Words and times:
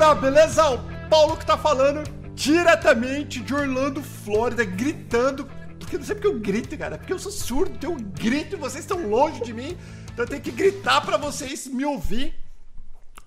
Galera, 0.00 0.18
beleza? 0.18 0.70
O 0.70 0.78
Paulo 1.10 1.36
que 1.36 1.44
tá 1.44 1.58
falando 1.58 2.02
diretamente 2.34 3.38
de 3.38 3.54
Orlando, 3.54 4.02
Flórida, 4.02 4.64
gritando. 4.64 5.44
Porque 5.78 5.98
não 5.98 6.04
sei 6.06 6.14
porque 6.14 6.26
eu 6.26 6.40
grito, 6.40 6.78
cara, 6.78 6.96
porque 6.96 7.12
eu 7.12 7.18
sou 7.18 7.30
surdo, 7.30 7.74
então 7.74 7.92
eu 7.92 8.00
grito 8.00 8.56
e 8.56 8.58
vocês 8.58 8.82
estão 8.82 9.06
longe 9.10 9.42
de 9.42 9.52
mim. 9.52 9.76
Então 10.04 10.24
eu 10.24 10.26
tenho 10.26 10.40
que 10.40 10.50
gritar 10.50 11.02
para 11.02 11.18
vocês 11.18 11.66
me 11.66 11.84
ouvir 11.84 12.34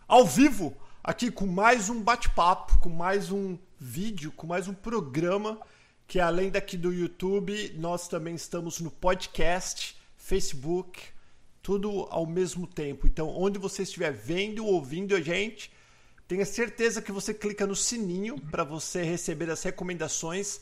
ao 0.07 0.25
vivo, 0.25 0.75
aqui 1.03 1.29
com 1.29 1.45
mais 1.45 1.91
um 1.91 2.01
bate-papo, 2.01 2.79
com 2.79 2.89
mais 2.89 3.31
um 3.31 3.55
vídeo, 3.79 4.31
com 4.31 4.47
mais 4.47 4.67
um 4.67 4.73
programa. 4.73 5.59
Que 6.07 6.19
além 6.19 6.49
daqui 6.49 6.75
do 6.75 6.91
YouTube, 6.91 7.75
nós 7.77 8.07
também 8.07 8.33
estamos 8.33 8.79
no 8.79 8.89
podcast, 8.89 9.95
Facebook, 10.17 11.03
tudo 11.61 12.07
ao 12.09 12.25
mesmo 12.25 12.65
tempo. 12.65 13.05
Então, 13.05 13.29
onde 13.29 13.59
você 13.59 13.83
estiver 13.83 14.11
vendo 14.11 14.65
ou 14.65 14.73
ouvindo 14.73 15.15
a 15.15 15.21
gente, 15.21 15.71
tenha 16.33 16.45
certeza 16.47 16.99
que 16.99 17.11
você 17.11 17.31
clica 17.31 17.67
no 17.67 17.75
sininho 17.75 18.39
para 18.49 18.63
você 18.63 19.03
receber 19.03 19.51
as 19.51 19.61
recomendações 19.61 20.61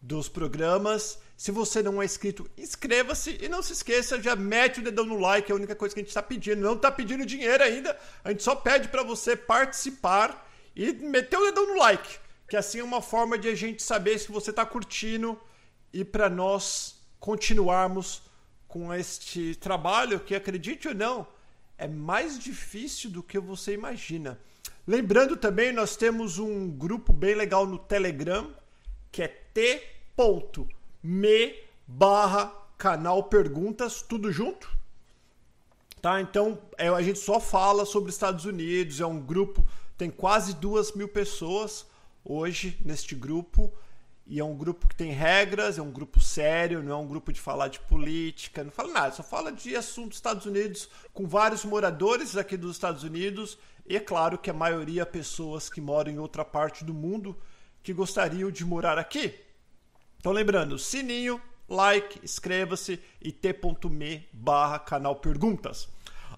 dos 0.00 0.28
programas. 0.28 1.18
Se 1.36 1.50
você 1.50 1.82
não 1.82 2.00
é 2.00 2.04
inscrito, 2.04 2.48
inscreva-se 2.56 3.36
e 3.42 3.48
não 3.48 3.60
se 3.60 3.72
esqueça, 3.72 4.22
já 4.22 4.36
mete 4.36 4.78
o 4.78 4.82
dedão 4.84 5.04
no 5.04 5.18
like, 5.18 5.50
é 5.50 5.52
a 5.52 5.56
única 5.56 5.74
coisa 5.74 5.92
que 5.92 6.00
a 6.00 6.04
gente 6.04 6.10
está 6.10 6.22
pedindo. 6.22 6.62
Não 6.62 6.74
está 6.74 6.92
pedindo 6.92 7.26
dinheiro 7.26 7.64
ainda, 7.64 7.98
a 8.22 8.30
gente 8.30 8.44
só 8.44 8.54
pede 8.54 8.86
para 8.86 9.02
você 9.02 9.34
participar 9.34 10.48
e 10.76 10.92
meter 10.92 11.36
o 11.36 11.46
dedão 11.46 11.66
no 11.66 11.78
like, 11.78 12.20
que 12.48 12.56
assim 12.56 12.78
é 12.78 12.84
uma 12.84 13.02
forma 13.02 13.36
de 13.36 13.48
a 13.48 13.56
gente 13.56 13.82
saber 13.82 14.20
se 14.20 14.30
você 14.30 14.50
está 14.50 14.64
curtindo 14.64 15.36
e 15.92 16.04
para 16.04 16.30
nós 16.30 16.94
continuarmos 17.18 18.22
com 18.68 18.94
este 18.94 19.56
trabalho 19.56 20.20
que, 20.20 20.36
acredite 20.36 20.86
ou 20.86 20.94
não, 20.94 21.26
é 21.76 21.88
mais 21.88 22.38
difícil 22.38 23.10
do 23.10 23.20
que 23.20 23.40
você 23.40 23.74
imagina. 23.74 24.38
Lembrando 24.88 25.36
também, 25.36 25.70
nós 25.70 25.96
temos 25.96 26.38
um 26.38 26.70
grupo 26.70 27.12
bem 27.12 27.34
legal 27.34 27.66
no 27.66 27.76
Telegram, 27.76 28.50
que 29.12 29.22
é 29.22 29.28
t.me 29.28 29.84
barra 31.86 32.50
canal 32.78 33.24
perguntas, 33.24 34.00
tudo 34.00 34.32
junto. 34.32 34.74
Tá? 36.00 36.22
Então, 36.22 36.58
é, 36.78 36.88
a 36.88 37.02
gente 37.02 37.18
só 37.18 37.38
fala 37.38 37.84
sobre 37.84 38.08
Estados 38.08 38.46
Unidos, 38.46 38.98
é 38.98 39.04
um 39.04 39.20
grupo, 39.20 39.62
tem 39.98 40.10
quase 40.10 40.54
duas 40.54 40.90
mil 40.92 41.08
pessoas 41.08 41.84
hoje 42.24 42.80
neste 42.82 43.14
grupo. 43.14 43.70
E 44.26 44.40
é 44.40 44.44
um 44.44 44.56
grupo 44.56 44.88
que 44.88 44.94
tem 44.94 45.10
regras, 45.10 45.78
é 45.78 45.82
um 45.82 45.90
grupo 45.90 46.18
sério, 46.18 46.82
não 46.82 46.92
é 46.92 46.96
um 46.96 47.06
grupo 47.06 47.30
de 47.30 47.40
falar 47.40 47.68
de 47.68 47.80
política, 47.80 48.64
não 48.64 48.70
fala 48.70 48.92
nada, 48.92 49.14
só 49.14 49.22
fala 49.22 49.52
de 49.52 49.74
assuntos 49.76 50.08
dos 50.08 50.18
Estados 50.18 50.46
Unidos, 50.46 50.88
com 51.14 51.26
vários 51.26 51.64
moradores 51.64 52.36
aqui 52.38 52.54
dos 52.54 52.72
Estados 52.72 53.02
Unidos, 53.02 53.58
e 53.88 53.96
é 53.96 54.00
claro 54.00 54.36
que 54.36 54.50
a 54.50 54.54
maioria 54.54 55.06
pessoas 55.06 55.70
que 55.70 55.80
moram 55.80 56.12
em 56.12 56.18
outra 56.18 56.44
parte 56.44 56.84
do 56.84 56.92
mundo 56.92 57.34
que 57.82 57.94
gostariam 57.94 58.50
de 58.50 58.64
morar 58.64 58.98
aqui. 58.98 59.34
Então 60.18 60.30
lembrando, 60.30 60.78
sininho, 60.78 61.40
like, 61.66 62.20
inscreva-se 62.22 63.00
e 63.20 63.32
t.me 63.32 64.28
barra 64.30 64.78
canal 64.78 65.16
perguntas. 65.16 65.88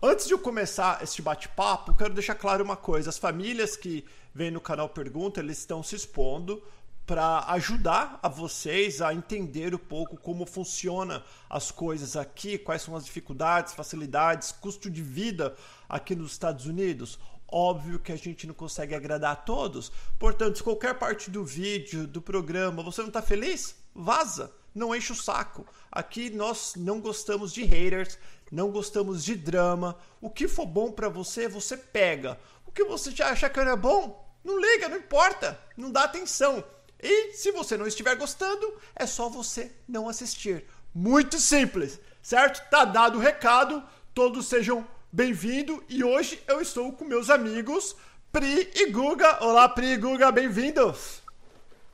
Antes 0.00 0.26
de 0.26 0.32
eu 0.32 0.38
começar 0.38 1.02
este 1.02 1.20
bate-papo, 1.20 1.94
quero 1.94 2.14
deixar 2.14 2.36
claro 2.36 2.62
uma 2.62 2.76
coisa. 2.76 3.10
As 3.10 3.18
famílias 3.18 3.76
que 3.76 4.04
vêm 4.32 4.52
no 4.52 4.60
canal 4.60 4.88
Pergunta, 4.88 5.40
eles 5.40 5.58
estão 5.58 5.82
se 5.82 5.96
expondo 5.96 6.62
para 7.10 7.40
ajudar 7.48 8.20
a 8.22 8.28
vocês 8.28 9.02
a 9.02 9.12
entender 9.12 9.74
um 9.74 9.78
pouco 9.78 10.16
como 10.16 10.46
funciona 10.46 11.24
as 11.48 11.72
coisas 11.72 12.14
aqui, 12.14 12.56
quais 12.56 12.82
são 12.82 12.94
as 12.94 13.04
dificuldades, 13.04 13.74
facilidades, 13.74 14.52
custo 14.52 14.88
de 14.88 15.02
vida 15.02 15.56
aqui 15.88 16.14
nos 16.14 16.30
Estados 16.30 16.66
Unidos. 16.66 17.18
Óbvio 17.52 17.98
que 17.98 18.12
a 18.12 18.16
gente 18.16 18.46
não 18.46 18.54
consegue 18.54 18.94
agradar 18.94 19.32
a 19.32 19.36
todos, 19.36 19.90
portanto, 20.18 20.58
se 20.58 20.62
qualquer 20.62 20.94
parte 20.98 21.30
do 21.30 21.44
vídeo, 21.44 22.06
do 22.06 22.22
programa, 22.22 22.82
você 22.82 23.00
não 23.00 23.08
está 23.08 23.20
feliz, 23.20 23.74
vaza, 23.94 24.52
não 24.74 24.94
enche 24.94 25.12
o 25.12 25.16
saco. 25.16 25.66
Aqui 25.90 26.30
nós 26.30 26.74
não 26.76 27.00
gostamos 27.00 27.52
de 27.52 27.64
haters, 27.64 28.16
não 28.52 28.70
gostamos 28.70 29.24
de 29.24 29.34
drama. 29.34 29.98
O 30.20 30.30
que 30.30 30.46
for 30.46 30.66
bom 30.66 30.92
para 30.92 31.08
você, 31.08 31.48
você 31.48 31.76
pega. 31.76 32.38
O 32.66 32.70
que 32.70 32.84
você 32.84 33.10
já 33.10 33.30
acha 33.30 33.50
que 33.50 33.64
não 33.64 33.72
é 33.72 33.76
bom, 33.76 34.32
não 34.44 34.60
liga, 34.60 34.88
não 34.88 34.96
importa, 34.96 35.58
não 35.76 35.90
dá 35.90 36.04
atenção. 36.04 36.62
E 37.02 37.32
se 37.32 37.50
você 37.50 37.76
não 37.76 37.86
estiver 37.86 38.14
gostando, 38.14 38.74
é 38.94 39.06
só 39.06 39.28
você 39.28 39.72
não 39.88 40.08
assistir. 40.08 40.64
Muito 40.94 41.38
simples, 41.38 41.98
certo? 42.22 42.68
Tá 42.70 42.84
dado 42.84 43.18
o 43.18 43.20
recado. 43.20 43.82
Todos 44.12 44.46
sejam 44.46 44.86
bem-vindos 45.12 45.80
e 45.88 46.04
hoje 46.04 46.42
eu 46.46 46.60
estou 46.60 46.92
com 46.92 47.04
meus 47.04 47.30
amigos 47.30 47.96
Pri 48.30 48.70
e 48.74 48.90
Guga. 48.90 49.44
Olá, 49.44 49.68
Pri 49.68 49.86
e 49.92 49.96
Guga, 49.96 50.30
bem-vindos. 50.30 51.20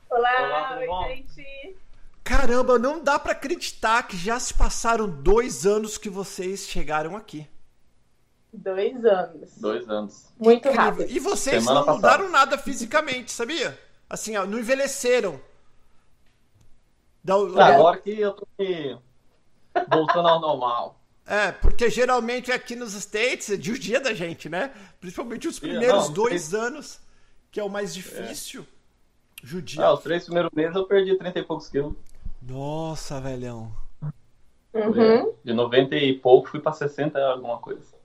Olá, 0.09 0.77
Olá 0.77 0.77
oi, 1.07 1.15
gente. 1.15 1.77
Caramba, 2.23 2.77
não 2.77 3.03
dá 3.03 3.17
para 3.17 3.31
acreditar 3.31 4.03
que 4.07 4.15
já 4.15 4.39
se 4.39 4.53
passaram 4.53 5.09
dois 5.09 5.65
anos 5.65 5.97
que 5.97 6.09
vocês 6.09 6.67
chegaram 6.67 7.15
aqui. 7.15 7.47
Dois 8.53 9.03
anos. 9.03 9.57
Dois 9.57 9.89
anos. 9.89 10.25
Muito 10.37 10.69
rápido. 10.69 11.09
E 11.09 11.19
vocês 11.19 11.63
Semana 11.63 11.85
não 11.85 11.95
mudaram 11.95 12.25
passada. 12.25 12.45
nada 12.45 12.57
fisicamente, 12.57 13.31
sabia? 13.31 13.77
Assim, 14.09 14.35
ó, 14.37 14.45
não 14.45 14.59
envelheceram. 14.59 15.39
Da, 17.23 17.33
é, 17.33 17.73
agora 17.75 17.97
que 17.97 18.19
eu 18.19 18.33
tô 18.33 18.47
voltando 19.89 20.27
ao 20.27 20.39
normal. 20.39 20.96
É, 21.27 21.51
porque 21.51 21.89
geralmente 21.89 22.51
aqui 22.53 22.73
nos 22.73 22.93
States 22.93 23.49
é 23.49 23.57
dia 23.57 23.99
da 23.99 24.13
gente, 24.13 24.47
né? 24.47 24.71
Principalmente 25.01 25.47
os 25.47 25.59
primeiros 25.59 26.07
não, 26.07 26.13
dois 26.13 26.53
anos, 26.53 27.01
que 27.51 27.59
é 27.59 27.63
o 27.63 27.69
mais 27.69 27.93
difícil. 27.93 28.61
É. 28.61 28.77
Judia. 29.43 29.83
Ah, 29.83 29.93
os 29.93 30.01
três 30.01 30.23
primeiros 30.23 30.51
meses 30.53 30.75
eu 30.75 30.85
perdi 30.85 31.15
30 31.15 31.39
e 31.39 31.43
poucos 31.43 31.67
quilos. 31.67 31.93
Nossa, 32.41 33.19
velhão. 33.19 33.71
Uhum. 34.73 35.33
De 35.43 35.53
90 35.53 35.95
e 35.95 36.13
pouco 36.17 36.49
fui 36.49 36.59
pra 36.59 36.71
60 36.71 37.19
alguma 37.19 37.57
coisa. 37.57 37.97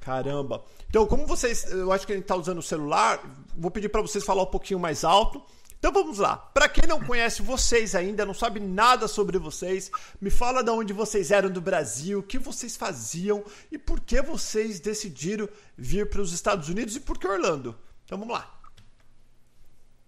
Caramba. 0.00 0.62
Então, 0.88 1.06
como 1.06 1.26
vocês, 1.26 1.70
eu 1.72 1.92
acho 1.92 2.06
que 2.06 2.12
a 2.12 2.16
gente 2.16 2.26
tá 2.26 2.36
usando 2.36 2.58
o 2.58 2.62
celular, 2.62 3.20
vou 3.56 3.70
pedir 3.70 3.88
para 3.88 4.02
vocês 4.02 4.24
falar 4.24 4.42
um 4.42 4.46
pouquinho 4.46 4.78
mais 4.78 5.04
alto. 5.04 5.40
Então 5.84 5.92
vamos 5.92 6.18
lá. 6.18 6.38
Para 6.38 6.66
quem 6.66 6.88
não 6.88 6.98
conhece 6.98 7.42
vocês 7.42 7.94
ainda, 7.94 8.24
não 8.24 8.32
sabe 8.32 8.58
nada 8.58 9.06
sobre 9.06 9.36
vocês, 9.36 9.90
me 10.18 10.30
fala 10.30 10.64
de 10.64 10.70
onde 10.70 10.94
vocês 10.94 11.30
eram 11.30 11.50
do 11.50 11.60
Brasil, 11.60 12.20
o 12.20 12.22
que 12.22 12.38
vocês 12.38 12.74
faziam 12.74 13.44
e 13.70 13.76
por 13.76 14.00
que 14.00 14.22
vocês 14.22 14.80
decidiram 14.80 15.46
vir 15.76 16.08
para 16.08 16.22
os 16.22 16.32
Estados 16.32 16.70
Unidos 16.70 16.96
e 16.96 17.00
por 17.00 17.18
que 17.18 17.28
Orlando. 17.28 17.78
Então 18.02 18.16
vamos 18.16 18.32
lá. 18.32 18.58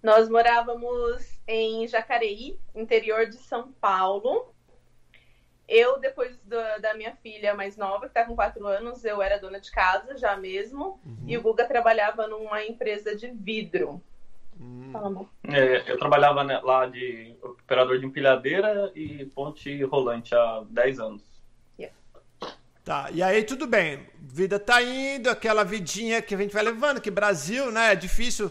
Nós 0.03 0.31
morávamos 0.31 1.38
em 1.47 1.86
Jacareí, 1.86 2.59
interior 2.75 3.26
de 3.26 3.36
São 3.36 3.70
Paulo. 3.72 4.54
Eu, 5.69 5.98
depois 5.98 6.38
da, 6.44 6.78
da 6.78 6.94
minha 6.94 7.15
filha 7.16 7.54
mais 7.54 7.76
nova, 7.76 8.06
que 8.06 8.19
está 8.19 8.25
com 8.25 8.34
quatro 8.34 8.66
anos, 8.66 9.04
eu 9.04 9.20
era 9.20 9.38
dona 9.38 9.60
de 9.60 9.70
casa 9.70 10.16
já 10.16 10.38
mesmo. 10.38 10.98
Uhum. 11.04 11.25
E 11.26 11.36
o 11.36 11.42
Guga 11.42 11.66
trabalhava 11.66 12.26
numa 12.26 12.65
empresa 12.65 13.15
de 13.15 13.31
vidro. 13.31 14.03
Hum. 14.60 15.26
É, 15.44 15.90
eu 15.90 15.98
trabalhava 15.98 16.42
lá 16.62 16.86
de 16.86 17.34
operador 17.42 17.98
de 17.98 18.06
empilhadeira 18.06 18.90
e 18.94 19.26
ponte 19.26 19.82
rolante 19.84 20.34
há 20.34 20.64
10 20.68 21.00
anos. 21.00 21.22
Yeah. 21.78 21.94
Tá, 22.84 23.10
e 23.12 23.22
aí 23.22 23.42
tudo 23.44 23.66
bem. 23.66 24.06
Vida 24.18 24.58
tá 24.58 24.82
indo, 24.82 25.28
aquela 25.28 25.64
vidinha 25.64 26.22
que 26.22 26.34
a 26.34 26.38
gente 26.38 26.54
vai 26.54 26.62
levando, 26.62 27.00
que 27.00 27.10
Brasil, 27.10 27.70
né, 27.70 27.92
é 27.92 27.96
difícil 27.96 28.50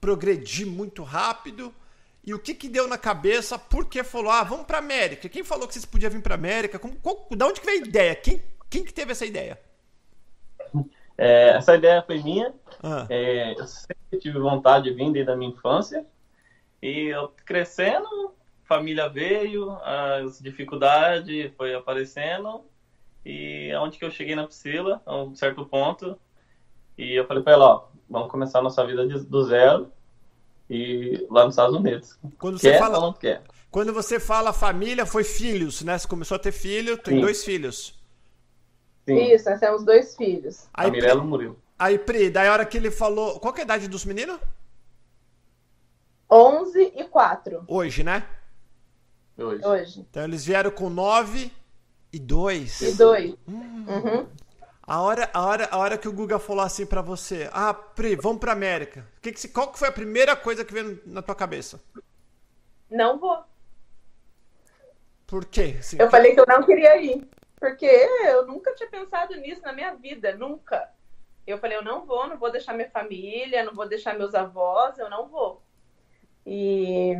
progredir 0.00 0.66
muito 0.66 1.02
rápido. 1.02 1.74
E 2.26 2.32
o 2.32 2.38
que 2.38 2.54
que 2.54 2.68
deu 2.70 2.88
na 2.88 2.96
cabeça? 2.96 3.58
Por 3.58 3.84
que 3.86 4.02
falou, 4.02 4.32
ah, 4.32 4.42
vamos 4.42 4.64
pra 4.64 4.78
América? 4.78 5.28
Quem 5.28 5.44
falou 5.44 5.68
que 5.68 5.74
vocês 5.74 5.84
podiam 5.84 6.10
vir 6.10 6.22
pra 6.22 6.34
América? 6.34 6.78
Como, 6.78 6.96
qual, 6.96 7.26
da 7.36 7.46
onde 7.46 7.60
que 7.60 7.66
veio 7.66 7.84
a 7.84 7.86
ideia? 7.86 8.14
Quem, 8.14 8.42
quem 8.70 8.82
que 8.82 8.94
teve 8.94 9.12
essa 9.12 9.26
ideia? 9.26 9.60
É, 11.18 11.50
essa 11.50 11.76
ideia 11.76 12.02
foi 12.02 12.22
minha. 12.22 12.52
Ah. 12.82 13.06
É, 13.10 13.52
eu 13.52 13.66
sempre 13.66 13.96
tive 14.18 14.38
vontade 14.38 14.90
de 14.90 14.94
vir 14.94 15.12
desde 15.12 15.30
a 15.30 15.36
minha 15.36 15.50
infância. 15.50 16.06
E 16.82 17.08
eu 17.08 17.32
crescendo, 17.44 18.32
família 18.64 19.08
veio, 19.08 19.70
as 19.82 20.38
dificuldades 20.40 21.52
foi 21.56 21.74
aparecendo. 21.74 22.62
E 23.24 23.72
aonde 23.72 23.98
que 23.98 24.04
eu 24.04 24.10
cheguei 24.10 24.34
na 24.34 24.44
Priscila, 24.44 25.00
a 25.06 25.16
um 25.16 25.34
certo 25.34 25.64
ponto. 25.64 26.18
E 26.96 27.14
eu 27.14 27.26
falei 27.26 27.42
para 27.42 27.54
ela, 27.54 27.66
ó, 27.66 27.84
vamos 28.08 28.30
começar 28.30 28.58
a 28.58 28.62
nossa 28.62 28.86
vida 28.86 29.06
do 29.06 29.44
zero 29.44 29.90
e 30.68 31.26
lá 31.30 31.44
nos 31.44 31.54
Estados 31.54 31.74
Unidos. 31.74 32.18
Quando 32.38 32.58
você 32.58 32.72
quer 32.72 32.78
fala, 32.78 32.98
ou 32.98 33.02
não 33.02 33.12
quer? 33.12 33.42
Quando 33.70 33.92
você 33.92 34.20
fala 34.20 34.52
família, 34.52 35.04
foi 35.06 35.24
filhos, 35.24 35.82
né? 35.82 35.98
Você 35.98 36.06
começou 36.06 36.36
a 36.36 36.38
ter 36.38 36.52
filho, 36.52 36.96
tem 36.96 37.16
Sim. 37.16 37.20
dois 37.20 37.44
filhos. 37.44 37.98
Sim. 39.06 39.32
Isso, 39.32 39.50
nós 39.50 39.60
temos 39.60 39.84
dois 39.84 40.16
filhos. 40.16 40.68
Aí, 40.72 40.88
a 40.88 40.90
Mirella 40.90 41.22
Murilo. 41.22 41.58
Aí, 41.78 41.98
Pri, 41.98 42.30
daí 42.30 42.48
a 42.48 42.52
hora 42.52 42.66
que 42.66 42.76
ele 42.76 42.90
falou. 42.90 43.40
Qual 43.40 43.54
é 43.56 43.60
a 43.60 43.64
idade 43.64 43.88
dos 43.88 44.04
meninos? 44.04 44.38
11 46.30 46.92
e 46.96 47.04
4. 47.04 47.64
Hoje, 47.68 48.02
né? 48.02 48.26
Hoje. 49.36 49.64
Hoje. 49.64 50.00
Então 50.00 50.24
eles 50.24 50.44
vieram 50.44 50.70
com 50.70 50.88
9 50.88 51.50
e 52.12 52.18
2. 52.18 52.80
E 52.80 52.92
2. 52.92 53.34
Hum. 53.48 53.86
Uhum. 53.88 54.26
A 54.86 55.00
hora, 55.00 55.30
a 55.32 55.46
hora, 55.46 55.68
a 55.70 55.78
hora 55.78 55.98
que 55.98 56.08
o 56.08 56.12
Guga 56.12 56.38
falou 56.38 56.62
assim 56.62 56.84
para 56.84 57.00
você, 57.00 57.48
ah, 57.52 57.72
Pri, 57.72 58.16
vamos 58.16 58.38
pra 58.38 58.52
América. 58.52 59.06
Que 59.22 59.32
que, 59.32 59.48
qual 59.48 59.72
que 59.72 59.78
foi 59.78 59.88
a 59.88 59.92
primeira 59.92 60.36
coisa 60.36 60.64
que 60.64 60.74
veio 60.74 61.00
na 61.06 61.22
tua 61.22 61.34
cabeça? 61.34 61.80
Não 62.90 63.18
vou. 63.18 63.42
Por 65.26 65.46
quê? 65.46 65.76
Assim, 65.78 65.96
eu 65.98 66.06
que... 66.06 66.10
falei 66.10 66.34
que 66.34 66.40
eu 66.40 66.46
não 66.46 66.62
queria 66.62 67.00
ir. 67.00 67.26
Porque 67.58 67.86
eu 67.86 68.46
nunca 68.46 68.74
tinha 68.74 68.90
pensado 68.90 69.34
nisso 69.36 69.62
na 69.62 69.72
minha 69.72 69.94
vida, 69.94 70.36
nunca. 70.36 70.90
Eu 71.46 71.58
falei, 71.58 71.76
eu 71.76 71.84
não 71.84 72.06
vou, 72.06 72.26
não 72.26 72.38
vou 72.38 72.50
deixar 72.50 72.72
minha 72.72 72.88
família, 72.88 73.64
não 73.64 73.74
vou 73.74 73.86
deixar 73.86 74.16
meus 74.16 74.34
avós, 74.34 74.98
eu 74.98 75.10
não 75.10 75.28
vou. 75.28 75.62
E 76.46 77.14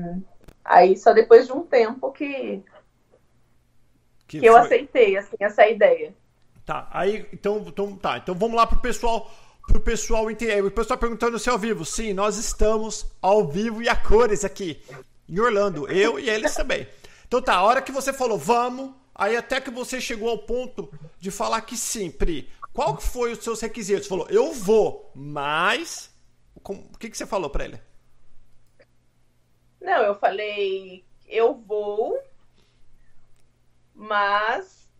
aí 0.64 0.96
só 0.96 1.12
depois 1.12 1.46
de 1.46 1.52
um 1.52 1.64
tempo 1.64 2.10
que, 2.12 2.62
que, 4.26 4.40
que 4.40 4.46
eu 4.46 4.56
aceitei 4.56 5.16
assim, 5.16 5.36
essa 5.38 5.66
ideia. 5.66 6.14
Tá, 6.64 6.88
aí 6.90 7.26
então, 7.32 7.62
então, 7.66 7.96
tá, 7.96 8.16
então 8.16 8.34
vamos 8.34 8.56
lá 8.56 8.66
pro 8.66 8.80
pessoal, 8.80 9.30
pro 9.66 9.80
pessoal 9.80 10.30
entender. 10.30 10.64
O 10.64 10.70
pessoal 10.70 10.98
perguntando 10.98 11.38
se 11.38 11.48
é 11.48 11.52
ao 11.52 11.58
vivo. 11.58 11.84
Sim, 11.84 12.14
nós 12.14 12.38
estamos 12.38 13.06
ao 13.20 13.46
vivo 13.46 13.82
e 13.82 13.88
a 13.88 13.96
cores 13.96 14.44
aqui 14.44 14.82
em 15.28 15.38
Orlando, 15.38 15.86
eu 15.90 16.18
e 16.18 16.28
eles 16.30 16.54
também. 16.54 16.86
Então 17.26 17.42
tá, 17.42 17.54
a 17.54 17.62
hora 17.62 17.82
que 17.82 17.92
você 17.92 18.12
falou 18.12 18.38
vamos, 18.38 18.92
aí 19.14 19.36
até 19.36 19.60
que 19.60 19.70
você 19.70 20.00
chegou 20.00 20.30
ao 20.30 20.38
ponto 20.38 20.90
de 21.18 21.30
falar 21.30 21.60
que 21.62 21.76
sim, 21.76 22.10
Pri. 22.10 22.48
Qual 22.74 22.96
que 22.96 23.04
foi 23.04 23.30
os 23.30 23.38
seus 23.38 23.60
requisitos? 23.60 24.02
Você 24.04 24.08
falou, 24.08 24.26
eu 24.28 24.52
vou, 24.52 25.12
mas 25.14 26.12
o 26.56 26.98
que 26.98 27.08
que 27.08 27.16
você 27.16 27.24
falou 27.24 27.48
para 27.48 27.66
ele? 27.66 27.80
Não, 29.80 30.02
eu 30.02 30.16
falei, 30.16 31.04
eu 31.28 31.54
vou, 31.54 32.18
mas 33.94 34.90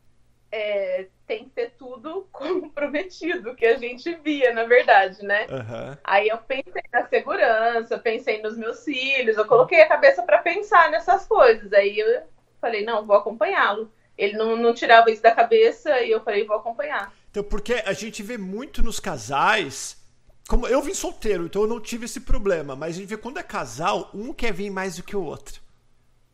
é, 0.53 1.09
tem 1.27 1.45
que 1.45 1.51
ter 1.51 1.71
tudo 1.71 2.29
como 2.31 2.71
prometido, 2.71 3.57
que 3.57 3.67
a 3.67 3.77
gente 3.77 4.15
via, 4.17 4.55
na 4.55 4.63
verdade, 4.65 5.25
né? 5.25 5.47
Uhum. 5.51 5.97
Aí 6.05 6.29
eu 6.29 6.39
pensei 6.39 6.83
na 6.93 7.09
segurança, 7.09 7.99
pensei 7.99 8.41
nos 8.41 8.57
meus 8.57 8.85
filhos, 8.85 9.37
eu 9.37 9.47
coloquei 9.47 9.81
a 9.83 9.89
cabeça 9.89 10.23
para 10.23 10.39
pensar 10.39 10.93
nessas 10.93 11.27
coisas. 11.27 11.73
Aí 11.73 11.99
eu 11.99 12.23
falei, 12.61 12.85
não, 12.85 13.05
vou 13.05 13.17
acompanhá-lo. 13.17 13.91
Ele 14.17 14.37
não, 14.37 14.55
não 14.55 14.73
tirava 14.73 15.11
isso 15.11 15.23
da 15.23 15.33
cabeça 15.33 16.03
e 16.03 16.13
eu 16.13 16.23
falei, 16.23 16.45
vou 16.45 16.57
acompanhar. 16.57 17.13
Então, 17.35 17.43
porque 17.43 17.83
a 17.85 17.93
gente 17.93 18.23
vê 18.23 18.39
muito 18.39 18.81
nos 18.81 19.01
casais. 19.01 19.97
Como 20.47 20.69
eu 20.69 20.81
vim 20.81 20.95
solteiro, 20.95 21.47
então 21.47 21.63
eu 21.63 21.69
não 21.69 21.81
tive 21.81 22.05
esse 22.05 22.21
problema. 22.21 22.77
Mas 22.77 22.95
a 22.95 23.01
gente 23.01 23.09
vê 23.09 23.17
quando 23.17 23.39
é 23.39 23.43
casal, 23.43 24.09
um 24.15 24.33
quer 24.33 24.53
vir 24.53 24.71
mais 24.71 24.95
do 24.95 25.03
que 25.03 25.17
o 25.17 25.25
outro. 25.25 25.61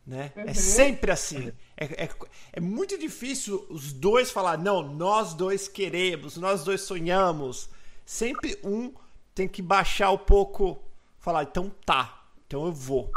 Né? 0.05 0.31
É 0.35 0.41
uhum. 0.41 0.49
É 0.49 0.53
sempre 0.53 1.09
assim. 1.09 1.51
É, 1.75 2.03
é, 2.03 2.09
é, 2.53 2.59
muito 2.59 2.99
difícil 2.99 3.65
os 3.67 3.91
dois 3.91 4.29
falar, 4.29 4.59
não, 4.59 4.83
nós 4.83 5.33
dois 5.33 5.67
queremos, 5.67 6.37
nós 6.37 6.63
dois 6.63 6.81
sonhamos. 6.81 7.67
Sempre 8.05 8.59
um 8.63 8.93
tem 9.33 9.47
que 9.47 9.63
baixar 9.63 10.11
um 10.11 10.19
pouco, 10.19 10.83
falar, 11.17 11.41
então 11.43 11.71
tá, 11.83 12.25
então 12.45 12.67
eu 12.67 12.71
vou. 12.71 13.11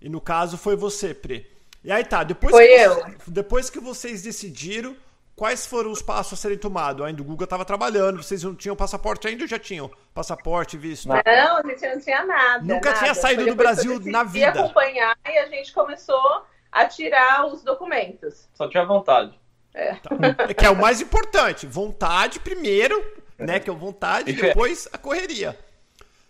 E 0.00 0.08
no 0.08 0.20
caso 0.20 0.56
foi 0.56 0.76
você, 0.76 1.12
Pre. 1.12 1.50
E 1.82 1.90
aí 1.90 2.04
tá, 2.04 2.22
depois, 2.22 2.52
foi 2.52 2.68
que, 2.68 2.72
eu. 2.72 3.14
depois 3.26 3.68
que 3.68 3.80
vocês 3.80 4.22
decidiram, 4.22 4.96
quais 5.36 5.66
foram 5.66 5.92
os 5.92 6.00
passos 6.00 6.32
a 6.32 6.36
serem 6.36 6.56
tomados? 6.56 7.04
Ainda 7.04 7.20
o 7.20 7.24
Google 7.24 7.44
estava 7.44 7.64
trabalhando, 7.64 8.22
vocês 8.22 8.42
não 8.42 8.54
tinham 8.54 8.74
passaporte 8.74 9.28
ainda 9.28 9.44
ou 9.44 9.48
já 9.48 9.58
tinham 9.58 9.90
passaporte 10.14 10.78
visto? 10.78 11.06
Não, 11.06 11.14
a 11.16 11.62
gente 11.62 11.86
não 11.86 12.00
tinha 12.00 12.24
nada. 12.24 12.64
Nunca 12.64 12.88
nada. 12.88 13.00
tinha 13.00 13.14
saído 13.14 13.44
do 13.44 13.54
Brasil 13.54 14.00
na 14.00 14.24
vida. 14.24 14.48
acompanhar 14.48 15.16
e 15.26 15.38
a 15.38 15.46
gente 15.46 15.72
começou 15.72 16.46
a 16.72 16.86
tirar 16.86 17.46
os 17.46 17.62
documentos. 17.62 18.48
Só 18.54 18.68
tinha 18.68 18.84
vontade. 18.84 19.38
É. 19.74 19.94
Tá. 19.96 20.10
é. 20.48 20.54
Que 20.54 20.64
é 20.64 20.70
o 20.70 20.76
mais 20.76 21.02
importante. 21.02 21.66
Vontade 21.66 22.40
primeiro, 22.40 23.04
né? 23.38 23.60
Que 23.60 23.68
é 23.68 23.72
vontade, 23.72 24.32
depois 24.32 24.88
a 24.90 24.96
correria. 24.96 25.56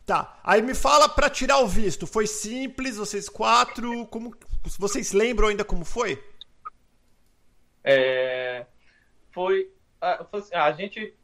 Tá. 0.05 0.39
Aí 0.45 0.63
me 0.63 0.75
fala 0.75 1.09
para 1.09 1.31
tirar 1.31 1.59
o 1.59 1.67
visto. 1.67 2.07
Foi 2.07 2.27
simples, 2.27 2.97
vocês 2.97 3.29
quatro. 3.29 4.07
Como 4.07 4.35
vocês 4.79 5.13
lembram 5.13 5.49
ainda 5.49 5.65
como 5.65 5.85
foi? 5.85 6.23
É, 7.83 8.67
foi, 9.37 9.71
a, 10.01 10.25
assim, 10.33 10.55
a 10.55 10.73
gente 10.73 11.15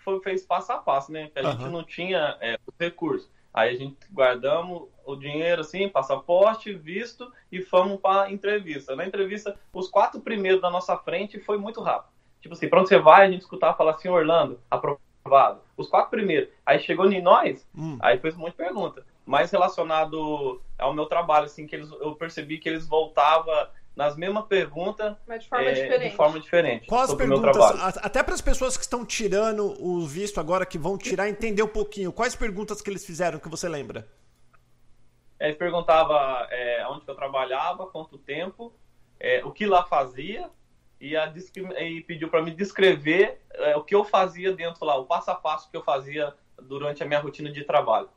foi, 0.00 0.20
fez 0.20 0.44
passo 0.44 0.70
a 0.70 0.76
passo, 0.76 1.10
né? 1.10 1.30
Que 1.32 1.38
a 1.38 1.44
uhum. 1.44 1.52
gente 1.52 1.70
não 1.70 1.82
tinha 1.82 2.36
é, 2.42 2.58
os 2.66 2.74
recursos. 2.78 3.30
Aí 3.54 3.74
a 3.74 3.78
gente 3.78 3.96
guardamos 4.12 4.88
o 5.06 5.16
dinheiro, 5.16 5.62
assim, 5.62 5.88
passaporte, 5.88 6.74
visto 6.74 7.32
e 7.50 7.62
fomos 7.62 7.98
para 8.00 8.30
entrevista. 8.30 8.94
Na 8.94 9.06
entrevista, 9.06 9.58
os 9.72 9.88
quatro 9.88 10.20
primeiros 10.20 10.60
da 10.60 10.68
nossa 10.68 10.94
frente 10.98 11.40
foi 11.40 11.56
muito 11.56 11.80
rápido. 11.80 12.12
Tipo 12.42 12.52
assim, 12.52 12.68
pra 12.68 12.80
onde 12.80 12.90
você 12.90 12.98
vai, 12.98 13.26
a 13.26 13.30
gente 13.30 13.40
escutava 13.40 13.76
falar 13.78 13.92
assim, 13.92 14.08
Orlando, 14.08 14.60
aprovado. 14.70 15.62
Os 15.74 15.88
quatro 15.88 16.10
primeiros. 16.10 16.50
Aí 16.66 16.78
chegou 16.80 17.10
em 17.10 17.22
nós, 17.22 17.66
hum. 17.74 17.96
aí 18.02 18.18
fez 18.18 18.34
um 18.36 18.40
monte 18.40 18.50
de 18.50 18.58
pergunta. 18.58 19.06
Mais 19.24 19.50
relacionado 19.50 20.60
ao 20.78 20.92
meu 20.92 21.06
trabalho, 21.06 21.46
assim, 21.46 21.66
que 21.66 21.76
eles, 21.76 21.90
eu 21.92 22.14
percebi 22.14 22.58
que 22.58 22.68
eles 22.68 22.86
voltavam 22.86 23.54
nas 23.96 24.16
mesmas 24.16 24.46
perguntas, 24.46 25.16
mas 25.26 25.44
de 25.44 25.48
forma, 25.48 25.64
é, 25.64 25.72
diferente. 25.72 26.10
De 26.10 26.16
forma 26.16 26.40
diferente. 26.40 26.94
As 26.94 27.14
perguntas? 27.14 27.56
Até 27.98 28.22
para 28.22 28.34
as 28.34 28.40
pessoas 28.40 28.76
que 28.76 28.82
estão 28.82 29.04
tirando 29.04 29.74
o 29.80 30.04
visto 30.06 30.40
agora, 30.40 30.66
que 30.66 30.78
vão 30.78 30.98
tirar, 30.98 31.28
entender 31.28 31.62
um 31.62 31.68
pouquinho. 31.68 32.12
Quais 32.12 32.34
perguntas 32.34 32.80
que 32.80 32.90
eles 32.90 33.06
fizeram 33.06 33.38
que 33.38 33.48
você 33.48 33.68
lembra? 33.68 34.08
Ele 35.38 35.54
perguntava 35.54 36.48
é, 36.50 36.86
onde 36.88 37.04
eu 37.06 37.14
trabalhava, 37.14 37.86
quanto 37.86 38.18
tempo, 38.18 38.72
é, 39.20 39.44
o 39.44 39.52
que 39.52 39.66
lá 39.66 39.84
fazia 39.84 40.50
e, 41.00 41.16
a, 41.16 41.32
e 41.80 42.00
pediu 42.02 42.28
para 42.28 42.42
me 42.42 42.50
descrever 42.50 43.40
é, 43.52 43.76
o 43.76 43.84
que 43.84 43.94
eu 43.94 44.04
fazia 44.04 44.52
dentro 44.52 44.84
lá, 44.84 44.96
o 44.96 45.06
passo 45.06 45.30
a 45.30 45.34
passo 45.34 45.70
que 45.70 45.76
eu 45.76 45.82
fazia 45.82 46.34
durante 46.62 47.02
a 47.02 47.06
minha 47.06 47.20
rotina 47.20 47.50
de 47.52 47.62
trabalho. 47.64 48.08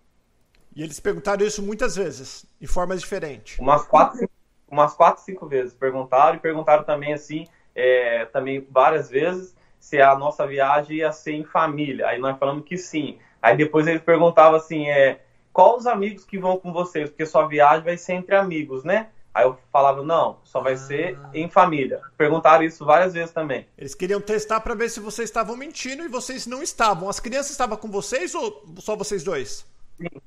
E 0.75 0.83
eles 0.83 1.00
perguntaram 1.00 1.45
isso 1.45 1.62
muitas 1.62 1.95
vezes, 1.95 2.45
em 2.62 2.68
formas 2.68 3.01
diferentes. 3.01 3.57
Umas 3.57 3.85
quatro, 3.88 4.29
umas 4.69 4.93
quatro, 4.93 5.23
cinco 5.23 5.47
vezes 5.47 5.73
perguntaram 5.73 6.35
e 6.35 6.39
perguntaram 6.39 6.83
também 6.83 7.13
assim, 7.13 7.47
é, 7.75 8.25
também 8.25 8.65
várias 8.69 9.09
vezes 9.09 9.55
se 9.79 10.01
a 10.01 10.15
nossa 10.15 10.45
viagem 10.45 10.97
ia 10.97 11.11
ser 11.11 11.33
em 11.33 11.45
família. 11.45 12.07
Aí 12.07 12.19
nós 12.19 12.37
falamos 12.37 12.65
que 12.65 12.77
sim. 12.77 13.19
Aí 13.41 13.55
depois 13.55 13.87
eles 13.87 14.01
perguntavam 14.01 14.57
assim, 14.57 14.89
é, 14.89 15.21
qual 15.53 15.77
os 15.77 15.87
amigos 15.87 16.25
que 16.25 16.37
vão 16.37 16.57
com 16.57 16.73
vocês? 16.73 17.09
Porque 17.09 17.25
sua 17.25 17.47
viagem 17.47 17.83
vai 17.83 17.97
ser 17.97 18.13
entre 18.13 18.36
amigos, 18.36 18.83
né? 18.83 19.09
Aí 19.33 19.45
eu 19.45 19.55
falava, 19.71 20.01
não, 20.01 20.39
só 20.43 20.62
vai 20.62 20.74
ah. 20.74 20.77
ser 20.77 21.19
em 21.31 21.47
família. 21.47 22.01
Perguntaram 22.17 22.63
isso 22.63 22.83
várias 22.83 23.13
vezes 23.13 23.31
também. 23.31 23.67
Eles 23.77 23.93
queriam 23.93 24.19
testar 24.19 24.59
para 24.62 24.74
ver 24.74 24.89
se 24.89 25.00
vocês 25.00 25.29
estavam 25.29 25.55
mentindo 25.55 26.03
e 26.03 26.07
vocês 26.07 26.47
não 26.47 26.63
estavam. 26.63 27.07
As 27.07 27.19
crianças 27.19 27.51
estavam 27.51 27.77
com 27.77 27.89
vocês 27.89 28.33
ou 28.33 28.65
só 28.79 28.95
vocês 28.95 29.24
dois? 29.24 29.63
Sim. 30.01 30.21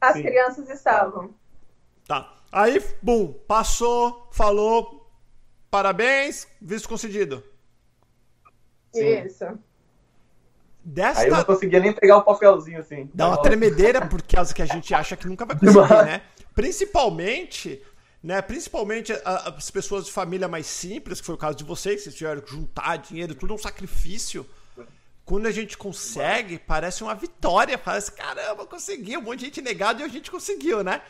As 0.00 0.12
Sim. 0.14 0.22
crianças 0.22 0.70
estavam. 0.70 1.34
Tá. 2.06 2.32
Aí, 2.52 2.84
bum, 3.00 3.32
passou, 3.32 4.28
falou, 4.30 5.10
parabéns, 5.70 6.46
visto 6.60 6.86
concedido. 6.86 7.42
Sim. 8.92 9.24
Isso. 9.24 9.46
Desta... 10.84 11.22
Aí 11.22 11.28
eu 11.28 11.36
não 11.36 11.44
conseguia 11.44 11.80
nem 11.80 11.94
pegar 11.94 12.18
o 12.18 12.22
papelzinho 12.22 12.80
assim. 12.80 13.08
Dá 13.14 13.28
uma 13.28 13.40
tremedeira, 13.40 14.06
por 14.06 14.20
causa 14.22 14.52
que 14.52 14.60
a 14.60 14.66
gente 14.66 14.92
acha 14.92 15.16
que 15.16 15.26
nunca 15.26 15.46
vai 15.46 15.58
conseguir, 15.58 16.04
né? 16.04 16.22
Principalmente, 16.54 17.82
né? 18.22 18.42
Principalmente 18.42 19.12
as 19.24 19.70
pessoas 19.70 20.04
de 20.04 20.12
família 20.12 20.46
mais 20.46 20.66
simples, 20.66 21.20
que 21.20 21.26
foi 21.26 21.36
o 21.36 21.38
caso 21.38 21.56
de 21.56 21.64
vocês, 21.64 21.96
que 21.96 22.02
vocês 22.02 22.16
tiveram 22.16 22.42
que 22.42 22.50
juntar 22.50 22.98
dinheiro, 22.98 23.34
tudo 23.34 23.52
é 23.52 23.56
um 23.56 23.58
sacrifício. 23.58 24.44
Quando 25.24 25.46
a 25.46 25.52
gente 25.52 25.78
consegue, 25.78 26.58
parece 26.58 27.02
uma 27.04 27.14
vitória. 27.14 27.78
Parece, 27.78 28.12
caramba, 28.12 28.66
consegui. 28.66 29.16
Um 29.16 29.22
monte 29.22 29.38
de 29.38 29.44
gente 29.46 29.62
negado 29.62 30.02
e 30.02 30.04
a 30.04 30.08
gente 30.08 30.30
conseguiu, 30.30 30.82
né? 30.82 31.00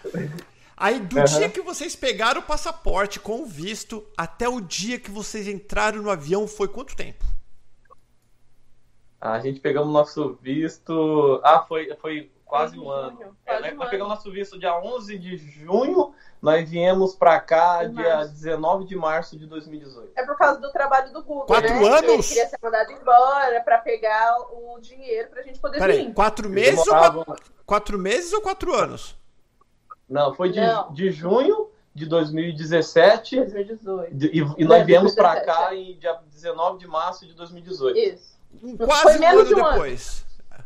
Aí, 0.82 0.98
do 0.98 1.16
uhum. 1.16 1.24
dia 1.24 1.48
que 1.48 1.60
vocês 1.60 1.94
pegaram 1.94 2.40
o 2.40 2.44
passaporte 2.44 3.20
com 3.20 3.40
o 3.42 3.46
visto 3.46 4.04
até 4.18 4.48
o 4.48 4.60
dia 4.60 4.98
que 4.98 5.12
vocês 5.12 5.46
entraram 5.46 6.02
no 6.02 6.10
avião, 6.10 6.48
foi 6.48 6.66
quanto 6.66 6.96
tempo? 6.96 7.24
A 9.20 9.38
gente 9.38 9.60
pegamos 9.60 9.92
nosso 9.92 10.36
visto. 10.42 11.40
Ah, 11.44 11.64
foi, 11.68 11.94
foi 12.00 12.32
quase 12.44 12.76
um 12.80 12.90
ano. 12.90 13.36
É, 13.46 13.60
né? 13.60 13.70
Nós 13.70 13.90
pegamos 13.90 14.12
nosso 14.12 14.28
visto 14.32 14.58
dia 14.58 14.76
11 14.76 15.16
de 15.20 15.36
junho, 15.36 16.12
nós 16.42 16.68
viemos 16.68 17.14
para 17.14 17.38
cá 17.38 17.84
de 17.84 17.94
dia 17.94 18.16
março. 18.16 18.32
19 18.32 18.84
de 18.84 18.96
março 18.96 19.38
de 19.38 19.46
2018. 19.46 20.10
É 20.16 20.26
por 20.26 20.36
causa 20.36 20.60
do 20.60 20.72
trabalho 20.72 21.12
do 21.12 21.22
Google. 21.22 21.46
Quatro 21.46 21.74
né? 21.74 21.86
anos? 21.86 22.08
Ele 22.08 22.22
queria 22.24 22.48
ser 22.48 22.58
mandado 22.60 22.90
embora 22.90 23.60
para 23.60 23.78
pegar 23.78 24.36
o 24.50 24.80
dinheiro 24.80 25.30
para 25.30 25.42
a 25.42 25.44
gente 25.44 25.60
poder 25.60 25.78
Peraí, 25.78 26.06
vir. 26.06 26.12
Quatro 26.12 26.48
meses, 26.48 26.84
ou, 26.88 27.36
quatro 27.64 27.96
meses 27.96 28.32
ou 28.32 28.40
quatro 28.40 28.74
anos? 28.74 29.21
Não, 30.12 30.35
foi 30.35 30.50
de, 30.50 30.61
Não. 30.61 30.92
de 30.92 31.11
junho 31.11 31.69
de 31.95 32.07
2017. 32.07 33.37
2018. 33.37 34.26
E, 34.26 34.62
e 34.62 34.64
nós 34.64 34.85
viemos 34.85 35.14
para 35.14 35.40
cá 35.40 35.75
é. 35.75 35.76
em 35.76 35.99
dia 35.99 36.19
19 36.31 36.78
de 36.78 36.87
março 36.87 37.26
de 37.26 37.35
2018. 37.35 37.99
Isso. 37.99 38.38
Quase 38.78 39.19
um 39.19 39.26
ano 39.26 39.45
depois. 39.45 40.25
Ano. 40.50 40.64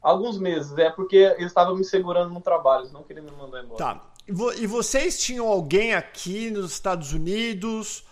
Alguns 0.00 0.38
meses, 0.38 0.76
é 0.78 0.90
porque 0.90 1.16
eles 1.16 1.46
estavam 1.46 1.76
me 1.76 1.84
segurando 1.84 2.32
no 2.32 2.40
trabalho, 2.40 2.82
eles 2.82 2.92
não 2.92 3.02
queriam 3.02 3.24
me 3.24 3.32
mandar 3.32 3.62
embora. 3.62 3.78
Tá. 3.78 4.00
E 4.26 4.66
vocês 4.66 5.20
tinham 5.20 5.46
alguém 5.46 5.94
aqui 5.94 6.50
nos 6.50 6.72
Estados 6.72 7.12
Unidos? 7.12 8.04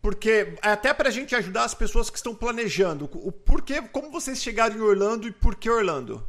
porque 0.00 0.54
até 0.62 0.94
pra 0.94 1.10
gente 1.10 1.34
ajudar 1.34 1.64
as 1.64 1.74
pessoas 1.74 2.08
que 2.08 2.16
estão 2.16 2.34
planejando, 2.34 3.10
o 3.12 3.32
porquê, 3.32 3.82
como 3.82 4.10
vocês 4.10 4.40
chegaram 4.40 4.76
em 4.76 4.80
Orlando 4.80 5.26
e 5.26 5.32
por 5.32 5.56
que 5.56 5.68
Orlando? 5.68 6.26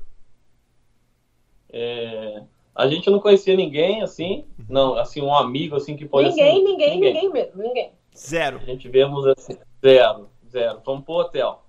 É, 1.72 2.44
a 2.80 2.88
gente 2.88 3.10
não 3.10 3.20
conhecia 3.20 3.58
ninguém, 3.58 4.02
assim, 4.02 4.48
não, 4.70 4.98
assim, 4.98 5.22
um 5.22 5.36
amigo, 5.36 5.76
assim, 5.76 5.98
que 5.98 6.06
pode... 6.06 6.30
Ninguém, 6.30 6.50
assim, 6.50 6.64
ninguém, 6.64 6.90
ninguém, 6.92 7.14
ninguém 7.14 7.30
mesmo, 7.30 7.62
ninguém. 7.62 7.92
Zero. 8.18 8.58
A 8.58 8.66
gente 8.66 8.88
vemos, 8.88 9.28
assim, 9.28 9.58
zero, 9.82 10.30
zero. 10.50 10.82
Fomos 10.86 11.04
pro 11.04 11.16
hotel. 11.16 11.62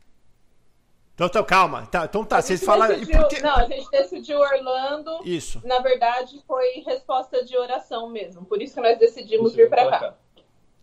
Então, 1.14 1.26
então 1.26 1.42
calma. 1.42 1.84
Tá, 1.86 2.04
então 2.04 2.24
tá, 2.24 2.40
vocês 2.40 2.62
falaram... 2.62 2.94
Decidiu, 2.94 3.18
porque... 3.18 3.40
Não, 3.40 3.56
a 3.56 3.64
gente 3.64 3.90
decidiu 3.90 4.38
Orlando. 4.38 5.18
Isso. 5.24 5.60
Na 5.64 5.80
verdade, 5.80 6.40
foi 6.46 6.80
resposta 6.86 7.44
de 7.44 7.56
oração 7.56 8.08
mesmo. 8.08 8.44
Por 8.44 8.62
isso 8.62 8.74
que 8.76 8.80
nós 8.80 8.96
decidimos 8.96 9.52
vir 9.52 9.68
pra 9.68 9.90
cá. 9.90 9.98
cá. 9.98 10.14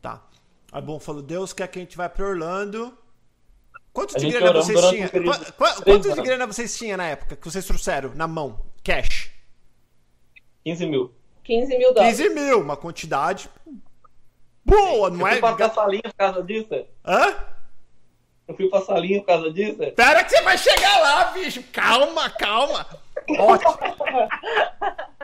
Tá. 0.02 0.24
Aí, 0.74 0.82
bom, 0.82 1.00
falou, 1.00 1.22
Deus 1.22 1.54
quer 1.54 1.70
que 1.70 1.80
a 1.80 1.82
gente 1.82 1.96
vá 1.96 2.10
pra 2.10 2.28
Orlando. 2.28 2.96
Quantos 3.94 4.22
de 4.22 4.30
grana 4.30 4.52
vocês 4.52 4.90
tinham? 4.90 5.10
Quantos 5.86 6.14
de 6.14 6.22
grana 6.22 6.46
vocês 6.46 6.78
tinham 6.78 6.98
na 6.98 7.08
época 7.08 7.38
que 7.38 7.50
vocês 7.50 7.66
trouxeram 7.66 8.14
na 8.14 8.28
mão? 8.28 8.60
Cash? 8.84 9.37
15 10.68 10.86
mil. 10.86 11.14
15 11.46 11.78
mil 11.78 11.94
dólares. 11.94 12.18
15 12.18 12.34
mil, 12.34 12.62
uma 12.62 12.76
quantidade 12.76 13.50
boa, 14.66 15.10
não 15.10 15.22
eu 15.22 15.28
é? 15.28 15.40
Fui 15.40 15.56
pra 15.56 15.70
salinha 15.70 16.02
por 16.04 16.14
causa 16.14 16.44
disso. 16.44 16.86
Hã? 17.06 17.36
Eu 18.50 18.56
fui 18.56 18.70
pra 18.70 18.82
salinha 18.82 19.22
por 19.22 19.28
causa 19.28 19.52
disso. 19.52 19.78
Pera 19.96 20.26
que 20.26 20.32
você 20.32 20.42
vai 20.42 20.58
chegar 20.58 21.00
lá, 21.00 21.26
bicho. 21.32 21.64
Calma, 21.72 22.30
calma. 22.32 22.86
Ótimo. 23.40 23.78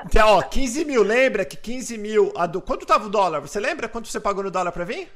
Então, 0.05 0.37
ó, 0.37 0.41
15 0.41 0.85
mil, 0.85 1.03
lembra 1.03 1.43
que 1.43 1.57
15 1.57 1.97
mil. 1.97 2.31
A 2.37 2.45
do... 2.45 2.61
Quanto 2.61 2.85
tava 2.85 3.07
o 3.07 3.09
dólar? 3.09 3.41
Você 3.41 3.59
lembra 3.59 3.89
quanto 3.89 4.07
você 4.07 4.19
pagou 4.19 4.43
no 4.43 4.51
dólar 4.51 4.71
pra 4.71 4.85
vir? 4.85 5.11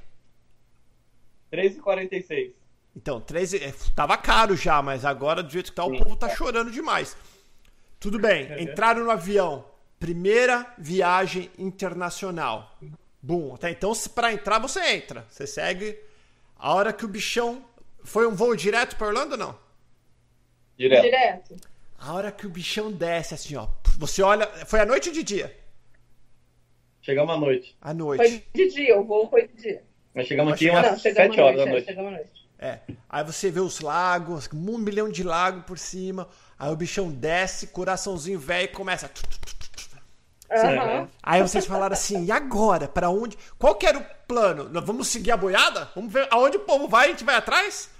3,46. 1.54 2.52
Então, 2.94 3.22
13. 3.22 3.64
É, 3.64 3.74
tava 3.96 4.18
caro 4.18 4.58
já, 4.58 4.82
mas 4.82 5.06
agora, 5.06 5.42
do 5.42 5.50
jeito 5.50 5.72
que 5.72 5.76
tá, 5.76 5.86
o 5.86 5.98
povo 5.98 6.18
tá 6.18 6.28
chorando 6.30 6.70
demais. 6.70 7.16
Tudo 7.98 8.20
bem, 8.20 8.48
entraram 8.62 9.06
no 9.06 9.12
avião. 9.12 9.77
Primeira 10.00 10.74
viagem 10.78 11.50
internacional. 11.58 12.78
Bum, 13.22 13.56
até 13.56 13.72
então, 13.72 13.94
para 14.14 14.32
entrar, 14.32 14.60
você 14.60 14.80
entra. 14.96 15.26
Você 15.30 15.48
segue. 15.48 15.98
A 16.56 16.74
hora 16.74 16.94
que 16.94 17.06
o 17.06 17.08
bichão. 17.08 17.66
Foi 18.04 18.26
um 18.26 18.34
voo 18.34 18.56
direto 18.56 18.96
para 18.96 19.08
Orlando 19.08 19.34
ou 19.34 19.38
não? 19.38 19.60
Direto. 20.78 21.04
Direto. 21.04 21.56
A 21.98 22.14
hora 22.14 22.32
que 22.32 22.46
o 22.46 22.50
bichão 22.50 22.92
desce, 22.92 23.34
assim, 23.34 23.56
ó. 23.56 23.68
Você 23.98 24.22
olha. 24.22 24.48
Foi 24.66 24.80
à 24.80 24.86
noite 24.86 25.10
ou 25.10 25.16
de 25.16 25.24
dia? 25.24 25.58
Chegamos 27.02 27.36
à 27.36 27.38
noite. 27.38 27.76
À 27.82 27.94
noite. 27.94 28.18
Foi 28.18 28.44
de 28.54 28.74
dia, 28.74 29.00
o 29.00 29.04
voo 29.04 29.30
foi 29.30 29.48
de 29.48 29.62
dia. 29.62 29.84
Nós 30.14 30.28
chegamos 30.28 30.54
aqui 30.54 30.70
umas 30.70 31.02
7 31.02 31.40
horas 31.40 31.58
da 31.58 31.66
noite. 31.66 31.90
É, 31.90 31.96
noite. 31.96 32.50
É. 32.60 32.80
Aí 33.10 33.24
você 33.24 33.52
vê 33.52 33.60
os 33.60 33.80
lagos, 33.80 34.50
um 34.54 34.78
milhão 34.78 35.10
de 35.10 35.24
lagos 35.24 35.64
por 35.64 35.78
cima. 35.78 36.28
Aí 36.58 36.72
o 36.72 36.76
bichão 36.76 37.10
desce, 37.10 37.68
coraçãozinho 37.68 38.40
velho 38.40 38.66
e 38.66 38.68
começa. 38.70 39.12
Uhum. 40.50 41.08
Aí 41.22 41.42
vocês 41.42 41.66
falaram 41.66 41.94
assim, 41.94 42.26
e 42.26 42.32
agora? 42.32 42.88
Para 42.88 43.10
onde? 43.10 43.38
Qual 43.60 43.76
que 43.76 43.86
era 43.86 43.98
o 43.98 44.06
plano? 44.28 44.70
Nós 44.70 44.84
vamos 44.84 45.08
seguir 45.08 45.32
a 45.32 45.38
boiada? 45.38 45.90
Vamos 45.94 46.12
ver 46.12 46.28
aonde 46.32 46.58
o 46.58 46.62
povo 46.62 46.88
vai, 46.88 47.08
a 47.08 47.10
gente 47.10 47.24
vai 47.24 47.36
atrás? 47.36 47.92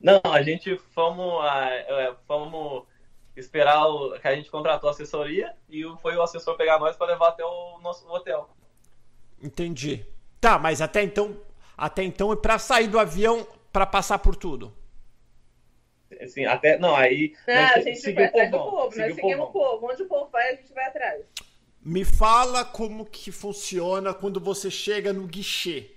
Não, 0.00 0.20
a 0.24 0.42
gente 0.42 0.76
fomos, 0.94 1.44
uh, 1.44 2.16
fomos 2.26 2.84
esperar 3.36 3.86
o, 3.86 4.18
que 4.18 4.28
a 4.28 4.34
gente 4.34 4.50
contratou 4.50 4.88
a 4.88 4.92
assessoria 4.92 5.54
e 5.68 5.82
foi 6.00 6.16
o 6.16 6.22
assessor 6.22 6.56
pegar 6.56 6.78
nós 6.78 6.96
para 6.96 7.08
levar 7.08 7.28
até 7.28 7.44
o 7.44 7.78
nosso 7.82 8.06
hotel. 8.08 8.48
Entendi. 9.42 10.04
Tá, 10.40 10.58
mas 10.58 10.80
até 10.80 11.02
então, 11.02 11.36
até 11.76 12.02
então 12.02 12.32
é 12.32 12.36
para 12.36 12.58
sair 12.58 12.86
do 12.86 12.98
avião 12.98 13.46
para 13.72 13.86
passar 13.86 14.18
por 14.18 14.36
tudo. 14.36 14.72
Assim, 16.20 16.44
até. 16.44 16.78
Não, 16.78 16.94
aí. 16.94 17.34
Não, 17.46 17.54
a 17.54 17.80
gente 17.80 18.12
vai 18.12 18.24
atrás 18.24 18.50
do 18.50 18.58
povo, 18.58 18.96
nós 18.96 19.14
seguimos 19.14 19.48
o 19.48 19.52
povo. 19.52 19.90
Onde 19.90 20.02
o 20.02 20.06
povo 20.06 20.30
vai, 20.30 20.52
a 20.52 20.56
gente 20.56 20.72
vai 20.72 20.84
atrás. 20.86 21.24
Me 21.82 22.04
fala 22.04 22.64
como 22.64 23.04
que 23.04 23.30
funciona 23.30 24.14
quando 24.14 24.40
você 24.40 24.70
chega 24.70 25.12
no 25.12 25.26
guichê. 25.26 25.90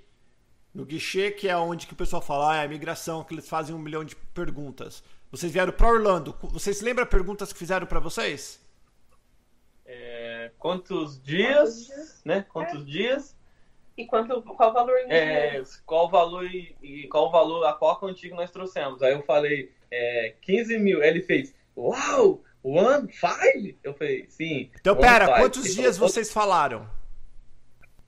No 0.73 0.85
guichê, 0.85 1.31
que 1.31 1.47
é 1.47 1.55
onde 1.55 1.87
que 1.87 1.93
o 1.93 1.95
pessoal 1.95 2.21
fala, 2.21 2.53
ah, 2.53 2.57
é 2.57 2.65
a 2.65 2.67
migração, 2.67 3.23
que 3.23 3.33
eles 3.33 3.47
fazem 3.47 3.73
um 3.73 3.79
milhão 3.79 4.03
de 4.03 4.15
perguntas. 4.15 5.03
Vocês 5.31 5.51
vieram 5.51 5.71
para 5.71 5.87
Orlando. 5.87 6.35
Vocês 6.41 6.81
lembram 6.81 7.05
perguntas 7.05 7.51
que 7.51 7.59
fizeram 7.59 7.87
para 7.87 7.99
vocês? 7.99 8.59
É, 9.85 10.51
quantos 10.59 11.21
dias, 11.21 11.49
quantos 11.53 11.87
dias? 11.87 12.21
né? 12.25 12.45
Quantos 12.49 12.81
é. 12.81 12.85
dias? 12.85 13.37
E 13.97 14.05
quanto, 14.05 14.41
qual 14.43 14.69
o 14.69 14.73
valor 14.73 14.97
em 14.99 15.11
é, 15.11 15.63
Qual 15.85 16.05
o 16.05 16.09
valor 16.09 16.45
e 16.45 17.07
qual 17.07 17.27
o 17.27 17.31
valor 17.31 17.65
a 17.65 17.73
qual 17.73 17.99
contigo 17.99 18.35
nós 18.35 18.51
trouxemos? 18.51 19.01
Aí 19.01 19.13
eu 19.13 19.23
falei 19.23 19.73
é, 19.91 20.33
15 20.41 20.77
mil. 20.79 21.03
Ele 21.03 21.21
fez, 21.21 21.53
uau, 21.75 22.43
one 22.63 23.11
five? 23.11 23.77
Eu 23.83 23.93
falei, 23.93 24.25
sim. 24.29 24.69
Então 24.79 24.95
pera, 24.95 25.27
five. 25.27 25.39
quantos 25.39 25.65
Ele 25.65 25.73
dias 25.75 25.97
falou, 25.97 26.09
vocês 26.09 26.31
falaram? 26.31 26.89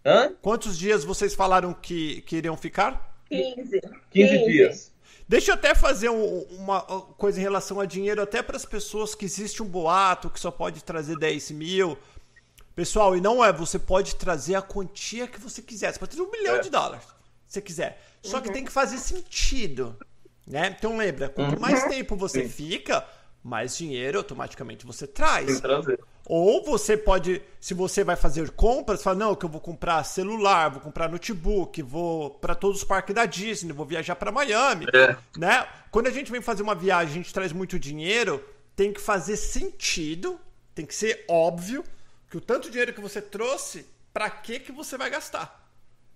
Hã? 0.06 0.34
Quantos 0.42 0.78
dias 0.78 1.04
vocês 1.04 1.36
falaram 1.36 1.74
que, 1.74 2.22
que 2.22 2.38
iriam 2.38 2.58
ficar? 2.58 3.24
15. 3.30 3.82
15, 3.82 3.82
15. 4.12 4.46
dias. 4.46 4.92
Deixa 5.28 5.52
eu 5.52 5.56
até 5.56 5.76
fazer 5.76 6.10
um, 6.10 6.40
uma 6.50 6.82
coisa 6.82 7.40
em 7.40 7.44
relação 7.44 7.80
a 7.80 7.86
dinheiro, 7.86 8.20
até 8.20 8.42
para 8.42 8.58
as 8.58 8.66
pessoas 8.66 9.14
que 9.14 9.26
existe 9.26 9.62
um 9.62 9.68
boato 9.68 10.28
que 10.28 10.40
só 10.40 10.50
pode 10.50 10.84
trazer 10.84 11.18
10 11.18 11.52
mil. 11.52 11.96
Pessoal, 12.76 13.16
e 13.16 13.22
não 13.22 13.46
é, 13.46 13.54
você 13.54 13.78
pode 13.78 14.16
trazer 14.16 14.56
a 14.56 14.62
quantia 14.62 15.28
que 15.28 15.40
você 15.40 15.62
quiser. 15.62 15.94
Você 15.94 16.00
pode 16.00 16.16
trazer 16.16 16.28
um 16.28 16.32
milhão 16.32 16.56
é. 16.56 16.60
de 16.60 16.72
dólares, 16.72 17.06
se 17.46 17.54
você 17.54 17.62
quiser. 17.62 18.02
Só 18.24 18.38
uhum. 18.38 18.44
que 18.44 18.52
tem 18.52 18.66
que 18.66 18.72
fazer 18.72 18.98
sentido. 18.98 19.96
Né? 20.50 20.76
Então 20.76 20.98
lembra, 20.98 21.30
quanto 21.30 21.54
uhum. 21.54 21.62
mais 21.62 21.84
tempo 21.84 22.16
você 22.16 22.42
Sim. 22.42 22.50
fica, 22.50 23.06
mais 23.44 23.78
dinheiro 23.78 24.18
automaticamente 24.18 24.86
você 24.86 25.06
traz. 25.06 25.62
Ou 26.26 26.64
você 26.64 26.98
pode, 26.98 27.42
se 27.60 27.74
você 27.74 28.04
vai 28.04 28.16
fazer 28.16 28.50
compras, 28.52 29.02
fala, 29.02 29.18
não, 29.18 29.36
que 29.36 29.46
eu 29.46 29.50
vou 29.50 29.62
comprar 29.62 30.04
celular, 30.04 30.70
vou 30.70 30.82
comprar 30.82 31.08
notebook, 31.10 31.82
vou 31.82 32.32
para 32.32 32.54
todos 32.56 32.80
os 32.80 32.84
parques 32.84 33.16
da 33.16 33.26
Disney, 33.26 33.74
vou 33.74 33.86
viajar 33.86 34.16
para 34.16 34.32
Miami, 34.32 34.86
é. 34.94 35.16
né? 35.38 35.68
Quando 35.92 36.08
a 36.08 36.12
gente 36.12 36.32
vem 36.32 36.42
fazer 36.42 36.62
uma 36.62 36.76
viagem, 36.76 37.14
a 37.14 37.16
gente 37.16 37.34
traz 37.34 37.52
muito 37.52 37.80
dinheiro, 37.80 38.44
tem 38.76 38.94
que 38.94 39.02
fazer 39.02 39.38
sentido, 39.38 40.40
tem 40.76 40.86
que 40.86 40.94
ser 40.94 41.26
óbvio 41.28 41.84
que 42.30 42.38
o 42.38 42.42
tanto 42.42 42.70
dinheiro 42.70 42.94
que 42.94 43.02
você 43.02 43.22
trouxe, 43.22 43.86
para 44.14 44.30
que 44.30 44.60
que 44.60 44.72
você 44.72 44.98
vai 44.98 45.10
gastar? 45.10 45.59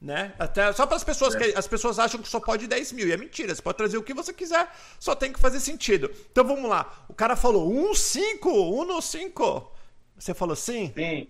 Né? 0.03 0.33
Até 0.37 0.69
só 0.73 0.85
para 0.85 0.97
as 0.97 1.03
pessoas 1.03 1.33
é. 1.33 1.39
que 1.39 1.57
as 1.57 1.65
pessoas 1.65 1.97
acham 1.97 2.21
que 2.21 2.27
só 2.27 2.37
pode 2.37 2.67
10 2.67 2.91
mil. 2.91 3.07
E 3.07 3.13
é 3.13 3.17
mentira, 3.17 3.55
você 3.55 3.61
pode 3.61 3.77
trazer 3.77 3.97
o 3.97 4.03
que 4.03 4.13
você 4.13 4.33
quiser, 4.33 4.69
só 4.99 5.15
tem 5.15 5.31
que 5.31 5.39
fazer 5.39 5.61
sentido. 5.61 6.11
Então 6.29 6.43
vamos 6.43 6.69
lá. 6.69 7.05
O 7.07 7.13
cara 7.13 7.37
falou: 7.37 7.73
um 7.73 7.95
5, 7.95 8.49
um 8.51 8.83
no 8.83 9.01
5. 9.01 9.71
Você 10.19 10.33
falou 10.33 10.57
sim? 10.57 10.91
Sim. 10.93 11.29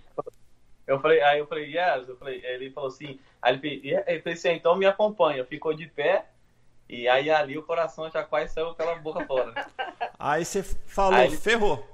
Eu 0.87 0.99
falei, 0.99 1.21
aí 1.21 1.37
eu 1.37 1.45
falei, 1.45 1.65
yes, 1.65 2.09
eu 2.09 2.17
falei, 2.17 2.43
ele 2.43 2.71
falou 2.71 2.89
assim, 2.89 3.17
aí 3.41 3.53
ele, 3.53 3.87
yeah. 3.87 4.11
ele 4.11 4.21
falou 4.21 4.33
assim, 4.33 4.49
então 4.49 4.75
me 4.75 4.87
acompanha. 4.87 5.45
Ficou 5.45 5.73
de 5.73 5.85
pé, 5.85 6.25
e 6.89 7.07
aí 7.07 7.29
ali 7.29 7.55
o 7.57 7.63
coração 7.63 8.09
já 8.09 8.23
quase 8.23 8.53
saiu 8.53 8.73
pela 8.73 8.95
boca 8.95 9.25
fora. 9.25 9.53
Aí 10.17 10.43
você 10.43 10.63
falou, 10.63 11.19
aí 11.19 11.27
ele, 11.27 11.37
ferrou. 11.37 11.87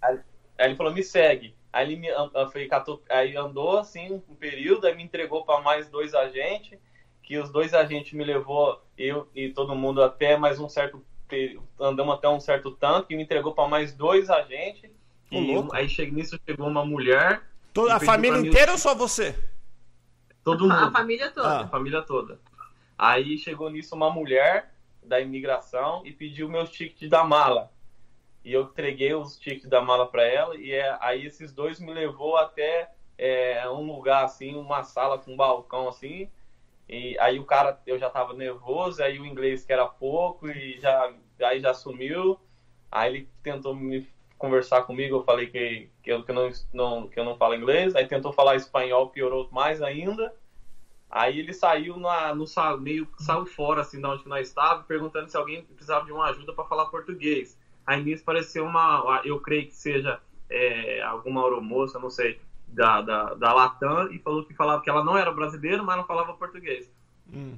Aí, 0.00 0.18
aí 0.56 0.66
ele 0.68 0.76
falou, 0.76 0.92
me 0.92 1.02
segue. 1.02 1.54
Aí 1.72 1.86
ele 1.86 1.96
me, 1.96 2.08
foi, 2.52 2.66
catou, 2.66 3.02
aí 3.08 3.34
andou 3.34 3.78
assim 3.78 4.22
um 4.28 4.34
período, 4.34 4.86
aí 4.86 4.94
me 4.94 5.02
entregou 5.02 5.44
para 5.44 5.62
mais 5.62 5.88
dois 5.88 6.14
agentes, 6.14 6.78
que 7.22 7.38
os 7.38 7.50
dois 7.50 7.72
agentes 7.72 8.12
me 8.12 8.24
levou, 8.24 8.84
eu 8.98 9.26
e 9.34 9.48
todo 9.48 9.74
mundo 9.74 10.02
até 10.02 10.36
mais 10.36 10.60
um 10.60 10.68
certo 10.68 11.02
andamos 11.80 12.14
até 12.14 12.28
um 12.28 12.38
certo 12.38 12.72
tanto, 12.72 13.06
que 13.06 13.16
me 13.16 13.22
entregou 13.22 13.54
para 13.54 13.66
mais 13.66 13.94
dois 13.94 14.28
agentes. 14.28 14.90
E 15.30 15.54
aí 15.72 15.88
chegou, 15.88 16.18
nisso 16.18 16.38
chegou 16.46 16.68
uma 16.68 16.84
mulher. 16.84 17.42
Toda 17.72 17.94
a 17.94 18.00
família 18.00 18.38
inteira 18.38 18.72
ou 18.72 18.76
só 18.76 18.94
você? 18.94 19.34
Todo 20.44 20.64
mundo. 20.64 20.74
A 20.74 20.90
família 20.90 21.30
toda. 21.30 21.48
Ah. 21.48 21.60
A 21.62 21.68
família 21.68 22.02
toda. 22.02 22.38
Aí 22.98 23.38
chegou 23.38 23.70
nisso 23.70 23.94
uma 23.94 24.10
mulher 24.10 24.74
da 25.02 25.20
imigração 25.20 26.02
e 26.04 26.12
pediu 26.12 26.50
meus 26.50 26.70
tickets 26.70 27.08
da 27.08 27.24
mala 27.24 27.71
e 28.44 28.52
eu 28.52 28.62
entreguei 28.62 29.14
os 29.14 29.38
tickets 29.38 29.68
da 29.68 29.80
mala 29.80 30.06
para 30.06 30.24
ela 30.24 30.56
e 30.56 30.72
é, 30.72 30.96
aí 31.00 31.26
esses 31.26 31.52
dois 31.52 31.78
me 31.78 31.92
levou 31.92 32.36
até 32.36 32.90
é, 33.16 33.68
um 33.68 33.86
lugar 33.86 34.24
assim, 34.24 34.56
uma 34.56 34.82
sala 34.82 35.18
com 35.18 35.32
um 35.32 35.36
balcão 35.36 35.88
assim. 35.88 36.28
E 36.88 37.16
aí 37.18 37.38
o 37.38 37.44
cara, 37.44 37.80
eu 37.86 37.98
já 37.98 38.10
tava 38.10 38.34
nervoso, 38.34 39.02
aí 39.02 39.18
o 39.18 39.26
inglês 39.26 39.64
que 39.64 39.72
era 39.72 39.86
pouco 39.86 40.48
e 40.48 40.80
já 40.80 41.12
aí 41.40 41.60
já 41.60 41.72
sumiu. 41.72 42.38
Aí 42.90 43.14
ele 43.14 43.28
tentou 43.42 43.74
me 43.74 44.06
conversar 44.36 44.82
comigo, 44.82 45.16
eu 45.16 45.24
falei 45.24 45.46
que, 45.46 45.88
que, 46.02 46.12
eu, 46.12 46.24
que, 46.24 46.32
não, 46.32 46.50
não, 46.72 47.08
que 47.08 47.18
eu 47.18 47.24
não 47.24 47.36
falo 47.36 47.54
inglês. 47.54 47.94
Aí 47.94 48.06
tentou 48.06 48.32
falar 48.32 48.56
espanhol, 48.56 49.10
piorou 49.10 49.48
mais 49.52 49.80
ainda. 49.80 50.34
Aí 51.08 51.38
ele 51.38 51.52
saiu 51.52 51.96
na, 51.98 52.34
no 52.34 52.44
meio 52.80 53.06
saiu 53.18 53.46
fora 53.46 53.82
assim, 53.82 54.00
de 54.00 54.06
onde 54.06 54.26
nós 54.26 54.48
estávamos, 54.48 54.86
perguntando 54.86 55.30
se 55.30 55.36
alguém 55.36 55.62
precisava 55.62 56.04
de 56.06 56.12
uma 56.12 56.26
ajuda 56.26 56.52
para 56.54 56.64
falar 56.64 56.86
português. 56.86 57.56
Aí 57.86 58.02
nisso 58.02 58.24
pareceu 58.24 58.64
uma, 58.64 59.22
eu 59.24 59.40
creio 59.40 59.66
que 59.66 59.74
seja 59.74 60.20
é, 60.48 61.02
alguma 61.02 61.42
aeromoça, 61.42 61.98
não 61.98 62.10
sei, 62.10 62.40
da, 62.68 63.02
da, 63.02 63.34
da 63.34 63.52
Latam 63.52 64.10
e 64.12 64.18
falou 64.18 64.44
que 64.44 64.54
falava 64.54 64.82
que 64.82 64.90
ela 64.90 65.04
não 65.04 65.16
era 65.16 65.32
brasileira, 65.32 65.82
mas 65.82 65.96
não 65.96 66.06
falava 66.06 66.34
português. 66.34 66.90
Hum. 67.32 67.56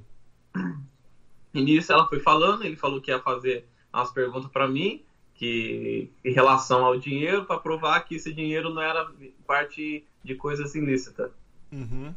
E 1.53 1.63
nisso 1.63 1.93
ela 1.93 2.07
foi 2.09 2.21
falando, 2.21 2.65
ele 2.65 2.77
falou 2.77 3.01
que 3.01 3.11
ia 3.11 3.21
fazer 3.21 3.69
umas 3.93 4.11
perguntas 4.11 4.51
para 4.51 4.67
mim, 4.67 5.05
que 5.35 6.11
em 6.25 6.33
relação 6.33 6.85
ao 6.85 6.99
dinheiro, 6.99 7.45
para 7.45 7.61
provar 7.61 8.01
que 8.01 8.17
esse 8.17 8.33
dinheiro 8.33 8.75
não 8.75 8.83
era 8.83 9.09
parte 9.47 10.05
de 10.23 10.35
coisas 10.35 10.75
ilícitas. 10.75 11.31
Uhum. 11.71 12.15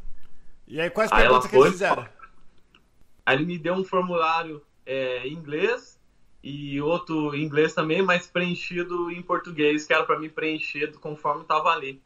E 0.67 0.81
aí, 0.81 0.89
quais 0.89 1.11
aí 1.11 1.21
perguntas 1.21 1.49
que 1.49 1.55
eles 1.55 1.71
fizeram? 1.71 2.07
Aí 3.25 3.35
ele 3.35 3.45
me 3.45 3.57
deu 3.57 3.73
um 3.73 3.83
formulário 3.83 4.61
é, 4.85 5.27
em 5.27 5.33
inglês 5.33 5.96
e 6.43 6.79
outro 6.81 7.35
em 7.35 7.43
inglês 7.43 7.73
também, 7.73 8.01
mas 8.01 8.27
preenchido 8.27 9.11
em 9.11 9.21
português, 9.21 9.85
que 9.85 9.93
era 9.93 10.03
para 10.03 10.19
mim 10.19 10.29
preenchido 10.29 10.99
conforme 10.99 11.41
estava 11.41 11.69
ali. 11.69 12.01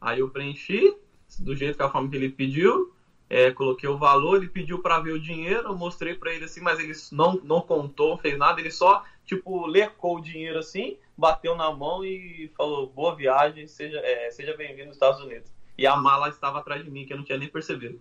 Aí 0.00 0.20
eu 0.20 0.28
preenchi 0.28 0.96
do 1.38 1.54
jeito 1.54 1.76
que 1.76 1.82
a 1.82 1.90
forma 1.90 2.08
que 2.08 2.16
ele 2.16 2.28
pediu, 2.28 2.94
é, 3.28 3.50
coloquei 3.52 3.88
o 3.88 3.96
valor, 3.96 4.36
ele 4.36 4.48
pediu 4.48 4.80
para 4.80 4.98
ver 4.98 5.12
o 5.12 5.20
dinheiro, 5.20 5.68
eu 5.68 5.76
mostrei 5.76 6.14
para 6.14 6.32
ele 6.32 6.44
assim, 6.44 6.60
mas 6.60 6.78
ele 6.78 6.92
não, 7.12 7.34
não 7.44 7.60
contou, 7.60 8.18
fez 8.18 8.36
nada, 8.36 8.60
ele 8.60 8.70
só 8.70 9.04
tipo 9.24 9.66
lecou 9.66 10.16
o 10.16 10.20
dinheiro 10.20 10.58
assim, 10.58 10.98
bateu 11.16 11.54
na 11.54 11.70
mão 11.70 12.04
e 12.04 12.50
falou 12.56 12.88
boa 12.88 13.14
viagem, 13.14 13.68
seja, 13.68 13.98
é, 13.98 14.30
seja 14.30 14.56
bem-vindo 14.56 14.88
aos 14.88 14.96
Estados 14.96 15.20
Unidos. 15.20 15.50
E 15.78 15.86
a 15.86 15.96
mala 15.96 16.28
estava 16.28 16.58
atrás 16.58 16.84
de 16.84 16.90
mim, 16.90 17.06
que 17.06 17.12
eu 17.12 17.16
não 17.16 17.24
tinha 17.24 17.38
nem 17.38 17.48
percebido. 17.48 18.00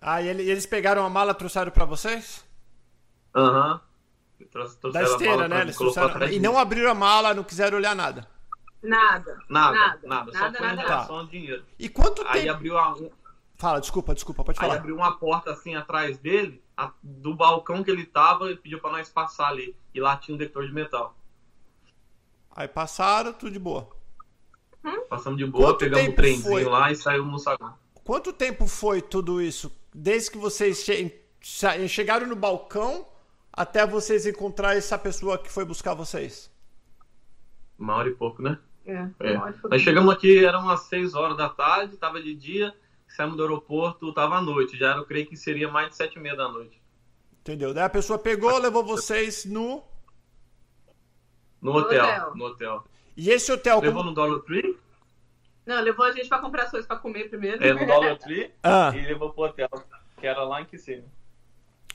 Ah, 0.00 0.20
e 0.20 0.28
eles 0.28 0.66
pegaram 0.66 1.04
a 1.04 1.10
mala 1.10 1.32
e 1.32 1.34
trouxeram 1.34 1.70
para 1.70 1.84
vocês? 1.84 2.44
Aham. 3.34 3.74
Uhum. 3.74 3.89
Da 4.92 5.02
esteira, 5.02 5.48
né? 5.48 5.62
Eles 5.62 5.76
trouxeram... 5.76 6.28
E 6.28 6.38
não 6.40 6.58
abriram 6.58 6.90
a 6.90 6.94
mala, 6.94 7.34
não 7.34 7.44
quiseram 7.44 7.78
olhar 7.78 7.94
nada. 7.94 8.26
Nada. 8.82 9.38
Nada, 9.48 9.76
nada. 9.76 10.00
nada. 10.04 10.32
Só 10.32 10.38
nada, 10.38 10.58
foi 10.58 10.66
nada, 10.66 10.82
relação 10.82 11.18
ao 11.18 11.26
dinheiro. 11.26 11.64
E 11.78 11.88
quanto 11.88 12.22
Aí 12.26 12.42
tempo... 12.42 12.52
abriu 12.52 12.78
a... 12.78 12.96
Fala, 13.56 13.80
desculpa, 13.80 14.14
desculpa, 14.14 14.42
pode 14.42 14.58
falar. 14.58 14.72
Aí 14.72 14.78
abriu 14.78 14.96
uma 14.96 15.18
porta 15.18 15.50
assim 15.50 15.74
atrás 15.74 16.16
dele, 16.18 16.62
a... 16.76 16.90
do 17.02 17.34
balcão 17.34 17.84
que 17.84 17.90
ele 17.90 18.06
tava, 18.06 18.50
e 18.50 18.56
pediu 18.56 18.80
para 18.80 18.92
nós 18.92 19.08
passar 19.10 19.48
ali. 19.48 19.76
E 19.94 20.00
lá 20.00 20.16
tinha 20.16 20.34
um 20.34 20.38
detector 20.38 20.66
de 20.66 20.72
metal. 20.72 21.14
Aí 22.56 22.66
passaram, 22.66 23.32
tudo 23.32 23.52
de 23.52 23.58
boa. 23.58 23.88
Hum? 24.82 25.04
Passamos 25.08 25.38
de 25.38 25.46
boa, 25.46 25.66
Quanto 25.66 25.78
pegamos 25.78 26.08
o 26.08 26.10
um 26.10 26.14
trenzinho 26.14 26.42
foi? 26.42 26.64
lá 26.64 26.90
e 26.90 26.96
saímos 26.96 27.30
no 27.30 27.38
saguão. 27.38 27.74
Quanto 28.02 28.32
tempo 28.32 28.66
foi 28.66 29.02
tudo 29.02 29.42
isso? 29.42 29.70
Desde 29.94 30.30
que 30.30 30.38
vocês 30.38 30.82
che... 30.82 31.22
chegaram 31.86 32.26
no 32.26 32.34
balcão 32.34 33.06
até 33.52 33.86
vocês 33.86 34.26
encontrar 34.26 34.76
essa 34.76 34.98
pessoa 34.98 35.38
que 35.38 35.50
foi 35.50 35.64
buscar 35.64 35.94
vocês? 35.94 36.50
Uma 37.78 37.96
hora 37.96 38.08
e 38.08 38.14
pouco, 38.14 38.42
né? 38.42 38.58
É, 38.86 39.08
é. 39.20 39.36
Nós 39.68 39.82
chegamos 39.82 40.12
aqui, 40.12 40.44
eram 40.44 40.60
umas 40.60 40.80
6 40.82 41.14
horas 41.14 41.36
da 41.36 41.48
tarde, 41.48 41.96
tava 41.96 42.20
de 42.22 42.34
dia, 42.34 42.74
saímos 43.08 43.36
do 43.36 43.42
aeroporto, 43.42 44.12
tava 44.12 44.36
à 44.36 44.42
noite. 44.42 44.76
Já 44.76 44.96
eu 44.96 45.04
creio 45.04 45.26
que 45.26 45.36
seria 45.36 45.68
mais 45.70 45.90
de 45.90 45.96
7 45.96 46.16
e 46.16 46.20
meia 46.20 46.36
da 46.36 46.48
noite. 46.48 46.80
Entendeu? 47.40 47.72
Daí 47.72 47.84
a 47.84 47.90
pessoa 47.90 48.18
pegou, 48.18 48.58
levou 48.58 48.84
vocês 48.84 49.44
no. 49.44 49.82
No 51.60 51.72
hotel. 51.72 52.04
hotel. 52.04 52.34
No 52.34 52.44
hotel. 52.46 52.84
E 53.16 53.30
esse 53.30 53.50
hotel. 53.50 53.80
Levou 53.80 54.02
como... 54.02 54.10
no 54.10 54.14
Dollar 54.14 54.40
Tree? 54.40 54.78
Não, 55.66 55.80
levou 55.82 56.04
a 56.06 56.12
gente 56.12 56.28
pra 56.28 56.38
comprar 56.38 56.64
as 56.64 56.70
coisas 56.70 56.86
pra 56.86 56.96
comer 56.96 57.28
primeiro. 57.28 57.62
É, 57.62 57.72
no 57.72 57.86
Dollar 57.86 58.16
Tree. 58.20 58.50
ah. 58.62 58.92
E 58.94 59.00
levou 59.00 59.32
pro 59.32 59.44
hotel, 59.44 59.68
que 60.18 60.26
era 60.26 60.42
lá 60.42 60.60
em 60.60 60.64
Kissimmee. 60.64 61.04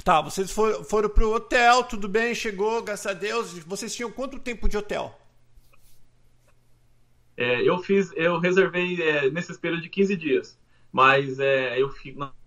Tá, 0.05 0.21
vocês 0.21 0.51
foram, 0.51 0.83
foram 0.83 1.09
pro 1.09 1.33
hotel, 1.33 1.83
tudo 1.83 2.07
bem, 2.07 2.35
chegou, 2.35 2.79
graças 2.83 3.07
a 3.07 3.13
Deus. 3.13 3.57
Vocês 3.63 3.95
tinham 3.95 4.12
quanto 4.12 4.38
tempo 4.38 4.69
de 4.69 4.77
hotel? 4.77 5.19
É, 7.35 7.67
eu 7.67 7.79
fiz, 7.79 8.12
eu 8.15 8.38
reservei 8.38 9.01
é, 9.01 9.31
nesse 9.31 9.57
período 9.57 9.81
de 9.81 9.89
15 9.89 10.15
dias. 10.15 10.59
Mas 10.91 11.39
é, 11.39 11.81
eu, 11.81 11.91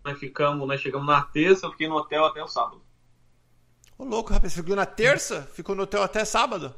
nós 0.05 0.19
ficamos, 0.21 0.69
nós 0.69 0.81
chegamos 0.81 1.09
na 1.09 1.21
terça, 1.21 1.67
eu 1.67 1.73
fiquei 1.73 1.89
no 1.89 1.97
hotel 1.97 2.27
até 2.27 2.41
o 2.41 2.47
sábado. 2.47 2.81
Ô 3.99 4.05
louco, 4.05 4.33
rapaz, 4.33 4.53
você 4.53 4.63
ficou 4.63 4.77
na 4.77 4.87
terça? 4.87 5.43
Ficou 5.53 5.75
no 5.75 5.83
hotel 5.83 6.05
até 6.05 6.25
sábado? 6.25 6.73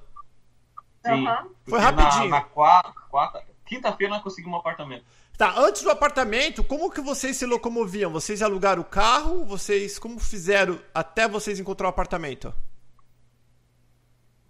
Sim. 1.05 1.29
Uhum. 1.29 1.51
Foi 1.69 1.79
rapidinho. 1.79 2.31
Na, 2.31 2.39
na 2.39 2.41
quarta, 2.41 2.95
quarta 3.11 3.45
quinta-feira 3.67 4.15
nós 4.15 4.23
conseguimos 4.23 4.57
um 4.57 4.61
apartamento. 4.61 5.05
Tá, 5.41 5.55
antes 5.57 5.81
do 5.81 5.91
apartamento, 5.91 6.63
como 6.63 6.91
que 6.91 7.01
vocês 7.01 7.35
se 7.35 7.47
locomoviam? 7.47 8.13
Vocês 8.13 8.43
alugaram 8.43 8.83
o 8.83 8.85
carro? 8.85 9.43
Vocês 9.47 9.99
como 9.99 10.21
fizeram 10.21 10.79
até 10.95 11.27
vocês 11.27 11.59
encontrar 11.59 11.87
o 11.87 11.89
apartamento? 11.89 12.53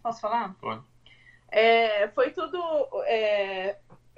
Posso 0.02 0.20
falar? 0.20 0.52
Pode. 0.60 0.82
É, 1.48 2.08
foi 2.08 2.32
tudo 2.32 2.58
é, 3.06 3.76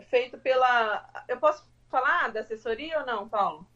feito 0.08 0.38
pela. 0.38 1.06
Eu 1.28 1.37
posso 1.37 1.62
falar 1.90 2.32
da 2.32 2.40
assessoria 2.40 3.00
ou 3.00 3.04
não, 3.04 3.28
Paulo? 3.28 3.66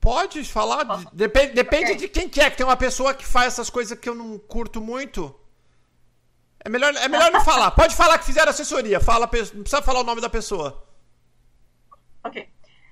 Pode 0.00 0.42
falar. 0.42 0.84
Depende, 1.12 1.52
depende 1.52 1.92
okay. 1.92 1.96
de 1.96 2.08
quem 2.08 2.28
que 2.28 2.40
é, 2.40 2.50
que 2.50 2.56
tem 2.56 2.66
uma 2.66 2.76
pessoa 2.76 3.14
que 3.14 3.24
faz 3.24 3.52
essas 3.52 3.70
coisas 3.70 3.96
que 3.96 4.08
eu 4.08 4.16
não 4.16 4.36
curto 4.36 4.80
muito. 4.80 5.32
É 6.64 6.68
melhor, 6.68 6.92
é 6.96 7.06
melhor 7.06 7.30
não 7.30 7.44
falar. 7.44 7.70
Pode 7.70 7.94
falar 7.94 8.18
que 8.18 8.24
fizeram 8.24 8.50
assessoria. 8.50 8.98
Fala, 8.98 9.30
não 9.54 9.62
precisa 9.62 9.80
falar 9.80 10.00
o 10.00 10.04
nome 10.04 10.20
da 10.20 10.28
pessoa. 10.28 10.84
Ok. 12.26 12.48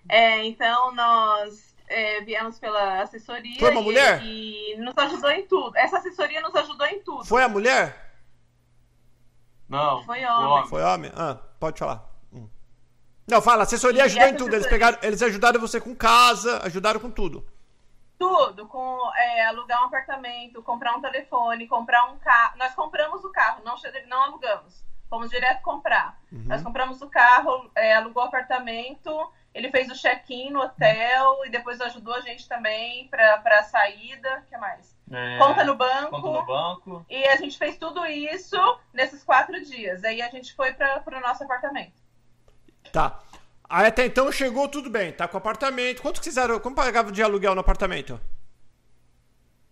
É, 0.08 0.44
então, 0.44 0.94
nós 0.94 1.74
é, 1.88 2.20
viemos 2.22 2.58
pela 2.58 3.02
assessoria. 3.02 3.58
Foi 3.58 3.70
uma 3.70 3.80
e, 3.80 3.84
mulher? 3.84 4.22
E 4.22 4.76
nos 4.78 4.94
ajudou 4.96 5.30
em 5.30 5.46
tudo. 5.46 5.76
Essa 5.76 5.98
assessoria 5.98 6.40
nos 6.40 6.54
ajudou 6.54 6.86
em 6.86 7.00
tudo. 7.02 7.24
Foi 7.24 7.42
a 7.42 7.48
mulher? 7.48 8.14
Não. 9.68 10.02
Foi 10.04 10.24
homem. 10.24 10.68
Foi 10.68 10.82
homem? 10.82 11.12
Ah, 11.16 11.38
pode 11.58 11.78
falar. 11.78 12.04
Hum. 12.32 12.48
Não, 13.28 13.42
fala, 13.42 13.62
assessoria 13.64 14.02
e 14.02 14.04
ajudou 14.04 14.28
em 14.28 14.36
tudo. 14.36 14.54
Eles, 14.54 14.66
pegaram, 14.66 14.98
eles 15.02 15.22
ajudaram 15.22 15.60
você 15.60 15.80
com 15.80 15.94
casa, 15.94 16.60
ajudaram 16.64 17.00
com 17.00 17.10
tudo. 17.10 17.46
Tudo, 18.18 18.68
com 18.68 19.12
é, 19.16 19.46
alugar 19.46 19.82
um 19.82 19.86
apartamento, 19.86 20.62
comprar 20.62 20.96
um 20.96 21.00
telefone, 21.00 21.66
comprar 21.66 22.04
um 22.12 22.18
carro. 22.18 22.56
Nós 22.56 22.74
compramos 22.74 23.24
o 23.24 23.30
carro, 23.30 23.62
não, 23.64 23.74
não 24.06 24.22
alugamos. 24.22 24.84
Fomos 25.08 25.30
direto 25.30 25.62
comprar. 25.62 26.18
Uhum. 26.32 26.44
Nós 26.46 26.62
compramos 26.62 27.00
o 27.02 27.08
carro, 27.08 27.70
é, 27.74 27.94
alugou 27.94 28.22
o 28.22 28.26
apartamento, 28.26 29.10
ele 29.54 29.70
fez 29.70 29.88
o 29.88 29.94
check-in 29.94 30.50
no 30.50 30.60
hotel 30.60 31.44
e 31.44 31.50
depois 31.50 31.80
ajudou 31.80 32.14
a 32.14 32.20
gente 32.20 32.48
também 32.48 33.06
para 33.08 33.40
a 33.58 33.62
saída. 33.62 34.40
O 34.40 34.50
que 34.50 34.56
mais? 34.56 34.96
É, 35.12 35.38
conta 35.38 35.64
no 35.64 35.76
banco. 35.76 36.10
Conta 36.10 36.40
no 36.40 36.46
banco. 36.46 37.06
E 37.08 37.24
a 37.28 37.36
gente 37.36 37.56
fez 37.56 37.76
tudo 37.76 38.04
isso 38.06 38.56
nesses 38.92 39.22
quatro 39.22 39.64
dias. 39.64 40.02
Aí 40.02 40.20
a 40.20 40.28
gente 40.28 40.54
foi 40.54 40.72
para 40.72 41.02
o 41.06 41.20
nosso 41.20 41.44
apartamento. 41.44 42.02
Tá. 42.92 43.20
Aí 43.68 43.86
até 43.86 44.04
então 44.06 44.30
chegou 44.30 44.68
tudo 44.68 44.90
bem, 44.90 45.12
tá 45.12 45.26
com 45.28 45.36
o 45.36 45.38
apartamento. 45.38 46.02
Quanto 46.02 46.20
que 46.20 46.26
fizeram? 46.26 46.58
Como 46.60 46.74
pagava 46.76 47.12
de 47.12 47.22
aluguel 47.22 47.54
no 47.54 47.60
apartamento? 47.60 48.20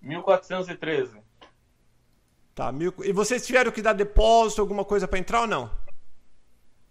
1413. 0.01 1.22
Tá, 2.55 2.71
mil... 2.71 2.93
e 3.03 3.13
vocês 3.13 3.47
tiveram 3.47 3.73
que 3.73 3.81
dar 3.81 3.95
depósito, 3.95 4.61
alguma 4.61 4.85
coisa 4.85 5.09
para 5.09 5.19
entrar 5.19 5.43
ou 5.43 5.47
não? 5.47 5.71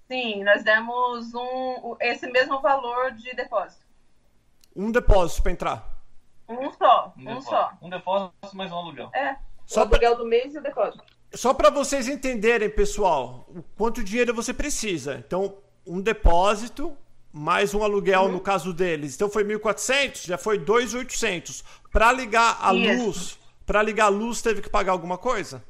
Sim, 0.07 0.43
nós 0.43 0.63
demos 0.63 1.33
um, 1.33 1.95
esse 2.01 2.29
mesmo 2.31 2.59
valor 2.61 3.11
de 3.11 3.33
depósito. 3.35 3.85
Um 4.75 4.91
depósito 4.91 5.43
para 5.43 5.51
entrar? 5.51 6.03
Um 6.49 6.71
só, 6.73 7.13
um, 7.17 7.31
um 7.31 7.41
só. 7.41 7.71
Um 7.81 7.89
depósito 7.89 8.33
mais 8.53 8.71
um 8.71 8.75
aluguel. 8.75 9.09
É, 9.13 9.37
só 9.65 9.81
o 9.81 9.83
aluguel 9.83 10.15
pra... 10.15 10.23
do 10.23 10.29
mês 10.29 10.53
e 10.53 10.57
o 10.57 10.61
depósito. 10.61 11.03
Só 11.33 11.53
para 11.53 11.69
vocês 11.69 12.09
entenderem, 12.09 12.69
pessoal, 12.69 13.45
o 13.47 13.63
quanto 13.77 14.03
dinheiro 14.03 14.33
você 14.33 14.53
precisa. 14.53 15.15
Então, 15.15 15.55
um 15.85 16.01
depósito 16.01 16.95
mais 17.31 17.73
um 17.73 17.83
aluguel 17.83 18.23
uhum. 18.23 18.33
no 18.33 18.39
caso 18.41 18.73
deles. 18.73 19.15
Então 19.15 19.29
foi 19.29 19.43
1.400, 19.45 20.25
já 20.25 20.37
foi 20.37 20.59
2.800. 20.59 21.63
Para 21.91 22.11
ligar 22.11 22.57
a 22.61 22.73
Isso. 22.73 23.03
luz, 23.03 23.39
para 23.65 23.81
ligar 23.81 24.05
a 24.05 24.09
luz 24.09 24.41
teve 24.41 24.61
que 24.61 24.69
pagar 24.69 24.91
alguma 24.91 25.17
coisa? 25.17 25.63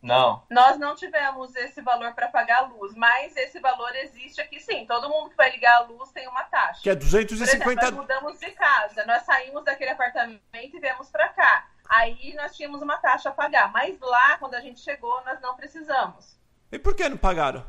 Não. 0.00 0.44
Nós 0.48 0.78
não 0.78 0.94
tivemos 0.94 1.54
esse 1.56 1.82
valor 1.82 2.14
para 2.14 2.28
pagar 2.28 2.58
a 2.58 2.66
luz, 2.66 2.94
mas 2.94 3.36
esse 3.36 3.58
valor 3.58 3.94
existe 3.96 4.40
aqui 4.40 4.60
sim. 4.60 4.86
Todo 4.86 5.08
mundo 5.08 5.30
que 5.30 5.36
vai 5.36 5.50
ligar 5.50 5.76
a 5.76 5.80
luz 5.80 6.10
tem 6.12 6.28
uma 6.28 6.44
taxa. 6.44 6.80
Que 6.82 6.90
é 6.90 6.94
250. 6.94 7.64
Por 7.64 7.72
exemplo, 7.72 7.96
nós 7.96 8.00
mudamos 8.00 8.38
de 8.38 8.50
casa, 8.52 9.04
nós 9.06 9.22
saímos 9.24 9.64
daquele 9.64 9.90
apartamento 9.90 10.40
e 10.54 10.80
viemos 10.80 11.10
para 11.10 11.28
cá. 11.30 11.66
Aí 11.88 12.34
nós 12.36 12.56
tínhamos 12.56 12.80
uma 12.80 12.98
taxa 12.98 13.30
a 13.30 13.32
pagar, 13.32 13.72
mas 13.72 13.98
lá 14.00 14.36
quando 14.38 14.54
a 14.54 14.60
gente 14.60 14.80
chegou 14.80 15.22
nós 15.24 15.40
não 15.40 15.56
precisamos. 15.56 16.38
E 16.70 16.78
por 16.78 16.94
que 16.94 17.08
não 17.08 17.16
pagaram? 17.16 17.64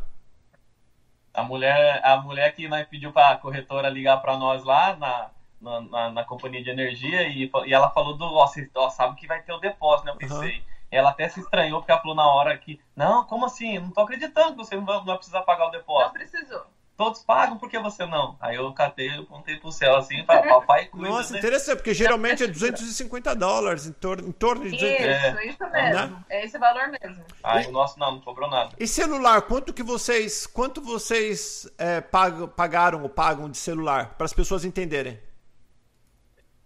A 1.33 1.41
mulher, 1.41 2.01
a 2.03 2.17
mulher 2.17 2.53
que 2.53 2.67
nós 2.67 2.88
pediu 2.88 3.13
para 3.13 3.33
a 3.33 3.38
corretora 3.38 3.89
ligar 3.89 4.17
para 4.17 4.38
nós 4.38 4.63
lá 4.63 4.95
na, 4.95 5.31
na, 5.62 5.82
na, 5.82 6.12
na, 6.12 6.24
companhia 6.24 6.63
de 6.63 6.69
energia 6.69 7.28
e, 7.28 7.50
e 7.65 7.74
ela 7.74 7.89
falou 7.91 8.15
do, 8.15 8.26
ó, 8.26 8.48
você 8.48 8.69
ó, 8.76 8.89
sabe 8.89 9.15
que 9.15 9.28
vai 9.28 9.41
ter 9.41 9.54
o 9.54 9.60
depósito, 9.60 10.06
né? 10.06 10.13
Eu 10.13 10.17
pensei. 10.17 10.58
Uhum. 10.58 10.63
Ela 10.91 11.12
até 11.12 11.30
se 11.30 11.39
estranhou 11.39 11.80
porque 11.80 11.91
ela 11.91 12.02
falou 12.02 12.15
na 12.15 12.28
hora 12.28 12.58
que, 12.58 12.80
não, 12.95 13.24
como 13.26 13.45
assim? 13.45 13.78
Não 13.78 13.91
tô 13.91 14.02
acreditando 14.02 14.52
que 14.52 14.58
você 14.58 14.76
não 14.76 14.86
vai, 14.86 14.98
não 14.98 15.06
vai 15.06 15.17
precisar 15.17 15.43
pagar 15.43 15.67
o 15.67 15.72
depósito. 15.72 16.17
Não 16.17 16.28
precisou. 16.28 16.65
todos 16.98 17.22
pagam, 17.22 17.58
por 17.58 17.69
que 17.69 17.78
você 17.78 18.08
não? 18.08 18.36
Aí 18.41 18.56
eu 18.56 18.74
catei, 18.74 19.15
eu 19.15 19.26
contei 19.28 19.58
pro 19.58 19.72
céu 19.72 19.95
assim 19.95 20.19
e 20.19 20.26
falei, 20.26 20.50
papai 20.50 20.86
cuida, 20.91 21.10
Nossa, 21.10 21.34
né? 21.34 21.39
interessante, 21.39 21.78
porque 21.78 21.93
geralmente 21.93 22.43
é 22.43 22.48
250 22.48 23.36
dólares, 23.36 23.86
em 23.86 23.93
torno, 23.93 24.28
em 24.28 24.32
torno 24.32 24.63
de 24.63 24.72
200... 24.72 25.00
Isso, 25.00 25.50
isso 25.50 25.72
mesmo. 25.72 25.93
Né? 25.93 26.24
É 26.28 26.43
esse 26.43 26.58
valor 26.58 26.88
mesmo. 26.88 27.24
Aí 27.43 27.67
o 27.67 27.72
nosso 27.72 28.00
não, 28.00 28.13
não 28.13 28.22
cobrou 28.22 28.50
nada. 28.50 28.76
E 28.80 28.88
celular, 28.88 29.43
quanto 29.43 29.72
que 29.72 29.84
vocês, 29.84 30.48
quanto 30.48 30.82
vocês 30.82 31.72
é, 31.78 32.02
pagam, 32.02 32.48
pagaram 32.48 33.04
ou 33.04 33.10
pagam 33.10 33.48
de 33.48 33.58
celular, 33.58 34.15
para 34.17 34.26
as 34.26 34.34
pessoas 34.34 34.65
entenderem? 34.65 35.28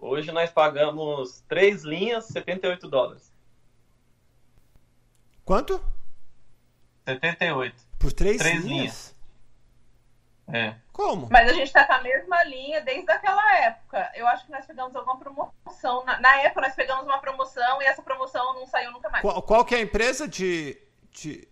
Hoje 0.05 0.33
nós 0.33 0.51
pagamos 0.51 1.45
três 1.47 1.83
linhas, 1.83 2.25
78 2.25 2.89
dólares. 2.89 3.33
Quanto? 5.45 5.81
78. 7.07 7.73
Por 7.99 8.11
três, 8.11 8.37
três 8.37 8.65
linhas? 8.65 8.67
linhas? 8.67 9.15
É. 10.49 10.75
Como? 10.91 11.29
Mas 11.31 11.49
a 11.49 11.53
gente 11.53 11.71
tá 11.71 11.85
com 11.87 11.93
a 11.93 12.01
mesma 12.01 12.43
linha 12.43 12.81
desde 12.81 13.09
aquela 13.09 13.55
época. 13.59 14.11
Eu 14.13 14.27
acho 14.27 14.45
que 14.45 14.51
nós 14.51 14.65
pegamos 14.65 14.93
alguma 14.93 15.17
promoção. 15.17 16.03
Na, 16.03 16.19
na 16.19 16.35
época 16.41 16.59
nós 16.59 16.75
pegamos 16.75 17.05
uma 17.05 17.19
promoção 17.19 17.81
e 17.81 17.85
essa 17.85 18.01
promoção 18.01 18.55
não 18.55 18.67
saiu 18.67 18.91
nunca 18.91 19.09
mais. 19.09 19.21
Qual, 19.21 19.41
qual 19.41 19.63
que 19.63 19.73
é 19.73 19.77
a 19.77 19.81
empresa 19.83 20.27
de. 20.27 20.77
de, 21.11 21.47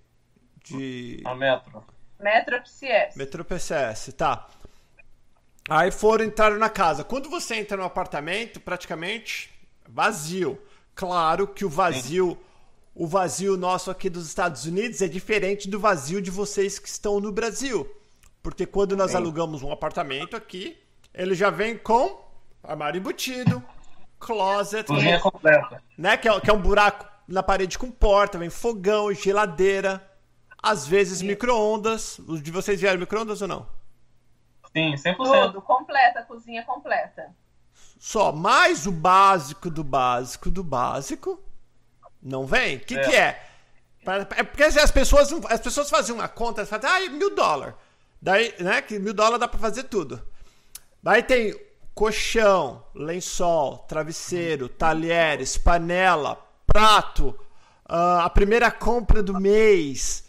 de... 0.62 1.24
A 1.24 1.34
Metro. 1.34 1.86
Metro 2.20 2.62
PCS. 2.62 3.16
Metro 3.16 3.46
PCS, 3.46 4.14
tá. 4.14 4.46
Aí 5.70 5.92
foram, 5.92 6.26
entraram 6.26 6.58
na 6.58 6.70
casa. 6.70 7.04
Quando 7.04 7.30
você 7.30 7.56
entra 7.56 7.78
no 7.78 7.84
apartamento, 7.84 8.60
praticamente 8.60 9.50
vazio. 9.88 10.60
Claro 10.96 11.48
que 11.48 11.66
o 11.66 11.70
vazio. 11.70 12.32
Sim. 12.32 12.38
O 12.94 13.08
vazio 13.08 13.56
nosso 13.56 13.90
aqui 13.90 14.10
dos 14.10 14.28
Estados 14.28 14.66
Unidos 14.66 15.02
é 15.02 15.08
diferente 15.08 15.70
do 15.70 15.80
vazio 15.80 16.22
de 16.22 16.30
vocês 16.30 16.78
que 16.78 16.90
estão 16.90 17.22
no 17.22 17.32
Brasil. 17.32 17.90
Porque 18.44 18.66
quando 18.66 18.98
nós 18.98 19.12
Sim. 19.12 19.18
alugamos 19.18 19.64
um 19.64 19.72
apartamento 19.72 20.36
aqui, 20.36 20.78
ele 21.14 21.34
já 21.34 21.50
vem 21.50 21.78
com 21.78 22.22
armário 22.62 23.00
embutido, 23.00 23.64
closet. 24.20 24.88
Cozinha 24.88 25.20
completa. 25.20 25.82
Né? 25.98 26.18
Que 26.18 26.28
é, 26.28 26.40
que 26.40 26.50
é, 26.50 26.54
um 26.54 26.62
buraco 26.62 27.08
na 27.28 27.42
parede 27.42 27.78
com 27.78 27.90
porta, 27.90 28.38
vem 28.38 28.50
fogão, 28.50 29.14
geladeira, 29.14 30.06
às 30.62 30.86
vezes 30.86 31.22
micro-ondas. 31.22 32.20
Os 32.28 32.42
de 32.42 32.52
vocês 32.52 32.80
vieram 32.80 33.00
micro-ondas 33.00 33.42
ou 33.42 33.48
não? 33.48 33.81
Sim, 34.74 34.94
100%. 34.94 35.16
Tudo, 35.18 35.62
completa, 35.62 36.24
cozinha 36.24 36.64
completa. 36.64 37.34
Só 38.00 38.32
mais 38.32 38.88
o 38.88 38.92
básico 38.92 39.70
do 39.70 39.84
básico 39.84 40.50
do 40.50 40.64
básico 40.64 41.40
não 42.22 42.46
vem? 42.46 42.78
O 42.78 42.80
que, 42.82 42.98
é. 42.98 43.04
que 43.04 43.16
é? 43.16 43.48
É 44.36 44.44
porque 44.44 44.64
as 44.64 44.92
pessoas, 44.92 45.32
as 45.50 45.60
pessoas 45.60 45.90
faziam 45.90 46.18
uma 46.18 46.28
conta, 46.28 46.66
fazem, 46.66 46.90
ah, 46.90 47.10
mil 47.10 47.36
dólares. 47.36 47.76
Daí, 48.22 48.54
né, 48.60 48.82
que 48.82 49.00
mil 49.00 49.14
dólares 49.14 49.40
dá 49.40 49.48
pra 49.48 49.60
fazer 49.60 49.84
tudo. 49.84 50.22
Daí 51.02 51.24
tem 51.24 51.60
colchão, 51.94 52.84
lençol, 52.94 53.80
travesseiro, 53.80 54.70
talheres, 54.70 55.58
panela, 55.58 56.38
prato, 56.66 57.30
uh, 57.90 58.22
a 58.22 58.30
primeira 58.30 58.72
compra 58.72 59.22
do 59.22 59.40
mês, 59.40 60.24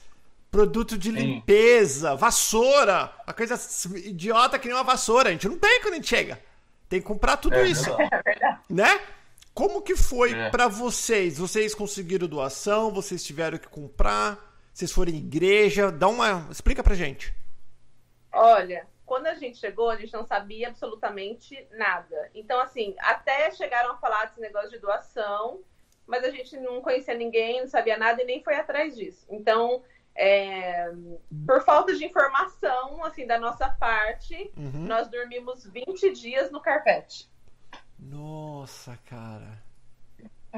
produto 0.52 0.98
de 0.98 1.10
limpeza, 1.10 2.14
vassoura, 2.14 3.10
a 3.26 3.32
coisa 3.32 3.58
idiota 3.96 4.58
que 4.58 4.68
nem 4.68 4.76
uma 4.76 4.84
vassoura, 4.84 5.30
a 5.30 5.32
gente 5.32 5.48
não 5.48 5.58
tem 5.58 5.80
quando 5.80 5.94
a 5.94 5.96
gente 5.96 6.08
chega. 6.08 6.38
Tem 6.90 7.00
que 7.00 7.06
comprar 7.06 7.38
tudo 7.38 7.56
é 7.56 7.66
isso. 7.66 7.90
Verdade. 7.96 8.60
Né? 8.68 9.00
Como 9.54 9.82
que 9.82 9.96
foi 9.96 10.32
é. 10.32 10.50
para 10.50 10.68
vocês? 10.68 11.38
Vocês 11.38 11.74
conseguiram 11.74 12.28
doação? 12.28 12.90
Vocês 12.90 13.24
tiveram 13.24 13.58
que 13.58 13.68
comprar? 13.68 14.38
Vocês 14.72 14.92
foram 14.92 15.10
em 15.12 15.16
igreja? 15.16 15.90
Dá 15.90 16.08
uma, 16.08 16.46
explica 16.50 16.82
pra 16.82 16.94
gente. 16.94 17.34
Olha, 18.30 18.86
quando 19.06 19.26
a 19.26 19.34
gente 19.34 19.58
chegou, 19.58 19.90
a 19.90 19.96
gente 19.96 20.12
não 20.12 20.24
sabia 20.24 20.68
absolutamente 20.68 21.66
nada. 21.72 22.30
Então, 22.34 22.60
assim, 22.60 22.94
até 22.98 23.50
chegaram 23.52 23.92
a 23.92 23.96
falar 23.96 24.26
desse 24.26 24.40
negócio 24.40 24.70
de 24.70 24.78
doação, 24.78 25.60
mas 26.06 26.24
a 26.24 26.30
gente 26.30 26.56
não 26.58 26.80
conhecia 26.82 27.14
ninguém, 27.14 27.60
não 27.60 27.68
sabia 27.68 27.96
nada 27.96 28.22
e 28.22 28.26
nem 28.26 28.42
foi 28.42 28.54
atrás 28.54 28.94
disso. 28.94 29.26
Então, 29.30 29.82
é, 30.14 30.90
por 31.46 31.64
falta 31.64 31.94
de 31.94 32.04
informação, 32.04 33.04
assim, 33.04 33.26
da 33.26 33.38
nossa 33.38 33.68
parte, 33.68 34.52
uhum. 34.56 34.86
nós 34.86 35.08
dormimos 35.08 35.64
20 35.64 36.12
dias 36.12 36.50
no 36.50 36.60
carpete. 36.60 37.30
Nossa, 37.98 38.98
cara. 39.06 39.62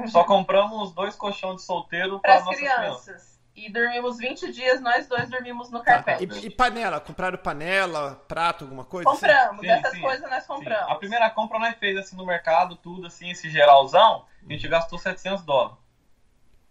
Só 0.07 0.23
compramos 0.23 0.91
dois 0.91 1.15
colchões 1.15 1.57
de 1.57 1.61
solteiro 1.63 2.19
para 2.19 2.39
nossas 2.41 2.55
crianças. 2.57 3.03
crianças. 3.03 3.35
E 3.55 3.71
dormimos 3.71 4.17
20 4.17 4.51
dias, 4.51 4.81
nós 4.81 5.07
dois 5.07 5.29
dormimos 5.29 5.71
no 5.71 5.81
carpete. 5.81 6.25
E, 6.25 6.47
e 6.47 6.49
panela? 6.49 6.99
Compraram 6.99 7.37
panela, 7.37 8.21
prato, 8.27 8.65
alguma 8.65 8.83
coisa? 8.83 9.09
Compramos, 9.09 9.61
sim, 9.61 9.67
dessas 9.67 9.91
sim, 9.91 10.01
coisas 10.01 10.29
nós 10.29 10.45
compramos. 10.45 10.85
Sim. 10.87 10.91
A 10.91 10.95
primeira 10.95 11.29
compra 11.29 11.57
nós 11.57 11.75
fez 11.75 11.95
assim 11.95 12.17
no 12.17 12.25
mercado, 12.25 12.75
tudo 12.75 13.07
assim, 13.07 13.29
esse 13.31 13.49
geralzão, 13.49 14.25
a 14.45 14.51
gente 14.51 14.67
gastou 14.67 14.99
700 14.99 15.45
dólares. 15.45 15.77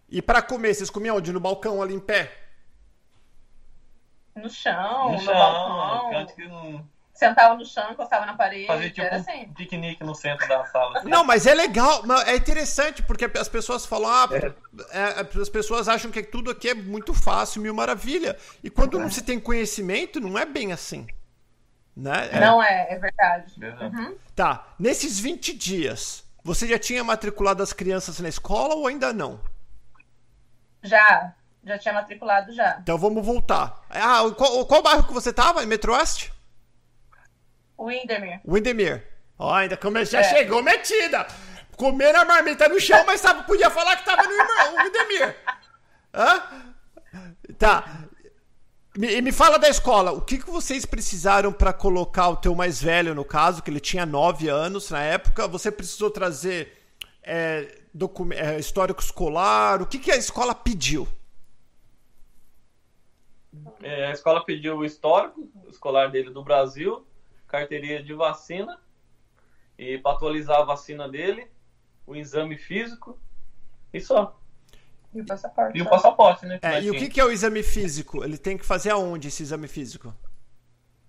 E 0.07 0.21
para 0.21 0.43
comer, 0.43 0.75
vocês 0.75 0.91
comiam 0.91 1.17
onde? 1.17 1.33
No 1.33 1.39
balcão 1.39 1.81
ali 1.81 1.95
em 1.95 1.99
pé? 1.99 2.44
No 4.35 4.49
chão, 4.49 5.05
no, 5.05 5.13
no 5.13 5.19
chão, 5.19 5.33
balcão. 5.33 6.11
Canto 6.11 6.35
que 6.35 6.47
não 6.47 6.85
sentava 7.15 7.55
no 7.55 7.65
chão, 7.65 7.91
encostava 7.91 8.25
na 8.25 8.35
parede. 8.35 8.67
Fazia 8.67 8.89
tipo 8.89 9.01
era 9.01 9.15
assim. 9.15 9.45
um 9.45 9.53
piquenique 9.53 10.03
no 10.03 10.13
centro 10.13 10.47
da 10.47 10.65
sala. 10.65 10.99
Assim. 10.99 11.09
Não, 11.09 11.23
mas 11.23 11.47
é 11.47 11.53
legal, 11.53 12.03
é 12.25 12.35
interessante, 12.35 13.01
porque 13.01 13.25
as 13.37 13.47
pessoas 13.47 13.85
falam, 13.85 14.11
ah, 14.11 14.29
é. 14.31 14.53
É, 14.91 15.41
as 15.41 15.49
pessoas 15.49 15.87
acham 15.87 16.11
que 16.11 16.21
tudo 16.21 16.51
aqui 16.51 16.69
é 16.69 16.73
muito 16.73 17.13
fácil, 17.13 17.61
mil 17.61 17.73
maravilha. 17.73 18.37
E 18.61 18.69
quando 18.69 18.99
é. 18.99 19.01
não 19.01 19.09
se 19.09 19.23
tem 19.23 19.39
conhecimento, 19.39 20.19
não 20.19 20.37
é 20.37 20.45
bem 20.45 20.73
assim. 20.73 21.07
Né? 21.95 22.29
É. 22.33 22.39
Não 22.41 22.61
é, 22.61 22.87
é 22.93 22.99
verdade. 22.99 23.53
Uhum. 23.57 24.17
Tá, 24.35 24.67
nesses 24.77 25.17
20 25.17 25.53
dias, 25.53 26.25
você 26.43 26.67
já 26.67 26.77
tinha 26.77 27.03
matriculado 27.03 27.63
as 27.63 27.71
crianças 27.71 28.19
na 28.19 28.27
escola 28.27 28.75
ou 28.75 28.87
ainda 28.87 29.13
não? 29.13 29.39
Já, 30.83 31.33
já 31.65 31.77
tinha 31.77 31.93
matriculado 31.93 32.53
já. 32.53 32.77
Então 32.81 32.97
vamos 32.97 33.25
voltar. 33.25 33.81
Ah, 33.89 34.21
qual, 34.37 34.65
qual 34.65 34.83
bairro 34.83 35.03
que 35.03 35.13
você 35.13 35.33
tava? 35.33 35.63
Em 35.63 35.65
Metro 35.65 35.93
Oeste? 35.93 36.31
Windermere. 37.77 38.41
Windermere. 38.47 39.03
Ó, 39.37 39.53
ainda 39.53 39.75
come... 39.75 40.05
já 40.05 40.19
é. 40.19 40.23
chegou 40.23 40.61
metida. 40.61 41.25
Comer 41.75 42.15
a 42.15 42.23
marmita 42.23 42.69
no 42.69 42.79
chão, 42.79 43.03
mas 43.05 43.19
sabe, 43.19 43.43
podia 43.43 43.69
falar 43.69 43.97
que 43.97 44.05
tava 44.05 44.23
no 44.23 44.83
Windermere. 44.83 45.35
Hã? 46.13 46.43
Tá. 47.57 48.05
E 48.97 49.21
me 49.21 49.31
fala 49.33 49.59
da 49.59 49.67
escola, 49.67 50.13
o 50.13 50.21
que, 50.21 50.37
que 50.37 50.49
vocês 50.49 50.85
precisaram 50.85 51.51
para 51.51 51.73
colocar 51.73 52.29
o 52.29 52.37
teu 52.37 52.55
mais 52.55 52.81
velho, 52.81 53.13
no 53.13 53.25
caso, 53.25 53.61
que 53.61 53.69
ele 53.69 53.81
tinha 53.81 54.05
9 54.05 54.47
anos 54.47 54.89
na 54.89 55.01
época? 55.01 55.49
Você 55.49 55.69
precisou 55.69 56.09
trazer 56.09 56.71
é, 57.21 57.67
é, 58.35 58.57
histórico 58.57 59.01
escolar? 59.01 59.81
O 59.81 59.85
que, 59.85 59.99
que 59.99 60.11
a 60.11 60.15
escola 60.15 60.55
pediu? 60.55 61.05
É, 63.85 64.07
a 64.07 64.11
escola 64.11 64.43
pediu 64.43 64.77
o 64.77 64.83
histórico 64.83 65.47
escolar 65.69 66.09
dele 66.09 66.31
do 66.31 66.43
Brasil, 66.43 67.05
carteirinha 67.47 68.01
de 68.01 68.15
vacina 68.15 68.81
e 69.77 69.99
para 69.99 70.13
atualizar 70.13 70.59
a 70.59 70.63
vacina 70.63 71.07
dele, 71.07 71.47
o 72.07 72.15
exame 72.15 72.57
físico 72.57 73.15
e 73.93 74.01
só. 74.01 74.39
E 75.13 75.21
o 75.21 75.25
passaporte. 75.27 75.77
E 75.77 75.81
o 75.83 75.87
passaporte, 75.87 76.47
né? 76.47 76.59
É, 76.63 76.81
e 76.81 76.89
o 76.89 76.93
que, 76.93 77.07
que, 77.07 77.21
é 77.21 77.25
o 77.25 77.31
exame 77.31 77.61
físico? 77.61 78.23
Ele 78.23 78.39
tem 78.39 78.57
que 78.57 78.65
fazer 78.65 78.89
aonde 78.89 79.27
esse 79.27 79.43
exame 79.43 79.67
físico? 79.67 80.11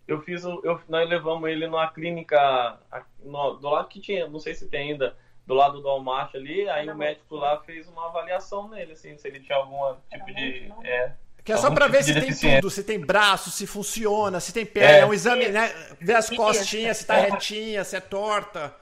Eu 0.07 0.21
fiz, 0.21 0.45
eu, 0.45 0.79
nós 0.87 1.09
levamos 1.09 1.49
ele 1.49 1.67
numa 1.67 1.91
clínica 1.91 2.79
no, 3.25 3.55
do 3.55 3.71
lado 3.71 3.89
que 3.89 4.01
tinha, 4.01 4.29
não 4.29 4.39
sei 4.39 4.53
se 4.53 4.69
tem 4.69 4.93
ainda, 4.93 5.17
do 5.47 5.55
lado 5.55 5.81
do 5.81 5.89
Walmart 5.89 6.35
ali, 6.35 6.69
aí 6.69 6.87
o 6.91 6.95
médico 6.95 7.37
lá 7.37 7.59
fez 7.61 7.89
uma 7.89 8.09
avaliação 8.09 8.69
nele, 8.69 8.93
assim, 8.93 9.17
se 9.17 9.27
ele 9.27 9.41
tinha 9.41 9.57
algum 9.57 9.97
tipo 10.11 10.27
de. 10.27 10.71
É, 10.85 11.15
que 11.46 11.52
é 11.52 11.56
só 11.56 11.70
para 11.70 11.87
ver 11.87 12.02
tipo 12.02 12.20
se 12.20 12.40
tem 12.40 12.56
tudo, 12.56 12.68
se 12.68 12.82
tem 12.82 12.98
braço, 12.98 13.52
se 13.52 13.68
funciona, 13.68 14.40
se 14.40 14.52
tem 14.52 14.66
perna, 14.66 14.96
é, 14.96 15.00
é 15.02 15.06
um 15.06 15.14
exame, 15.14 15.46
né? 15.48 15.72
Ver 16.00 16.16
as 16.16 16.28
costinhas, 16.28 16.96
se 16.96 17.06
tá 17.06 17.14
retinha, 17.22 17.85
se 17.85 17.94
é 17.94 18.00
torta. 18.00 18.74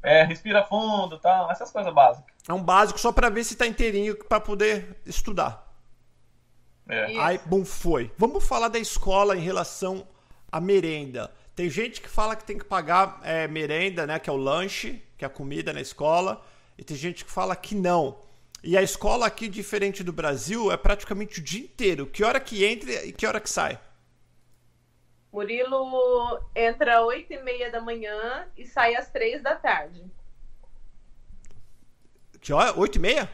É, 0.00 0.22
respira 0.22 0.62
fundo, 0.62 1.18
tal, 1.18 1.50
essas 1.50 1.68
coisas 1.72 1.92
básicas. 1.92 2.32
É 2.48 2.52
um 2.52 2.62
básico 2.62 3.00
só 3.00 3.10
para 3.10 3.28
ver 3.28 3.42
se 3.42 3.56
tá 3.56 3.66
inteirinho 3.66 4.14
para 4.14 4.38
poder 4.38 4.96
estudar. 5.04 5.66
É. 6.88 7.18
Aí, 7.18 7.40
bom, 7.44 7.64
foi. 7.64 8.12
Vamos 8.16 8.46
falar 8.46 8.68
da 8.68 8.78
escola 8.78 9.36
em 9.36 9.40
relação 9.40 10.06
à 10.52 10.60
merenda. 10.60 11.32
Tem 11.56 11.68
gente 11.68 12.00
que 12.00 12.08
fala 12.08 12.36
que 12.36 12.44
tem 12.44 12.56
que 12.56 12.64
pagar 12.64 13.18
é, 13.24 13.48
merenda, 13.48 14.06
né? 14.06 14.20
Que 14.20 14.30
é 14.30 14.32
o 14.32 14.36
lanche, 14.36 15.02
que 15.18 15.24
é 15.24 15.26
a 15.26 15.30
comida 15.30 15.72
na 15.72 15.80
escola. 15.80 16.40
E 16.78 16.84
tem 16.84 16.96
gente 16.96 17.24
que 17.24 17.30
fala 17.32 17.56
que 17.56 17.74
não. 17.74 18.18
E 18.66 18.76
a 18.76 18.82
escola 18.82 19.26
aqui, 19.26 19.46
diferente 19.46 20.02
do 20.02 20.12
Brasil, 20.12 20.72
é 20.72 20.76
praticamente 20.76 21.38
o 21.38 21.42
dia 21.42 21.62
inteiro. 21.62 22.04
Que 22.04 22.24
hora 22.24 22.40
que 22.40 22.64
entra 22.64 23.06
e 23.06 23.12
que 23.12 23.24
hora 23.24 23.38
que 23.38 23.48
sai? 23.48 23.78
Murilo 25.32 26.40
entra 26.52 26.98
às 26.98 27.04
8 27.04 27.32
e 27.32 27.42
meia 27.44 27.70
da 27.70 27.80
manhã 27.80 28.48
e 28.56 28.66
sai 28.66 28.96
às 28.96 29.08
3 29.08 29.40
da 29.40 29.54
tarde. 29.54 30.02
Que 32.40 32.52
hora? 32.52 32.76
8 32.76 32.96
e 32.96 32.98
meia? 32.98 33.30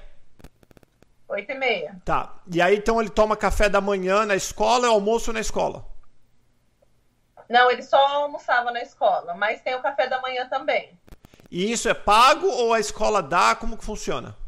8 1.26 1.50
e 1.50 1.54
meia. 1.54 1.96
Tá. 2.04 2.38
E 2.52 2.60
aí, 2.60 2.76
então, 2.76 3.00
ele 3.00 3.08
toma 3.08 3.34
café 3.34 3.70
da 3.70 3.80
manhã 3.80 4.26
na 4.26 4.36
escola 4.36 4.86
e 4.86 4.90
almoço 4.90 5.32
na 5.32 5.40
escola? 5.40 5.86
Não, 7.48 7.70
ele 7.70 7.82
só 7.82 7.96
almoçava 7.96 8.70
na 8.70 8.82
escola, 8.82 9.32
mas 9.32 9.62
tem 9.62 9.74
o 9.74 9.80
café 9.80 10.06
da 10.10 10.20
manhã 10.20 10.46
também. 10.46 11.00
E 11.50 11.72
isso 11.72 11.88
é 11.88 11.94
pago 11.94 12.46
ou 12.46 12.74
a 12.74 12.80
escola 12.80 13.22
dá? 13.22 13.54
Como 13.54 13.78
que 13.78 13.84
funciona? 13.84 14.41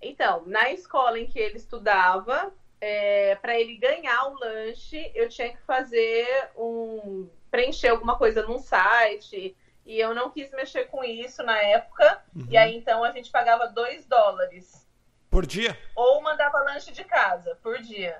Então, 0.00 0.44
na 0.46 0.70
escola 0.70 1.18
em 1.18 1.26
que 1.26 1.38
ele 1.38 1.56
estudava, 1.56 2.52
é, 2.80 3.34
para 3.36 3.58
ele 3.58 3.76
ganhar 3.76 4.28
o 4.28 4.38
lanche, 4.38 5.10
eu 5.14 5.28
tinha 5.28 5.50
que 5.50 5.62
fazer 5.62 6.26
um. 6.56 7.28
preencher 7.50 7.88
alguma 7.88 8.16
coisa 8.16 8.42
num 8.42 8.58
site. 8.58 9.56
E 9.84 10.00
eu 10.00 10.14
não 10.14 10.30
quis 10.30 10.50
mexer 10.50 10.86
com 10.86 11.04
isso 11.04 11.42
na 11.42 11.56
época. 11.58 12.22
Uhum. 12.34 12.46
E 12.50 12.56
aí 12.56 12.76
então 12.76 13.04
a 13.04 13.12
gente 13.12 13.30
pagava 13.30 13.68
2 13.68 14.04
dólares. 14.06 14.84
Por 15.30 15.46
dia? 15.46 15.78
Ou 15.94 16.20
mandava 16.22 16.58
lanche 16.60 16.92
de 16.92 17.04
casa, 17.04 17.56
por 17.62 17.78
dia. 17.78 18.18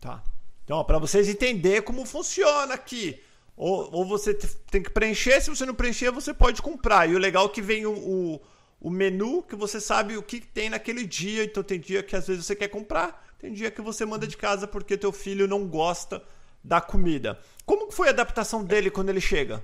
Tá. 0.00 0.22
Então, 0.64 0.84
para 0.84 0.98
vocês 0.98 1.28
entenderem 1.28 1.82
como 1.82 2.06
funciona 2.06 2.74
aqui. 2.74 3.22
Ou, 3.56 3.92
ou 3.92 4.04
você 4.04 4.34
tem 4.70 4.82
que 4.82 4.90
preencher, 4.90 5.40
se 5.40 5.50
você 5.50 5.66
não 5.66 5.74
preencher, 5.74 6.10
você 6.10 6.32
pode 6.32 6.62
comprar. 6.62 7.08
E 7.08 7.14
o 7.14 7.18
legal 7.18 7.46
é 7.46 7.48
que 7.48 7.60
vem 7.60 7.84
o, 7.86 7.92
o, 7.92 8.40
o 8.80 8.90
menu, 8.90 9.42
que 9.42 9.54
você 9.54 9.80
sabe 9.80 10.16
o 10.16 10.22
que 10.22 10.40
tem 10.40 10.70
naquele 10.70 11.06
dia. 11.06 11.44
Então 11.44 11.62
tem 11.62 11.78
dia 11.78 12.02
que 12.02 12.16
às 12.16 12.26
vezes 12.26 12.46
você 12.46 12.56
quer 12.56 12.68
comprar, 12.68 13.26
tem 13.38 13.52
dia 13.52 13.70
que 13.70 13.82
você 13.82 14.04
manda 14.06 14.26
de 14.26 14.36
casa 14.36 14.66
porque 14.66 14.96
teu 14.96 15.12
filho 15.12 15.46
não 15.46 15.66
gosta 15.66 16.22
da 16.64 16.80
comida. 16.80 17.38
Como 17.66 17.90
foi 17.92 18.08
a 18.08 18.10
adaptação 18.10 18.64
dele 18.64 18.90
quando 18.90 19.10
ele 19.10 19.20
chega? 19.20 19.62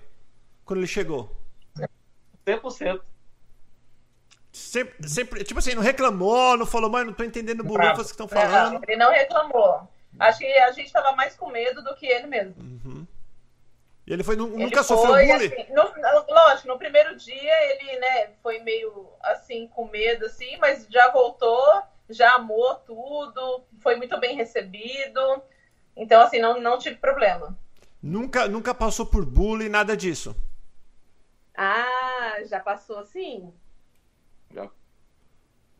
Quando 0.65 0.81
ele 0.81 0.87
chegou? 0.87 1.35
100%. 2.47 3.01
Sempre, 4.53 5.09
sempre, 5.09 5.45
tipo 5.45 5.59
assim, 5.59 5.75
não 5.75 5.83
reclamou, 5.83 6.57
não 6.57 6.65
falou, 6.65 6.89
mãe, 6.89 7.05
não 7.05 7.13
tô 7.13 7.23
entendendo 7.25 7.63
burrufas 7.63 8.07
que 8.07 8.13
estão 8.13 8.27
falando. 8.27 8.75
Não, 8.75 8.83
ele 8.89 8.97
não 8.97 9.13
reclamou. 9.13 9.87
Acho 10.19 10.39
que 10.39 10.47
a 10.47 10.73
gente 10.73 10.91
tava 10.91 11.15
mais 11.15 11.37
com 11.37 11.51
medo 11.51 11.83
do 11.83 11.95
que 11.95 12.07
ele 12.07 12.27
mesmo. 12.27 12.55
Uhum. 12.59 13.07
E 14.07 14.13
ele 14.13 14.23
foi, 14.23 14.37
nunca 14.37 14.63
ele 14.63 14.83
sofreu 14.85 15.13
foi, 15.13 15.27
bullying? 15.27 15.47
Assim, 15.47 15.73
no, 15.73 16.35
lógico, 16.35 16.69
no 16.69 16.79
primeiro 16.79 17.17
dia 17.17 17.73
ele, 17.73 17.99
né, 17.99 18.31
foi 18.41 18.61
meio 18.61 19.09
assim, 19.21 19.67
com 19.69 19.89
medo, 19.89 20.27
assim, 20.27 20.57
mas 20.59 20.87
já 20.89 21.11
voltou, 21.11 21.83
já 22.09 22.35
amou 22.35 22.77
tudo, 22.87 23.65
foi 23.81 23.97
muito 23.97 24.19
bem 24.21 24.37
recebido. 24.37 25.43
Então, 25.97 26.23
assim, 26.23 26.39
não, 26.39 26.61
não 26.61 26.79
tive 26.79 26.97
problema. 26.97 27.59
Nunca, 28.01 28.47
nunca 28.47 28.73
passou 28.73 29.07
por 29.07 29.25
bullying, 29.25 29.69
nada 29.69 29.97
disso? 29.97 30.37
Ah, 31.57 32.37
já 32.49 32.61
passou 32.61 33.03
sim. 33.05 33.53
Já. 34.53 34.69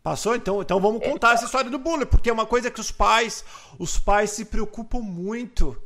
Passou? 0.03 0.35
Então, 0.35 0.63
então 0.63 0.81
vamos 0.81 1.05
contar 1.05 1.35
essa 1.35 1.45
história 1.45 1.71
do 1.71 1.79
bullying, 1.79 2.07
porque 2.07 2.31
é 2.31 2.33
uma 2.33 2.47
coisa 2.47 2.71
que 2.71 2.81
os 2.81 2.91
pais, 2.91 3.45
os 3.79 3.99
pais 3.99 4.31
se 4.31 4.45
preocupam 4.45 5.01
muito, 5.01 5.81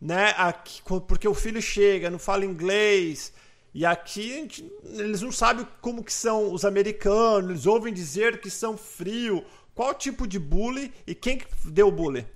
né? 0.00 0.34
Aqui, 0.36 0.82
porque 1.06 1.26
o 1.26 1.34
filho 1.34 1.60
chega, 1.60 2.10
não 2.10 2.18
fala 2.18 2.44
inglês, 2.44 3.32
e 3.74 3.84
aqui 3.84 4.32
gente, 4.32 4.72
eles 4.82 5.22
não 5.22 5.30
sabem 5.30 5.66
como 5.80 6.02
que 6.02 6.12
são 6.12 6.52
os 6.52 6.64
americanos, 6.64 7.50
eles 7.50 7.66
ouvem 7.66 7.92
dizer 7.92 8.40
que 8.40 8.50
são 8.50 8.76
frio. 8.76 9.44
Qual 9.74 9.94
tipo 9.94 10.26
de 10.26 10.38
bullying 10.38 10.92
e 11.06 11.14
quem 11.14 11.40
deu 11.64 11.88
o 11.88 11.92
bullying? 11.92 12.26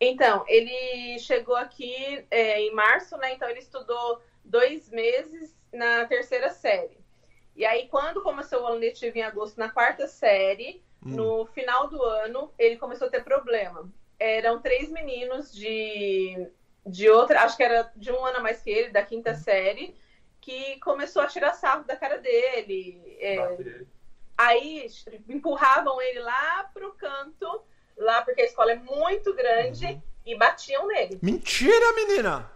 Então, 0.00 0.44
ele 0.46 1.18
chegou 1.18 1.56
aqui 1.56 2.24
é, 2.30 2.60
em 2.60 2.74
março, 2.74 3.16
né? 3.16 3.34
Então 3.34 3.48
ele 3.48 3.60
estudou 3.60 4.22
dois 4.44 4.90
meses 4.90 5.54
na 5.72 6.04
terceira 6.06 6.50
série. 6.50 6.96
E 7.54 7.64
aí, 7.64 7.88
quando 7.88 8.22
começou 8.22 8.62
o 8.62 8.66
ano 8.66 8.78
letivo 8.78 9.16
em 9.18 9.22
agosto, 9.22 9.58
na 9.58 9.70
quarta 9.70 10.06
série, 10.06 10.82
hum. 11.04 11.10
no 11.10 11.46
final 11.46 11.88
do 11.88 12.02
ano, 12.02 12.52
ele 12.58 12.76
começou 12.76 13.08
a 13.08 13.10
ter 13.10 13.24
problema. 13.24 13.90
Eram 14.18 14.60
três 14.60 14.90
meninos 14.90 15.52
de, 15.52 16.48
de 16.84 17.10
outra, 17.10 17.42
acho 17.42 17.56
que 17.56 17.62
era 17.62 17.90
de 17.94 18.10
um 18.10 18.24
ano 18.24 18.38
a 18.38 18.40
mais 18.40 18.62
que 18.62 18.70
ele, 18.70 18.90
da 18.90 19.02
quinta 19.02 19.32
hum. 19.32 19.36
série, 19.36 19.96
que 20.40 20.78
começou 20.80 21.22
a 21.22 21.26
tirar 21.26 21.54
sarro 21.54 21.84
da 21.84 21.96
cara 21.96 22.18
dele. 22.18 23.16
É, 23.20 23.84
aí 24.38 24.86
empurravam 25.28 26.00
ele 26.00 26.20
lá 26.20 26.70
pro 26.72 26.94
canto, 26.94 27.62
lá 27.96 28.22
porque 28.22 28.42
a 28.42 28.46
escola 28.46 28.72
é 28.72 28.76
muito 28.76 29.34
grande, 29.34 29.86
uhum. 29.86 30.02
e 30.24 30.36
batiam 30.36 30.86
nele. 30.86 31.18
Mentira, 31.22 31.92
menina! 31.94 32.50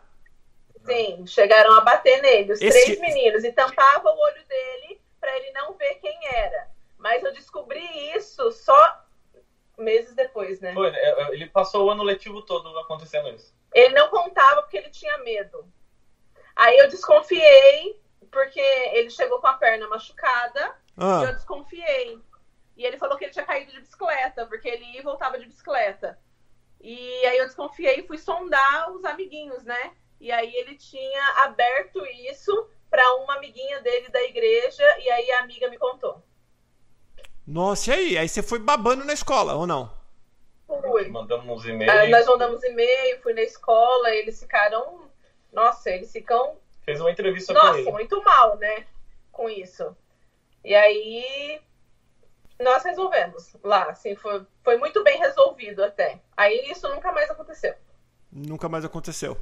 Sim, 0.84 1.26
chegaram 1.26 1.74
a 1.74 1.80
bater 1.80 2.22
nele, 2.22 2.52
os 2.52 2.60
Esse... 2.60 2.84
três 2.84 3.00
meninos, 3.00 3.44
e 3.44 3.52
tampava 3.52 4.08
o 4.08 4.18
olho 4.18 4.44
dele 4.46 5.00
para 5.20 5.36
ele 5.36 5.50
não 5.52 5.74
ver 5.74 5.96
quem 5.96 6.18
era. 6.26 6.68
Mas 6.96 7.22
eu 7.22 7.32
descobri 7.32 7.84
isso 8.14 8.50
só 8.52 9.04
meses 9.80 10.14
depois, 10.14 10.60
né? 10.60 10.72
Foi, 10.72 10.88
é, 10.88 11.32
ele 11.32 11.46
passou 11.46 11.86
o 11.86 11.90
ano 11.90 12.02
letivo 12.02 12.42
todo 12.42 12.78
acontecendo 12.78 13.28
isso. 13.30 13.54
Ele 13.72 13.94
não 13.94 14.08
contava 14.08 14.62
porque 14.62 14.76
ele 14.76 14.90
tinha 14.90 15.18
medo. 15.18 15.64
Aí 16.54 16.76
eu 16.78 16.88
desconfiei, 16.88 18.00
porque 18.30 18.60
ele 18.60 19.10
chegou 19.10 19.40
com 19.40 19.46
a 19.46 19.54
perna 19.54 19.88
machucada, 19.88 20.74
ah. 20.96 21.22
e 21.22 21.28
eu 21.28 21.34
desconfiei. 21.34 22.18
E 22.76 22.84
ele 22.84 22.98
falou 22.98 23.16
que 23.16 23.24
ele 23.24 23.32
tinha 23.32 23.44
caído 23.44 23.72
de 23.72 23.80
bicicleta, 23.80 24.46
porque 24.46 24.68
ele 24.68 24.84
ia 24.92 25.00
e 25.00 25.04
voltava 25.04 25.38
de 25.38 25.46
bicicleta. 25.46 26.18
E 26.80 27.26
aí 27.26 27.38
eu 27.38 27.46
desconfiei 27.46 28.00
e 28.00 28.06
fui 28.06 28.16
sondar 28.16 28.90
os 28.92 29.04
amiguinhos, 29.04 29.64
né? 29.64 29.92
E 30.18 30.32
aí 30.32 30.54
ele 30.56 30.76
tinha 30.76 31.44
aberto 31.44 32.04
isso 32.30 32.68
para 32.90 33.16
uma 33.16 33.36
amiguinha 33.36 33.80
dele 33.80 34.08
da 34.08 34.22
igreja 34.24 34.84
e 34.98 35.10
aí 35.10 35.30
a 35.32 35.40
amiga 35.40 35.68
me 35.68 35.78
contou. 35.78 36.22
Nossa, 37.50 37.90
e 37.90 37.94
aí? 37.94 38.18
Aí 38.18 38.28
você 38.28 38.44
foi 38.44 38.60
babando 38.60 39.04
na 39.04 39.12
escola, 39.12 39.54
ou 39.54 39.66
não? 39.66 39.92
Fui. 40.66 41.08
Mandamos 41.08 41.48
uns 41.48 41.66
e-mails. 41.66 42.08
nós 42.08 42.26
mandamos 42.26 42.62
e-mail, 42.62 43.20
fui 43.20 43.34
na 43.34 43.42
escola, 43.42 44.14
eles 44.14 44.38
ficaram. 44.38 45.10
Nossa, 45.52 45.90
eles 45.90 46.12
ficam. 46.12 46.56
Fez 46.84 47.00
uma 47.00 47.10
entrevista 47.10 47.52
Nossa, 47.52 47.66
com 47.66 47.74
ele. 47.74 47.84
Nossa, 47.86 47.96
muito 47.96 48.22
mal, 48.22 48.56
né? 48.56 48.86
Com 49.32 49.50
isso. 49.50 49.96
E 50.64 50.72
aí 50.76 51.60
nós 52.60 52.84
resolvemos 52.84 53.56
lá, 53.64 53.84
assim, 53.84 54.14
foi, 54.14 54.46
foi 54.62 54.76
muito 54.76 55.02
bem 55.02 55.18
resolvido 55.18 55.82
até. 55.82 56.20
Aí 56.36 56.70
isso 56.70 56.88
nunca 56.88 57.10
mais 57.10 57.28
aconteceu. 57.30 57.74
Nunca 58.30 58.68
mais 58.68 58.84
aconteceu. 58.84 59.36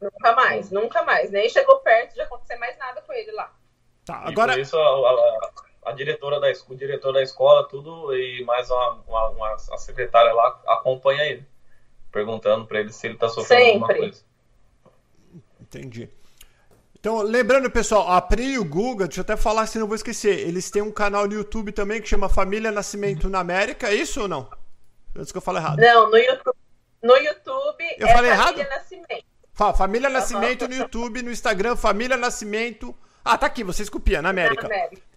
Nunca 0.00 0.34
mais, 0.34 0.70
nunca 0.72 1.04
mais. 1.04 1.30
Nem 1.30 1.48
chegou 1.48 1.78
perto 1.78 2.14
de 2.14 2.22
acontecer 2.22 2.56
mais 2.56 2.76
nada 2.76 3.00
com 3.02 3.12
ele 3.12 3.30
lá. 3.30 3.54
Tá, 4.04 4.16
agora. 4.26 4.52
E 4.52 4.56
por 4.56 4.62
isso 4.62 4.76
a, 4.76 4.82
a, 4.82 5.69
a, 5.82 5.92
diretora 5.92 6.40
da, 6.40 6.48
o 6.68 6.74
diretor 6.74 7.12
da 7.12 7.22
escola, 7.22 7.66
tudo, 7.68 8.14
e 8.14 8.44
mais 8.44 8.70
uma, 8.70 9.02
uma, 9.06 9.28
uma 9.30 9.52
a 9.54 9.78
secretária 9.78 10.32
lá 10.32 10.60
acompanha 10.66 11.24
ele. 11.24 11.46
Perguntando 12.10 12.66
para 12.66 12.80
ele 12.80 12.92
se 12.92 13.06
ele 13.06 13.16
tá 13.16 13.28
sofrendo 13.28 13.62
Sempre. 13.62 13.72
alguma 13.72 13.94
coisa. 13.94 14.24
Entendi. 15.60 16.08
Então, 16.98 17.22
lembrando, 17.22 17.70
pessoal, 17.70 18.10
a 18.10 18.20
Pri 18.20 18.52
e 18.52 18.58
o 18.58 18.64
Guga, 18.64 19.06
deixa 19.06 19.20
eu 19.20 19.22
até 19.22 19.36
falar 19.36 19.66
se 19.66 19.78
não 19.78 19.86
vou 19.86 19.94
esquecer, 19.94 20.40
eles 20.40 20.70
têm 20.70 20.82
um 20.82 20.92
canal 20.92 21.26
no 21.26 21.32
YouTube 21.32 21.72
também 21.72 22.00
que 22.00 22.08
chama 22.08 22.28
Família 22.28 22.70
Nascimento 22.70 23.28
na 23.30 23.38
América, 23.38 23.88
é 23.88 23.94
isso 23.94 24.22
ou 24.22 24.28
não? 24.28 24.50
Antes 25.16 25.32
que 25.32 25.38
eu 25.38 25.42
falo 25.42 25.58
errado. 25.58 25.78
Não, 25.78 26.10
no 26.10 26.18
YouTube, 26.18 26.56
no 27.02 27.16
YouTube 27.16 27.84
eu 27.98 28.06
é 28.06 28.12
falei 28.12 28.30
Família 28.32 28.62
errado? 28.64 28.68
Nascimento. 28.68 29.24
Família 29.76 30.08
Nascimento 30.10 30.68
no 30.68 30.74
YouTube, 30.74 31.22
no 31.22 31.30
Instagram, 31.30 31.76
Família 31.76 32.16
Nascimento. 32.16 32.94
Ah, 33.24 33.38
tá 33.38 33.46
aqui, 33.46 33.64
vocês 33.64 33.88
copiam, 33.88 34.20
na 34.20 34.30
América. 34.30 34.68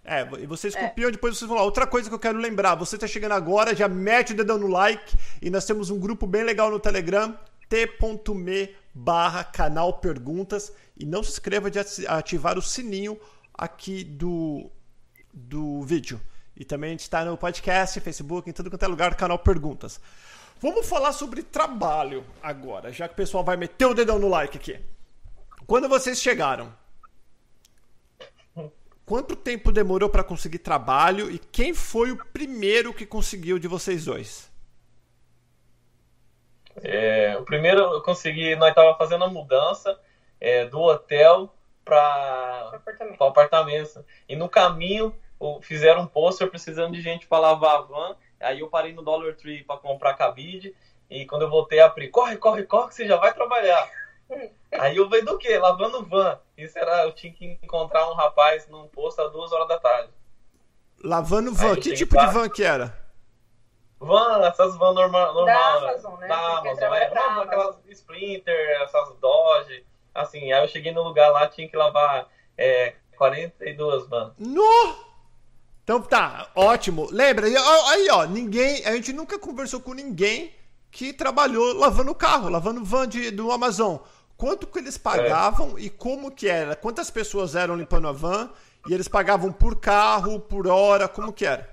É, 0.06 0.28
e 0.40 0.46
vocês 0.46 0.76
é. 0.76 0.88
copiam, 0.88 1.12
depois 1.12 1.38
vocês 1.38 1.48
vão 1.48 1.58
lá. 1.58 1.64
Outra 1.64 1.88
coisa 1.88 2.10
que 2.10 2.16
eu 2.16 2.20
quero 2.20 2.38
lembrar, 2.38 2.76
você 2.76 2.98
tá 2.98 3.08
chegando 3.08 3.32
agora, 3.32 3.76
já 3.76 3.88
mete 3.88 4.34
o 4.34 4.36
dedão 4.36 4.58
no 4.58 4.68
like. 4.68 5.16
E 5.42 5.50
nós 5.50 5.66
temos 5.66 5.90
um 5.90 6.00
grupo 6.00 6.28
bem 6.28 6.44
legal 6.44 6.70
no 6.70 6.80
Telegram, 6.80 7.38
t.me 7.70 8.76
barra 8.94 9.44
canal 9.44 9.94
perguntas. 10.00 10.72
E 10.98 11.06
não 11.06 11.24
se 11.24 11.32
inscreva 11.32 11.72
de 11.72 11.80
ativar 12.08 12.58
o 12.58 12.62
sininho 12.62 13.20
aqui 13.54 14.04
do, 14.04 14.70
do 15.34 15.82
vídeo. 15.84 16.20
E 16.56 16.64
também 16.64 16.90
a 16.90 16.92
gente 16.92 17.02
está 17.02 17.26
no 17.26 17.38
podcast, 17.38 18.00
Facebook, 18.00 18.50
em 18.50 18.54
tudo 18.54 18.70
quanto 18.70 18.84
é 18.84 18.88
lugar, 18.88 19.16
canal 19.16 19.40
Perguntas. 19.40 20.00
Vamos 20.62 20.88
falar 20.88 21.12
sobre 21.12 21.42
trabalho 21.42 22.24
agora, 22.42 22.92
já 22.92 23.08
que 23.08 23.14
o 23.14 23.18
pessoal 23.18 23.44
vai 23.44 23.58
meter 23.58 23.86
o 23.86 23.94
dedão 23.94 24.20
no 24.20 24.30
like 24.30 24.58
aqui. 24.58 24.80
Quando 25.66 25.90
vocês 25.90 26.22
chegaram, 26.22 26.74
quanto 29.06 29.36
tempo 29.36 29.72
demorou 29.72 30.10
para 30.10 30.24
conseguir 30.24 30.60
trabalho 30.60 31.30
e 31.32 31.38
quem 31.38 31.74
foi 31.74 32.12
o 32.12 32.26
primeiro 32.26 32.94
que 32.94 33.06
conseguiu 33.06 33.60
de 33.60 33.68
vocês 33.68 34.06
dois? 34.06 34.52
É, 36.82 37.38
o 37.38 37.44
primeiro 37.44 37.80
eu 37.80 38.02
consegui, 38.02 38.56
nós 38.56 38.70
estava 38.70 38.98
fazendo 38.98 39.24
a 39.24 39.30
mudança 39.30 40.00
é, 40.40 40.66
do 40.66 40.80
hotel 40.80 41.54
para 41.86 42.72
apartamento. 42.74 43.24
apartamento. 43.24 44.06
E 44.28 44.36
no 44.36 44.50
caminho 44.50 45.16
fizeram 45.62 46.04
um 46.04 46.08
pôster 46.08 46.50
precisando 46.50 46.94
de 46.94 47.02
gente 47.02 47.28
para 47.28 47.40
lavar 47.40 47.76
a 47.76 47.82
van 47.82 48.16
Aí 48.44 48.60
eu 48.60 48.68
parei 48.68 48.94
no 48.94 49.02
Dollar 49.02 49.34
Tree 49.36 49.64
para 49.64 49.78
comprar 49.78 50.14
cabide. 50.16 50.76
E 51.10 51.26
quando 51.26 51.44
eu 51.44 51.50
voltei 51.50 51.80
a 51.80 51.86
abrir, 51.86 52.10
corre, 52.10 52.38
corre, 52.38 52.64
corre, 52.64 52.90
que 52.90 52.96
você 52.96 53.08
já 53.08 53.18
vai 53.18 53.34
trabalhar. 53.34 53.90
Aí 54.72 54.98
eu 54.98 55.10
veio 55.10 55.26
do 55.26 55.38
quê? 55.38 55.58
Lavando 55.58 56.04
van. 56.06 56.40
Isso 56.58 56.78
era, 56.78 57.04
eu 57.04 57.12
tinha 57.12 57.32
que 57.32 57.60
encontrar 57.62 58.10
um 58.10 58.14
rapaz 58.14 58.68
num 58.68 58.88
posto 58.88 59.22
às 59.22 59.32
duas 59.32 59.52
horas 59.52 59.68
da 59.68 59.80
tarde. 59.80 60.10
Lavando 61.04 61.54
van? 61.54 61.76
que 61.76 61.94
tipo 61.94 62.18
de 62.18 62.28
van 62.28 62.50
que 62.50 62.64
era? 62.64 63.04
van, 64.04 64.46
essas 64.46 64.76
van 64.76 64.94
normal, 64.94 65.34
normal 65.34 65.82
da 65.82 65.90
Amazon, 65.90 66.20
né? 66.20 66.28
Da 66.28 66.58
Amazon, 66.58 66.94
é, 66.94 67.14
não, 67.14 67.42
aquelas 67.42 67.76
Sprinter, 67.90 68.82
essas 68.82 69.16
Dodge, 69.20 69.86
assim, 70.14 70.52
aí 70.52 70.64
eu 70.64 70.68
cheguei 70.68 70.92
no 70.92 71.04
lugar 71.04 71.32
lá, 71.32 71.48
tinha 71.48 71.68
que 71.68 71.78
lavar 71.78 72.28
é, 72.58 72.94
42 73.18 74.08
van. 74.08 74.34
No! 74.38 75.14
Então 75.84 76.02
tá, 76.02 76.50
ótimo. 76.56 77.10
Lembra, 77.12 77.48
aí 77.48 78.10
ó, 78.10 78.26
ninguém, 78.26 78.86
a 78.86 78.94
gente 78.94 79.12
nunca 79.12 79.38
conversou 79.38 79.82
com 79.82 79.94
ninguém 79.94 80.54
que 80.90 81.12
trabalhou 81.12 81.74
lavando 81.74 82.14
carro, 82.16 82.50
lavando 82.50 82.86
van 82.86 83.08
de, 83.08 83.32
do 83.32 83.52
Amazon. 83.52 83.98
Quanto 84.38 84.68
que 84.68 84.80
eles 84.80 84.98
pagavam 84.98 85.78
é. 85.78 85.82
e 85.82 85.90
como 85.90 86.32
que 86.32 86.48
era? 86.48 86.76
Quantas 86.76 87.10
pessoas 87.10 87.56
eram 87.56 87.76
limpando 87.76 88.08
a 88.08 88.12
van? 88.12 88.50
E 88.88 88.94
eles 88.94 89.08
pagavam 89.08 89.52
por 89.52 89.80
carro, 89.80 90.40
por 90.40 90.68
hora, 90.68 91.08
como 91.08 91.32
que 91.32 91.46
era? 91.46 91.70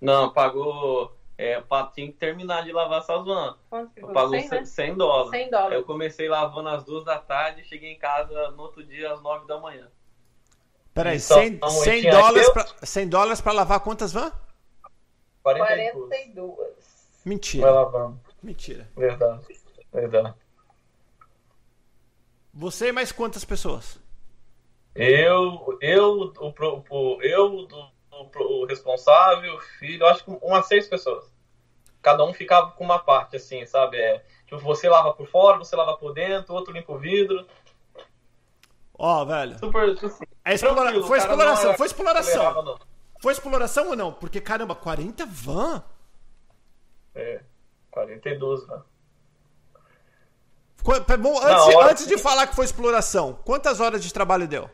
Não, 0.00 0.30
pagou. 0.32 1.16
É, 1.38 1.62
tinha 1.94 2.06
que 2.06 2.14
terminar 2.14 2.62
de 2.64 2.72
lavar 2.72 3.00
essas 3.00 3.24
vans. 3.24 3.56
Quanto 3.68 3.92
que 3.92 4.00
pagou 4.00 4.30
100, 4.30 4.48
né? 4.48 4.64
100 4.64 4.94
dólares. 4.94 5.30
100 5.30 5.50
dólares. 5.50 5.78
Eu 5.78 5.84
comecei 5.84 6.28
lavando 6.28 6.68
às 6.68 6.84
duas 6.84 7.04
da 7.04 7.18
tarde 7.18 7.60
e 7.60 7.64
cheguei 7.64 7.92
em 7.92 7.98
casa 7.98 8.50
no 8.52 8.62
outro 8.62 8.82
dia 8.84 9.12
às 9.12 9.20
9 9.20 9.46
da 9.46 9.58
manhã. 9.60 9.88
Peraí, 10.94 11.18
então, 11.18 11.38
100, 11.38 11.60
100 12.02 12.10
dólares, 12.10 12.48
pra, 12.50 12.66
100 12.82 13.08
dólares 13.08 13.40
pra 13.42 13.52
lavar 13.52 13.80
quantas 13.80 14.12
vans? 14.12 14.32
42. 15.42 16.08
42. 16.08 16.56
Mentira. 17.24 17.64
Vai 17.66 17.72
lavando. 17.74 18.20
Mentira. 18.42 18.88
Verdade. 18.96 19.46
Verdade. 19.92 20.34
Você 22.58 22.88
e 22.88 22.92
mais 22.92 23.12
quantas 23.12 23.44
pessoas? 23.44 24.00
Eu, 24.94 25.76
eu, 25.82 26.32
o, 26.40 26.54
o, 26.88 27.22
eu, 27.22 27.68
o, 28.10 28.62
o 28.62 28.66
responsável, 28.66 29.56
o 29.56 29.60
filho, 29.60 30.06
acho 30.06 30.24
que 30.24 30.30
umas 30.42 30.66
seis 30.66 30.88
pessoas. 30.88 31.30
Cada 32.00 32.24
um 32.24 32.32
ficava 32.32 32.70
com 32.70 32.82
uma 32.82 32.98
parte, 32.98 33.36
assim, 33.36 33.66
sabe? 33.66 33.98
É, 33.98 34.24
tipo, 34.46 34.58
você 34.58 34.88
lava 34.88 35.12
por 35.12 35.26
fora, 35.26 35.58
você 35.58 35.76
lava 35.76 35.98
por 35.98 36.14
dentro, 36.14 36.54
outro 36.54 36.72
limpa 36.72 36.94
o 36.94 36.98
vidro. 36.98 37.46
Ó, 38.94 39.20
oh, 39.20 39.26
velho. 39.26 39.58
Super, 39.58 39.90
assim, 39.90 40.24
é 40.42 40.54
explora... 40.54 41.02
Foi 41.02 41.18
exploração, 41.18 41.74
foi 41.74 41.86
exploração. 41.86 42.78
Foi 43.20 43.32
exploração 43.34 43.88
ou 43.90 43.96
não? 43.96 44.12
Porque, 44.14 44.40
caramba, 44.40 44.74
40 44.74 45.26
van? 45.26 45.84
É, 47.14 47.42
42 47.90 48.66
van. 48.66 48.82
Bom, 51.18 51.38
antes, 51.42 51.74
hora... 51.74 51.90
antes 51.90 52.06
de 52.06 52.16
falar 52.16 52.46
que 52.46 52.54
foi 52.54 52.64
exploração, 52.64 53.38
quantas 53.44 53.80
horas 53.80 54.02
de 54.02 54.12
trabalho 54.12 54.46
deu? 54.46 54.70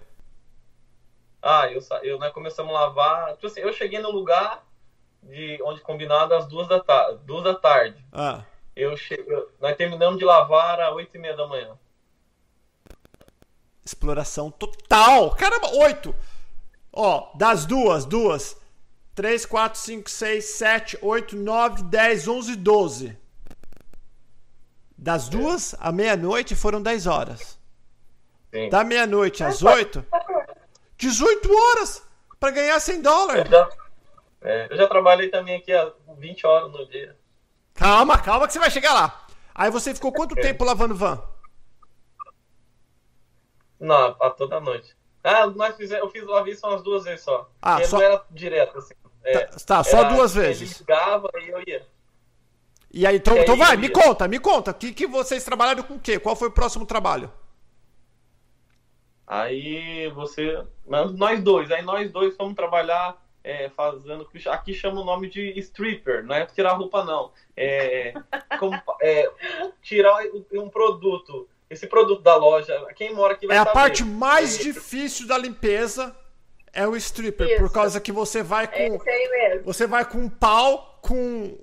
Ah, 1.43 1.67
eu, 1.71 1.81
eu 2.03 2.19
nós 2.19 2.33
começamos 2.33 2.75
a 2.75 2.81
lavar. 2.81 3.33
Tipo 3.35 3.47
assim, 3.47 3.61
eu 3.61 3.73
cheguei 3.73 3.99
no 3.99 4.11
lugar 4.11 4.63
de 5.23 5.59
onde 5.65 5.81
combinado 5.81 6.35
às 6.35 6.47
duas 6.47 6.69
da, 6.69 6.81
ta 6.81 7.13
duas 7.25 7.43
da 7.43 7.55
tarde. 7.55 8.05
Ah. 8.13 8.43
Eu 8.77 8.97
cheguei, 8.97 9.27
nós 9.61 9.77
terminamos 9.77 10.19
de 10.19 10.25
lavar 10.25 10.81
às 10.81 10.93
oito 10.95 11.17
e 11.17 11.19
meia 11.19 11.37
da 11.37 11.47
manhã. 11.47 11.77
Exploração 13.85 14.51
total! 14.51 15.31
Caramba, 15.31 15.69
oito! 15.77 16.15
Ó, 16.93 17.33
das 17.35 17.65
duas, 17.65 18.05
duas. 18.05 18.61
3, 19.15 19.45
4, 19.45 19.79
5, 19.79 20.11
6, 20.11 20.45
7, 20.45 20.99
8, 21.03 21.37
9, 21.37 21.83
10, 21.83 22.29
11, 22.29 22.57
12. 22.57 23.19
Das 25.03 25.29
duas 25.29 25.75
à 25.81 25.91
meia-noite 25.91 26.55
foram 26.55 26.81
10 26.81 27.09
horas. 27.09 27.59
Sim. 28.55 28.69
Da 28.69 28.85
meia-noite 28.85 29.43
às 29.43 29.61
8, 29.61 30.07
18 30.97 31.53
horas 31.53 32.05
para 32.39 32.53
ganhar 32.53 32.79
100 32.79 33.03
dólares. 33.03 33.45
Eu 33.47 33.51
já, 33.51 33.69
é, 34.43 34.69
eu 34.71 34.77
já 34.77 34.87
trabalhei 34.87 35.29
também 35.29 35.57
aqui 35.57 35.73
há 35.73 35.91
20 36.17 36.47
horas 36.47 36.71
no 36.71 36.89
dia. 36.89 37.17
Calma, 37.75 38.17
calma 38.17 38.47
que 38.47 38.53
você 38.53 38.61
vai 38.61 38.71
chegar 38.71 38.95
lá. 38.95 39.27
Aí 39.53 39.73
você 39.73 39.93
ficou 39.93 40.13
quanto 40.13 40.39
é. 40.39 40.41
tempo 40.41 40.63
lavando 40.63 40.95
van? 40.95 41.21
Não, 43.81 44.17
a 44.21 44.31
toda 44.31 44.61
noite. 44.61 44.97
Ah, 45.25 45.49
nós 45.49 45.75
fizemos, 45.75 46.05
eu 46.05 46.11
fiz 46.11 46.25
lavei 46.25 46.55
só 46.55 46.69
umas 46.69 46.83
duas 46.85 47.03
vezes 47.03 47.25
só. 47.25 47.51
Ah, 47.61 47.83
só... 47.83 47.99
não 47.99 48.05
era 48.05 48.25
direto, 48.31 48.79
assim. 48.79 48.95
É, 49.25 49.47
tá, 49.47 49.59
tá 49.67 49.83
só 49.83 50.05
duas 50.05 50.33
vezes. 50.33 50.71
Ele 50.71 50.79
ligava 50.79 51.29
e 51.41 51.49
eu 51.49 51.63
ia. 51.67 51.92
E 52.93 53.07
aí, 53.07 53.17
então, 53.17 53.37
então 53.39 53.57
vai, 53.57 53.77
me 53.77 53.89
conta, 53.89 54.29
me 54.29 54.39
conta. 54.39 54.73
Que, 54.75 54.93
que 54.93 55.07
vocês 55.07 55.43
trabalharam 55.43 55.83
com 55.83 55.95
o 55.95 56.01
quê? 56.01 56.19
Qual 56.19 56.37
foi 56.37 56.49
o 56.49 56.53
próximo 56.53 56.85
trabalho? 56.85 57.33
Aí 59.27 60.09
você. 60.11 60.63
Nós 60.87 61.43
dois, 61.43 61.71
aí 61.71 61.83
nós 61.83 62.11
dois 62.13 62.37
fomos 62.37 62.55
trabalhar 62.55 63.17
é, 63.43 63.71
fazendo. 63.71 64.29
Aqui 64.49 64.75
chama 64.75 65.01
o 65.01 65.05
nome 65.05 65.31
de 65.31 65.59
stripper, 65.59 66.23
não 66.23 66.35
é 66.35 66.45
tirar 66.45 66.75
roupa, 66.75 67.03
não. 67.03 67.33
É, 67.57 68.13
como, 68.61 68.79
é, 69.01 69.31
tirar 69.81 70.19
um 70.53 70.69
produto. 70.69 71.49
Esse 71.71 71.87
produto 71.87 72.21
da 72.21 72.37
loja, 72.37 72.79
quem 72.95 73.15
mora 73.15 73.33
aqui 73.33 73.47
vai 73.47 73.57
É 73.57 73.61
a 73.61 73.65
saber. 73.65 73.73
parte 73.73 74.05
mais 74.05 74.61
é, 74.61 74.65
difícil 74.65 75.27
da 75.27 75.39
limpeza 75.39 76.15
é 76.71 76.87
o 76.87 76.95
stripper, 76.97 77.49
Isso. 77.49 77.61
por 77.61 77.73
causa 77.73 77.99
que 77.99 78.13
você 78.13 78.43
vai 78.43 78.67
com. 78.67 78.99
Você 79.65 79.87
vai 79.87 80.05
com 80.05 80.19
um 80.19 80.29
pau, 80.29 80.99
com 81.01 81.57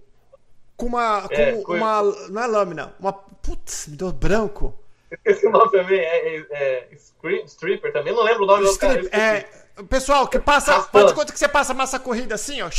com 0.79 0.85
uma. 0.85 1.27
Com 1.27 1.75
é, 1.75 1.77
uma. 1.77 2.01
Não 2.29 2.41
é 2.41 2.47
lâmina, 2.47 2.95
uma. 2.99 3.11
Putz, 3.11 3.87
me 3.87 3.97
deu 3.97 4.11
branco. 4.13 4.73
Esqueci 5.11 5.45
o 5.47 5.51
nome 5.51 5.71
também, 5.71 5.99
é, 5.99 6.37
é, 6.37 6.87
é 6.93 7.43
stripper 7.45 7.91
também, 7.91 8.13
não 8.13 8.23
lembro 8.23 8.43
o 8.43 8.45
nome 8.45 8.63
Strip, 8.69 9.01
do 9.01 9.09
cara. 9.09 9.23
É, 9.23 9.83
pessoal, 9.89 10.27
que 10.27 10.39
passa. 10.39 10.73
Raspando. 10.73 11.05
Faz 11.05 11.17
conta 11.17 11.33
que 11.33 11.39
você 11.39 11.47
passa 11.47 11.73
massa 11.73 11.99
corrida 11.99 12.35
assim, 12.35 12.61
ó. 12.61 12.69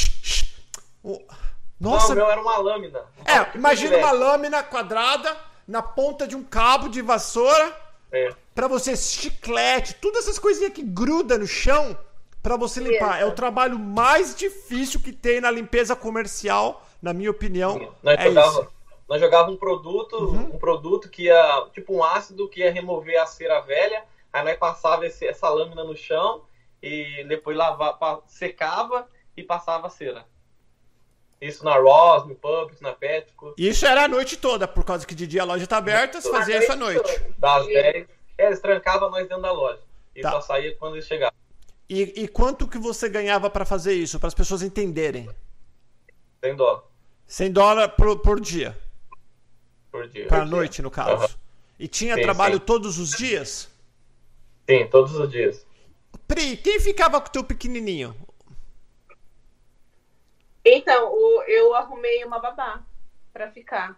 Nossa. 1.79 2.09
Não, 2.09 2.13
o 2.15 2.17
meu 2.17 2.31
era 2.31 2.41
uma 2.41 2.59
lâmina. 2.59 3.01
É, 3.25 3.57
imagina 3.57 3.97
uma 3.99 4.13
lâmina 4.13 4.63
quadrada 4.63 5.37
na 5.67 5.83
ponta 5.83 6.27
de 6.27 6.37
um 6.37 6.43
cabo 6.43 6.89
de 6.89 7.03
vassoura. 7.03 7.77
É. 8.13 8.33
Pra 8.55 8.67
você, 8.67 8.97
chiclete, 8.97 9.95
todas 9.97 10.25
essas 10.25 10.39
coisinhas 10.39 10.73
que 10.73 10.83
gruda 10.83 11.37
no 11.37 11.47
chão 11.47 11.97
para 12.43 12.57
você 12.57 12.81
limpar. 12.81 13.21
É 13.21 13.25
o 13.25 13.33
trabalho 13.33 13.79
mais 13.79 14.35
difícil 14.35 15.01
que 15.01 15.13
tem 15.13 15.41
na 15.41 15.51
limpeza 15.51 15.97
comercial 15.97 16.87
na 17.01 17.13
minha 17.13 17.31
opinião, 17.31 17.93
nós 18.03 18.19
é 18.19 18.25
jogava, 18.25 18.49
isso. 18.49 18.69
Nós 19.09 19.21
jogávamos 19.21 19.57
um 19.57 19.59
produto, 19.59 20.17
uhum. 20.17 20.55
um 20.55 20.59
produto 20.59 21.09
que 21.09 21.25
ia, 21.25 21.67
tipo 21.73 21.95
um 21.95 22.05
ácido 22.05 22.49
que 22.49 22.61
ia 22.61 22.73
remover 22.73 23.21
a 23.21 23.27
cera 23.27 23.61
velha, 23.61 24.05
aí 24.33 24.45
nós 24.45 24.57
passava 24.57 25.07
esse, 25.07 25.27
essa 25.27 25.49
lâmina 25.49 25.83
no 25.83 25.97
chão 25.97 26.43
e 26.83 27.25
depois 27.29 27.57
lavava, 27.57 28.23
secava 28.27 29.09
e 29.37 29.43
passava 29.43 29.89
a 29.89 29.91
cera. 29.91 30.25
Isso 31.41 31.65
na 31.65 31.77
Ross, 31.77 32.27
no 32.27 32.35
Publix, 32.35 32.81
na 32.81 32.93
Petco. 32.93 33.55
Isso 33.57 33.87
era 33.87 34.05
a 34.05 34.09
noite 34.09 34.37
toda, 34.37 34.69
por 34.69 34.85
causa 34.85 35.07
que 35.07 35.15
de 35.15 35.27
dia 35.27 35.43
a 35.43 35.47
loja 35.47 35.67
tá 35.67 35.79
aberta, 35.79 36.21
você 36.21 36.31
fazia 36.31 36.59
isso 36.59 36.71
à 36.71 36.77
noite. 36.77 37.23
Das 37.39 37.67
10. 37.67 38.07
É, 38.39 38.47
eles 38.47 38.61
trancavam 38.61 39.11
nós 39.11 39.27
dentro 39.27 39.43
da 39.43 39.51
loja. 39.51 39.81
E 40.15 40.21
tá. 40.21 40.33
só 40.33 40.41
saía 40.43 40.77
quando 40.77 40.97
eles 40.97 41.07
chegavam. 41.07 41.35
E, 41.89 42.23
e 42.23 42.29
quanto 42.29 42.69
que 42.69 42.79
você 42.79 43.09
ganhava 43.09 43.49
para 43.49 43.65
fazer 43.65 43.95
isso, 43.95 44.21
para 44.21 44.29
as 44.29 44.35
pessoas 44.35 44.63
entenderem? 44.63 45.29
100 46.45 46.57
dólares. 46.57 46.90
100 47.31 47.53
dólares 47.53 47.95
por, 47.97 48.19
por 48.19 48.41
dia. 48.41 48.77
Por 49.93 50.09
dia. 50.09 50.27
Pra 50.27 50.45
noite, 50.45 50.83
no 50.83 50.91
caso. 50.91 51.23
Uhum. 51.23 51.41
E 51.79 51.87
tinha 51.87 52.17
sim, 52.17 52.23
trabalho 52.23 52.55
sim. 52.55 52.65
todos 52.67 52.99
os 52.99 53.11
dias? 53.11 53.71
Sim, 54.69 54.89
todos 54.89 55.15
os 55.15 55.31
dias. 55.31 55.65
Pri, 56.27 56.57
quem 56.57 56.81
ficava 56.81 57.21
com 57.21 57.29
o 57.29 57.31
teu 57.31 57.45
pequenininho? 57.45 58.17
Então, 60.65 61.13
o, 61.13 61.43
eu 61.45 61.73
arrumei 61.77 62.25
uma 62.25 62.41
babá 62.41 62.83
pra 63.33 63.49
ficar. 63.53 63.97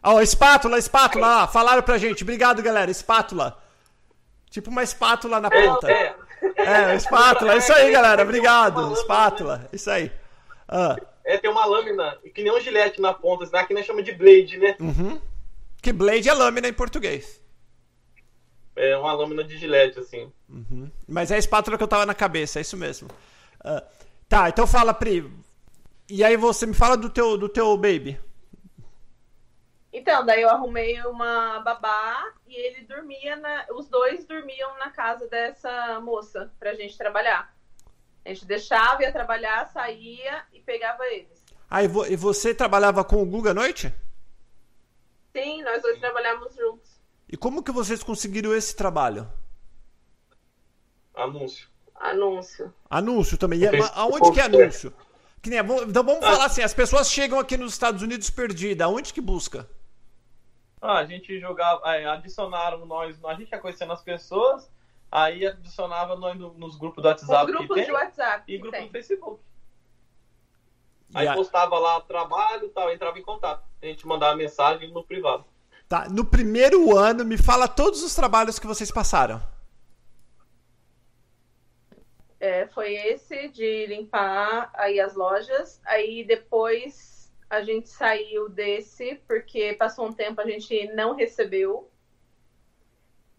Ó, 0.00 0.14
oh, 0.14 0.20
espátula, 0.20 0.78
espátula 0.78 1.26
lá. 1.26 1.48
Falaram 1.48 1.82
pra 1.82 1.98
gente. 1.98 2.22
Obrigado, 2.22 2.62
galera. 2.62 2.88
Espátula. 2.90 3.60
Tipo 4.48 4.70
uma 4.70 4.84
espátula 4.84 5.40
na 5.40 5.50
ponta. 5.50 5.90
É, 5.90 6.14
é. 6.56 6.92
é 6.92 6.94
espátula. 6.94 7.56
Isso 7.56 7.72
aí, 7.72 7.90
galera. 7.90 8.22
Obrigado. 8.22 8.92
Espátula. 8.92 9.68
Isso 9.72 9.90
aí. 9.90 10.12
Ah. 10.68 10.96
É, 11.24 11.38
tem 11.38 11.50
uma 11.50 11.64
lâmina, 11.64 12.18
que 12.34 12.42
nem 12.42 12.52
um 12.52 12.60
gilete 12.60 13.00
na 13.00 13.12
ponta, 13.12 13.44
assim, 13.44 13.56
aqui 13.56 13.74
nós 13.74 13.86
chamamos 13.86 14.04
de 14.04 14.16
blade, 14.16 14.58
né? 14.58 14.76
Uhum. 14.80 15.20
Que 15.82 15.92
blade 15.92 16.28
é 16.28 16.32
lâmina 16.32 16.68
em 16.68 16.72
português. 16.72 17.42
É 18.76 18.96
uma 18.96 19.12
lâmina 19.12 19.44
de 19.44 19.56
gilete, 19.58 19.98
assim. 19.98 20.32
Uhum. 20.48 20.90
Mas 21.06 21.30
é 21.30 21.36
a 21.36 21.38
espátula 21.38 21.76
que 21.76 21.82
eu 21.82 21.88
tava 21.88 22.06
na 22.06 22.14
cabeça, 22.14 22.58
é 22.58 22.62
isso 22.62 22.76
mesmo. 22.76 23.08
Uh, 23.60 23.82
tá, 24.28 24.48
então 24.48 24.66
fala, 24.66 24.94
Pri. 24.94 25.30
E 26.08 26.24
aí 26.24 26.36
você 26.36 26.66
me 26.66 26.74
fala 26.74 26.96
do 26.96 27.10
teu, 27.10 27.36
do 27.36 27.48
teu 27.48 27.76
baby. 27.76 28.18
Então, 29.92 30.24
daí 30.24 30.42
eu 30.42 30.48
arrumei 30.48 31.00
uma 31.02 31.60
babá 31.60 32.32
e 32.46 32.54
ele 32.54 32.84
dormia 32.84 33.36
na. 33.36 33.66
Os 33.72 33.88
dois 33.88 34.24
dormiam 34.24 34.78
na 34.78 34.90
casa 34.90 35.26
dessa 35.28 36.00
moça 36.00 36.50
pra 36.58 36.74
gente 36.74 36.96
trabalhar. 36.96 37.52
A 38.30 38.32
gente 38.32 38.46
deixava, 38.46 39.02
ia 39.02 39.10
trabalhar, 39.10 39.66
saía 39.72 40.44
e 40.52 40.60
pegava 40.60 41.04
eles. 41.06 41.44
Ah, 41.68 41.82
e, 41.82 41.88
você 42.16 42.54
trabalhava 42.54 43.02
com 43.02 43.20
o 43.20 43.26
Guga 43.26 43.50
à 43.50 43.54
noite? 43.54 43.92
Sim, 45.32 45.64
nós 45.64 45.82
dois 45.82 45.98
trabalhamos 45.98 46.54
juntos. 46.54 47.00
E 47.28 47.36
como 47.36 47.60
que 47.60 47.72
vocês 47.72 48.04
conseguiram 48.04 48.54
esse 48.54 48.76
trabalho? 48.76 49.28
Anúncio. 51.12 51.68
Anúncio. 51.96 52.72
Anúncio 52.88 53.36
também. 53.36 53.58
E, 53.62 53.66
aonde 53.94 54.30
que 54.30 54.38
é 54.38 54.44
anúncio? 54.44 54.94
Que 55.42 55.50
nem, 55.50 55.58
então 55.58 56.04
vamos 56.04 56.22
ah. 56.22 56.30
falar 56.32 56.44
assim, 56.44 56.62
as 56.62 56.74
pessoas 56.74 57.10
chegam 57.10 57.36
aqui 57.36 57.56
nos 57.56 57.72
Estados 57.72 58.00
Unidos 58.00 58.30
perdidas, 58.30 58.86
onde 58.86 59.12
que 59.12 59.20
busca? 59.20 59.68
Ah, 60.80 60.98
a 60.98 61.04
gente 61.04 61.40
jogava, 61.40 61.80
é, 61.96 62.06
adicionaram 62.06 62.86
nós, 62.86 63.18
a 63.24 63.34
gente 63.34 63.50
ia 63.50 63.58
conhecendo 63.58 63.92
as 63.92 64.02
pessoas, 64.02 64.70
aí 65.10 65.46
adicionava 65.46 66.16
nós 66.16 66.38
nos 66.38 66.76
grupos 66.76 67.02
do 67.02 67.08
WhatsApp. 67.08 67.50
Os 67.50 67.56
grupos 67.56 67.84
de 67.84 67.92
WhatsApp. 67.92 68.52
E 68.52 68.58
grupo 68.58 68.80
do 68.80 68.90
Facebook. 68.90 69.42
Aí 71.14 71.26
a... 71.26 71.34
postava 71.34 71.78
lá 71.78 72.00
trabalho 72.00 72.66
e 72.66 72.70
tal, 72.70 72.92
entrava 72.92 73.18
em 73.18 73.22
contato. 73.22 73.64
A 73.82 73.86
gente 73.86 74.06
mandava 74.06 74.36
mensagem 74.36 74.90
no 74.92 75.02
privado. 75.02 75.44
Tá, 75.88 76.08
no 76.08 76.24
primeiro 76.24 76.96
ano, 76.96 77.24
me 77.24 77.36
fala 77.36 77.66
todos 77.66 78.02
os 78.04 78.14
trabalhos 78.14 78.58
que 78.58 78.66
vocês 78.66 78.92
passaram. 78.92 79.42
É, 82.38 82.66
foi 82.68 82.94
esse 82.94 83.48
de 83.48 83.86
limpar 83.86 84.70
aí 84.74 85.00
as 85.00 85.14
lojas. 85.14 85.80
Aí 85.84 86.24
depois 86.24 87.30
a 87.50 87.62
gente 87.62 87.88
saiu 87.88 88.48
desse 88.48 89.20
porque 89.26 89.74
passou 89.74 90.06
um 90.06 90.12
tempo 90.12 90.40
a 90.40 90.46
gente 90.46 90.86
não 90.94 91.14
recebeu. 91.14 91.89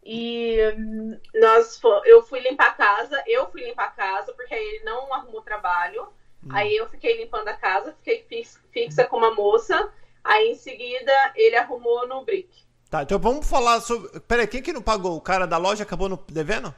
E 0.04 0.58
hum, 0.78 1.20
nós 1.36 1.80
eu 2.06 2.24
fui 2.24 2.40
limpar 2.40 2.70
a 2.70 2.74
casa, 2.74 3.24
eu 3.28 3.50
fui 3.52 3.64
limpar 3.64 3.86
a 3.86 3.92
casa 3.92 4.34
porque 4.34 4.54
aí 4.54 4.64
ele 4.64 4.84
não 4.84 5.14
arrumou 5.14 5.42
trabalho. 5.42 6.08
Hum. 6.44 6.50
Aí 6.52 6.76
eu 6.76 6.90
fiquei 6.90 7.18
limpando 7.18 7.48
a 7.48 7.54
casa, 7.54 7.96
fiquei 8.04 8.26
fixa 8.72 9.04
com 9.06 9.18
uma 9.18 9.34
moça. 9.34 9.92
Aí 10.24 10.52
em 10.52 10.56
seguida 10.56 11.12
ele 11.36 11.56
arrumou 11.56 12.08
no 12.08 12.24
Brick. 12.24 12.50
Tá, 12.90 13.04
então 13.04 13.18
vamos 13.18 13.50
falar 13.50 13.80
sobre. 13.80 14.20
Peraí, 14.22 14.48
quem 14.48 14.62
que 14.62 14.74
não 14.74 14.82
pagou? 14.82 15.16
O 15.16 15.22
cara 15.22 15.46
da 15.46 15.58
loja 15.58 15.84
acabou 15.84 16.10
no... 16.10 16.18
devendo? 16.28 16.74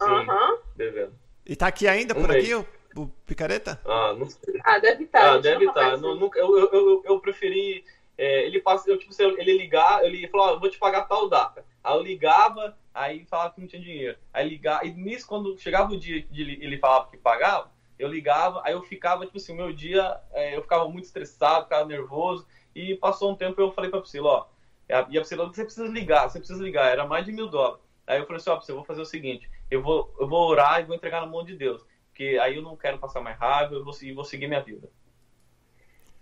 Aham. 0.00 0.50
Uhum. 0.50 0.58
Devendo. 0.74 1.14
E 1.46 1.54
tá 1.54 1.68
aqui 1.68 1.86
ainda 1.86 2.14
por 2.14 2.30
aqui 2.30 2.54
o, 2.54 2.66
o, 2.96 3.06
picareta? 3.24 3.80
Ah, 3.84 4.14
não 4.18 4.28
sei. 4.28 4.60
Ah, 4.64 4.78
deve 4.80 5.04
estar. 5.04 5.20
Tá, 5.20 5.32
ah, 5.34 5.38
deve 5.38 5.64
estar. 5.64 5.92
Tá. 5.92 6.06
eu, 6.06 6.30
eu, 6.34 6.70
eu, 6.72 7.02
eu 7.04 7.20
preferi. 7.20 7.84
É, 8.18 8.46
ele 8.46 8.60
passa, 8.60 8.90
eu, 8.90 8.98
tipo, 8.98 9.14
ele 9.20 9.58
ligar, 9.58 10.02
ele 10.02 10.26
falou, 10.28 10.46
ah, 10.46 10.58
vou 10.58 10.70
te 10.70 10.78
pagar 10.78 11.02
tal 11.02 11.28
data. 11.28 11.64
Aí 11.86 11.94
eu 11.94 12.02
ligava, 12.02 12.76
aí 12.92 13.24
falava 13.26 13.54
que 13.54 13.60
não 13.60 13.68
tinha 13.68 13.80
dinheiro. 13.80 14.18
Aí 14.32 14.48
ligava, 14.48 14.84
e 14.84 14.92
nisso, 14.92 15.24
quando 15.24 15.56
chegava 15.56 15.92
o 15.92 15.96
dia 15.96 16.20
de 16.20 16.42
ele 16.42 16.78
falava 16.78 17.08
que 17.08 17.16
pagava, 17.16 17.70
eu 17.96 18.08
ligava, 18.08 18.60
aí 18.64 18.72
eu 18.72 18.82
ficava, 18.82 19.24
tipo 19.24 19.38
assim, 19.38 19.52
o 19.52 19.56
meu 19.56 19.72
dia, 19.72 20.20
é, 20.32 20.56
eu 20.56 20.62
ficava 20.62 20.88
muito 20.88 21.04
estressado, 21.04 21.62
ficava 21.62 21.86
nervoso, 21.86 22.44
e 22.74 22.96
passou 22.96 23.30
um 23.30 23.36
tempo 23.36 23.60
eu 23.60 23.70
falei 23.70 23.88
pra 23.88 24.00
Priscila, 24.00 24.28
ó, 24.28 24.46
e 24.88 24.92
a 24.92 25.20
Priscila, 25.20 25.46
você 25.46 25.62
precisa 25.62 25.86
ligar, 25.86 26.28
você 26.28 26.40
precisa 26.40 26.60
ligar, 26.60 26.90
era 26.90 27.06
mais 27.06 27.24
de 27.24 27.30
mil 27.30 27.46
dólares. 27.46 27.80
Aí 28.04 28.18
eu 28.18 28.26
falei 28.26 28.38
assim, 28.40 28.50
ó, 28.50 28.56
Priscila, 28.56 28.78
eu 28.78 28.80
vou 28.80 28.86
fazer 28.86 29.02
o 29.02 29.06
seguinte, 29.06 29.48
eu 29.70 29.80
vou, 29.80 30.12
eu 30.18 30.28
vou 30.28 30.48
orar 30.48 30.80
e 30.80 30.84
vou 30.84 30.96
entregar 30.96 31.20
na 31.20 31.28
mão 31.28 31.44
de 31.44 31.54
Deus, 31.54 31.86
porque 32.08 32.36
aí 32.42 32.56
eu 32.56 32.62
não 32.62 32.76
quero 32.76 32.98
passar 32.98 33.20
mais 33.20 33.38
raiva, 33.38 33.74
eu 33.74 33.84
vou, 33.84 33.94
vou 34.12 34.24
seguir 34.24 34.48
minha 34.48 34.60
vida. 34.60 34.90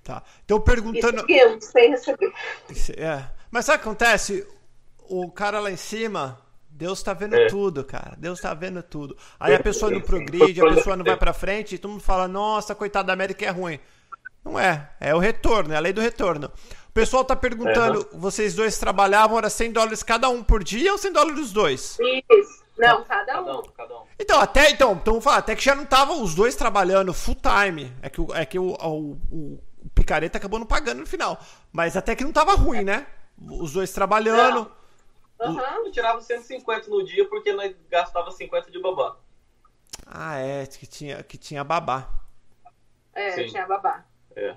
Tá, 0.02 0.22
então 0.44 0.60
perguntando... 0.60 1.24
eu 1.26 1.58
sem 1.58 1.88
receber. 1.88 2.30
É. 2.98 3.30
Mas 3.50 3.64
sabe 3.64 3.78
o 3.78 3.82
que 3.82 3.88
acontece? 3.88 4.46
O 5.08 5.30
cara 5.30 5.60
lá 5.60 5.70
em 5.70 5.76
cima 5.76 6.44
Deus 6.76 7.02
tá 7.04 7.14
vendo 7.14 7.36
é. 7.36 7.46
tudo, 7.46 7.84
cara. 7.84 8.16
Deus 8.18 8.40
tá 8.40 8.52
vendo 8.52 8.82
tudo. 8.82 9.16
Aí 9.38 9.54
a 9.54 9.60
pessoa 9.60 9.92
não 9.92 10.00
progride, 10.00 10.60
a 10.60 10.74
pessoa 10.74 10.96
não 10.96 11.04
vai 11.04 11.16
pra 11.16 11.32
frente 11.32 11.76
e 11.76 11.78
todo 11.78 11.92
mundo 11.92 12.02
fala, 12.02 12.26
nossa, 12.26 12.74
coitado 12.74 13.06
da 13.06 13.12
América 13.12 13.44
é 13.44 13.50
ruim. 13.50 13.78
Não 14.44 14.58
é. 14.58 14.90
É 15.00 15.14
o 15.14 15.18
retorno, 15.20 15.72
é 15.72 15.76
a 15.76 15.80
lei 15.80 15.92
do 15.92 16.00
retorno. 16.00 16.50
O 16.88 16.92
pessoal 16.92 17.24
tá 17.24 17.36
perguntando, 17.36 18.08
é. 18.12 18.16
vocês 18.16 18.54
dois 18.54 18.76
trabalhavam, 18.76 19.38
era 19.38 19.48
100 19.48 19.70
dólares 19.72 20.02
cada 20.02 20.28
um 20.28 20.42
por 20.42 20.64
dia 20.64 20.90
ou 20.90 20.98
100 20.98 21.12
dólares 21.12 21.40
os 21.40 21.52
dois? 21.52 21.96
Isso. 22.00 22.64
Não, 22.76 23.04
cada 23.04 23.40
um. 23.40 23.62
Cada 23.62 23.94
um. 23.94 24.02
Então, 24.18 24.40
até, 24.40 24.70
então, 24.70 24.92
então 25.00 25.20
falar, 25.20 25.38
até 25.38 25.54
que 25.54 25.64
já 25.64 25.76
não 25.76 25.84
estavam 25.84 26.22
os 26.22 26.34
dois 26.34 26.56
trabalhando 26.56 27.14
full 27.14 27.36
time. 27.36 27.92
É 28.02 28.10
que, 28.10 28.20
é 28.34 28.44
que 28.44 28.58
o, 28.58 28.72
o, 28.72 29.18
o, 29.30 29.60
o 29.84 29.88
picareta 29.94 30.38
acabou 30.38 30.58
não 30.58 30.66
pagando 30.66 30.98
no 30.98 31.06
final. 31.06 31.38
Mas 31.72 31.96
até 31.96 32.16
que 32.16 32.24
não 32.24 32.32
tava 32.32 32.54
ruim, 32.54 32.82
né? 32.82 33.06
Os 33.40 33.72
dois 33.72 33.92
trabalhando. 33.92 34.60
Não. 34.60 34.83
Aham, 35.44 35.84
eu 35.84 35.90
tirava 35.90 36.20
150 36.20 36.88
no 36.88 37.04
dia 37.04 37.28
porque 37.28 37.52
nós 37.52 37.74
gastava 37.90 38.30
50 38.30 38.70
de 38.70 38.80
babá. 38.80 39.16
Ah, 40.06 40.38
é, 40.38 40.66
que 40.66 40.86
tinha, 40.86 41.22
que 41.22 41.36
tinha 41.36 41.62
babá. 41.62 42.08
É, 43.12 43.30
Sim. 43.32 43.46
tinha 43.46 43.66
babá. 43.66 44.04
É. 44.34 44.56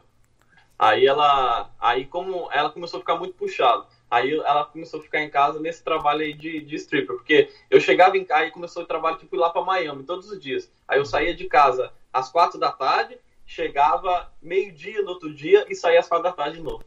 Aí 0.77 1.05
ela. 1.05 1.71
Aí 1.79 2.05
como 2.05 2.49
ela 2.51 2.69
começou 2.69 2.97
a 2.97 3.01
ficar 3.01 3.15
muito 3.15 3.35
puxada. 3.35 3.85
Aí 4.09 4.33
ela 4.33 4.65
começou 4.65 4.99
a 4.99 5.03
ficar 5.03 5.21
em 5.21 5.29
casa 5.29 5.59
nesse 5.59 5.83
trabalho 5.83 6.21
aí 6.21 6.33
de, 6.33 6.61
de 6.61 6.75
stripper. 6.75 7.15
Porque 7.15 7.51
eu 7.69 7.79
chegava 7.79 8.17
em 8.17 8.23
casa 8.23 8.45
e 8.45 8.51
começou 8.51 8.83
o 8.83 8.87
trabalho 8.87 9.17
tipo 9.17 9.35
ir 9.35 9.39
lá 9.39 9.49
pra 9.49 9.61
Miami 9.61 10.03
todos 10.03 10.29
os 10.31 10.39
dias. 10.39 10.71
Aí 10.87 10.99
eu 10.99 11.05
saía 11.05 11.35
de 11.35 11.45
casa 11.45 11.91
às 12.11 12.29
quatro 12.29 12.59
da 12.59 12.71
tarde, 12.71 13.17
chegava 13.45 14.31
meio-dia 14.41 15.01
no 15.01 15.09
outro 15.09 15.33
dia 15.33 15.65
e 15.67 15.75
saía 15.75 15.99
às 15.99 16.07
quatro 16.07 16.23
da 16.23 16.31
tarde 16.31 16.57
de 16.57 16.63
novo. 16.63 16.83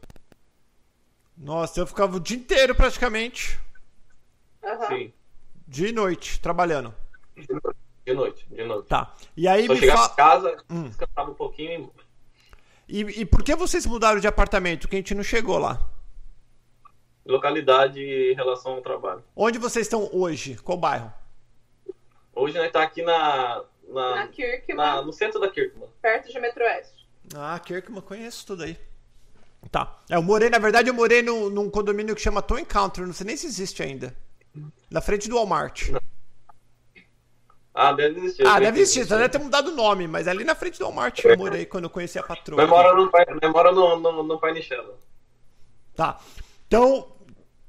Nossa, 1.37 1.79
eu 1.79 1.87
ficava 1.87 2.17
o 2.17 2.19
dia 2.19 2.37
inteiro 2.37 2.75
praticamente. 2.75 3.59
Uhum. 4.63 4.87
Sim. 4.87 5.13
De 5.67 5.91
noite, 5.91 6.39
trabalhando. 6.39 6.93
De 8.05 8.13
noite, 8.13 8.45
de 8.49 8.63
noite. 8.63 8.87
Tá. 8.87 9.13
E 9.37 9.47
aí 9.47 9.67
Só 9.67 9.73
me 9.73 9.79
chegava 9.79 10.07
fa... 10.07 10.13
em 10.13 10.15
casa, 10.15 10.57
hum. 10.69 10.83
descansava 10.83 11.31
um 11.31 11.35
pouquinho 11.35 11.91
e... 12.87 13.01
e... 13.01 13.21
E 13.21 13.25
por 13.25 13.43
que 13.43 13.55
vocês 13.55 13.85
mudaram 13.85 14.19
de 14.19 14.27
apartamento? 14.27 14.87
Que 14.87 14.95
a 14.95 14.99
gente 14.99 15.15
não 15.15 15.23
chegou 15.23 15.57
lá. 15.57 15.79
Localidade 17.25 17.99
em 18.01 18.33
relação 18.33 18.73
ao 18.73 18.81
trabalho. 18.81 19.23
Onde 19.35 19.59
vocês 19.59 19.85
estão 19.85 20.09
hoje? 20.11 20.55
Qual 20.55 20.77
bairro? 20.77 21.13
Hoje 22.33 22.55
nós 22.57 22.65
estamos 22.67 22.71
tá 22.71 22.83
aqui 22.83 23.01
na. 23.03 23.63
Na, 23.87 24.15
na 24.15 24.27
Kirkman. 24.27 25.05
no 25.05 25.11
centro 25.13 25.39
da 25.39 25.49
Kirkman. 25.49 25.87
Perto 26.01 26.31
de 26.31 26.39
Metro 26.39 26.63
Oeste. 26.63 27.07
Ah, 27.35 27.59
Kirkman, 27.59 28.01
conheço 28.01 28.45
tudo 28.47 28.63
aí. 28.63 28.77
Tá. 29.69 29.99
É, 30.09 30.15
eu 30.15 30.23
morei, 30.23 30.49
na 30.49 30.57
verdade, 30.57 30.89
eu 30.89 30.93
morei 30.93 31.21
no, 31.21 31.49
num 31.49 31.69
condomínio 31.69 32.15
que 32.15 32.21
chama 32.21 32.41
Toy 32.41 32.65
Country, 32.65 33.05
não 33.05 33.13
sei 33.13 33.27
nem 33.27 33.37
se 33.37 33.45
existe 33.45 33.83
ainda. 33.83 34.15
Na 34.89 35.01
frente 35.01 35.29
do 35.29 35.35
Walmart. 35.35 35.89
Ah, 37.73 37.93
deve 37.93 38.19
existir. 38.19 38.45
Ah, 38.45 38.59
deve 38.59 38.81
existir. 38.81 39.05
Só 39.05 39.15
deve 39.15 39.29
ter 39.29 39.39
mudado 39.39 39.71
o 39.71 39.75
nome, 39.75 40.07
mas 40.07 40.27
ali 40.27 40.43
na 40.43 40.55
frente 40.55 40.77
do 40.77 40.85
Walmart 40.85 41.23
eu 41.23 41.37
morei 41.37 41.65
quando 41.65 41.85
eu 41.85 41.89
conheci 41.89 42.19
a 42.19 42.23
patroa. 42.23 42.61
Memora 42.61 42.93
no, 42.93 43.09
memora 43.41 43.71
no, 43.71 43.99
no, 43.99 44.23
no 44.23 44.39
Pai 44.39 44.53
Nichela. 44.53 44.99
Tá. 45.95 46.19
Então, 46.67 47.11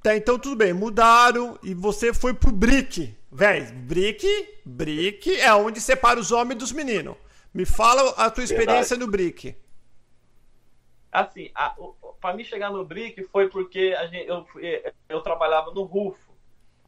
tá, 0.03 0.16
então 0.16 0.39
tudo 0.39 0.57
bem. 0.57 0.72
Mudaram 0.72 1.59
e 1.62 1.72
você 1.74 2.12
foi 2.12 2.35
pro 2.35 2.51
Brick. 2.51 3.16
Véi, 3.30 3.62
Brick, 3.72 4.26
Brick 4.64 5.41
é 5.41 5.55
onde 5.55 5.80
separa 5.80 6.20
os 6.20 6.33
homens 6.33 6.59
dos 6.59 6.72
meninos. 6.72 7.16
Me 7.55 7.64
fala 7.64 8.11
a 8.11 8.30
tua 8.30 8.45
experiência 8.45 8.97
Verdade. 8.97 9.01
no 9.01 9.11
Brick. 9.11 9.57
Assim, 11.11 11.51
a, 11.55 11.74
pra 12.20 12.35
mim 12.35 12.45
chegar 12.45 12.70
no 12.70 12.85
Brick 12.85 13.22
foi 13.24 13.49
porque 13.49 13.95
a 13.99 14.07
gente, 14.07 14.28
eu, 14.28 14.47
eu 15.09 15.20
trabalhava 15.20 15.70
no 15.70 15.83
Rufo. 15.83 16.18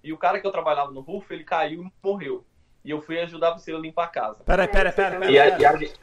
E 0.05 0.13
o 0.13 0.19
cara 0.19 0.39
que 0.39 0.47
eu 0.47 0.53
trabalhava 0.53 0.91
no 0.91 1.01
Rufo, 1.01 1.33
ele 1.33 1.45
caiu 1.45 1.83
e 1.83 1.93
morreu. 2.07 2.45
E 2.85 2.91
eu 2.91 3.01
fui 3.01 3.19
ajudar 3.21 3.53
você 3.53 3.73
a 3.73 3.79
limpar 3.79 4.05
a 4.05 4.09
casa. 4.09 4.45
Peraí, 4.45 4.69
peraí, 4.69 4.93
peraí. 4.93 5.19
Pera, 5.19 5.33
pera, 5.33 5.57
pera. 5.57 5.79
Gente... 5.79 6.01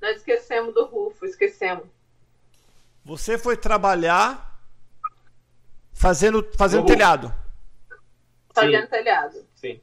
Nós 0.00 0.16
esquecemos 0.16 0.72
do 0.72 0.86
Rufo, 0.86 1.26
esquecemos. 1.26 1.84
Você 3.04 3.36
foi 3.36 3.58
trabalhar 3.58 4.58
fazendo, 5.92 6.50
fazendo 6.56 6.86
telhado. 6.86 7.30
Fazendo 8.54 8.84
Sim. 8.84 8.90
telhado. 8.90 9.46
Sim. 9.54 9.82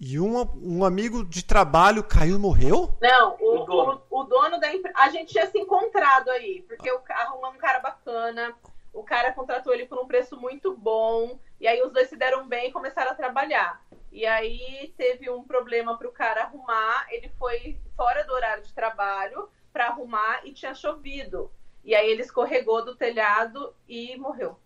E 0.00 0.18
um, 0.18 0.36
um 0.60 0.84
amigo 0.84 1.24
de 1.24 1.44
trabalho 1.44 2.02
caiu 2.02 2.34
e 2.34 2.40
morreu? 2.40 2.98
Não, 3.00 3.36
o, 3.38 3.62
o 3.62 3.64
dono, 3.64 4.02
o, 4.10 4.20
o 4.20 4.24
dono 4.24 4.58
da 4.58 4.74
empresa. 4.74 4.98
A 4.98 5.10
gente 5.10 5.30
tinha 5.30 5.46
se 5.46 5.56
encontrado 5.56 6.28
aí, 6.30 6.62
porque 6.66 6.90
eu 6.90 7.00
arrumamos 7.08 7.54
um 7.54 7.60
cara 7.60 7.78
bacana 7.78 8.52
o 8.94 9.02
cara 9.02 9.32
contratou 9.32 9.74
ele 9.74 9.86
por 9.86 9.98
um 9.98 10.06
preço 10.06 10.40
muito 10.40 10.74
bom, 10.76 11.38
e 11.60 11.66
aí 11.66 11.82
os 11.82 11.92
dois 11.92 12.08
se 12.08 12.16
deram 12.16 12.46
bem 12.46 12.68
e 12.68 12.72
começaram 12.72 13.12
a 13.12 13.14
trabalhar. 13.14 13.82
E 14.12 14.26
aí 14.26 14.92
teve 14.96 15.28
um 15.30 15.42
problema 15.44 15.96
para 15.98 16.08
o 16.08 16.12
cara 16.12 16.44
arrumar, 16.44 17.06
ele 17.10 17.30
foi 17.38 17.78
fora 17.96 18.24
do 18.24 18.32
horário 18.32 18.62
de 18.62 18.72
trabalho 18.72 19.48
para 19.72 19.88
arrumar 19.88 20.40
e 20.44 20.52
tinha 20.52 20.74
chovido. 20.74 21.50
E 21.84 21.94
aí 21.94 22.10
ele 22.10 22.22
escorregou 22.22 22.84
do 22.84 22.94
telhado 22.94 23.74
e 23.88 24.16
morreu. 24.16 24.58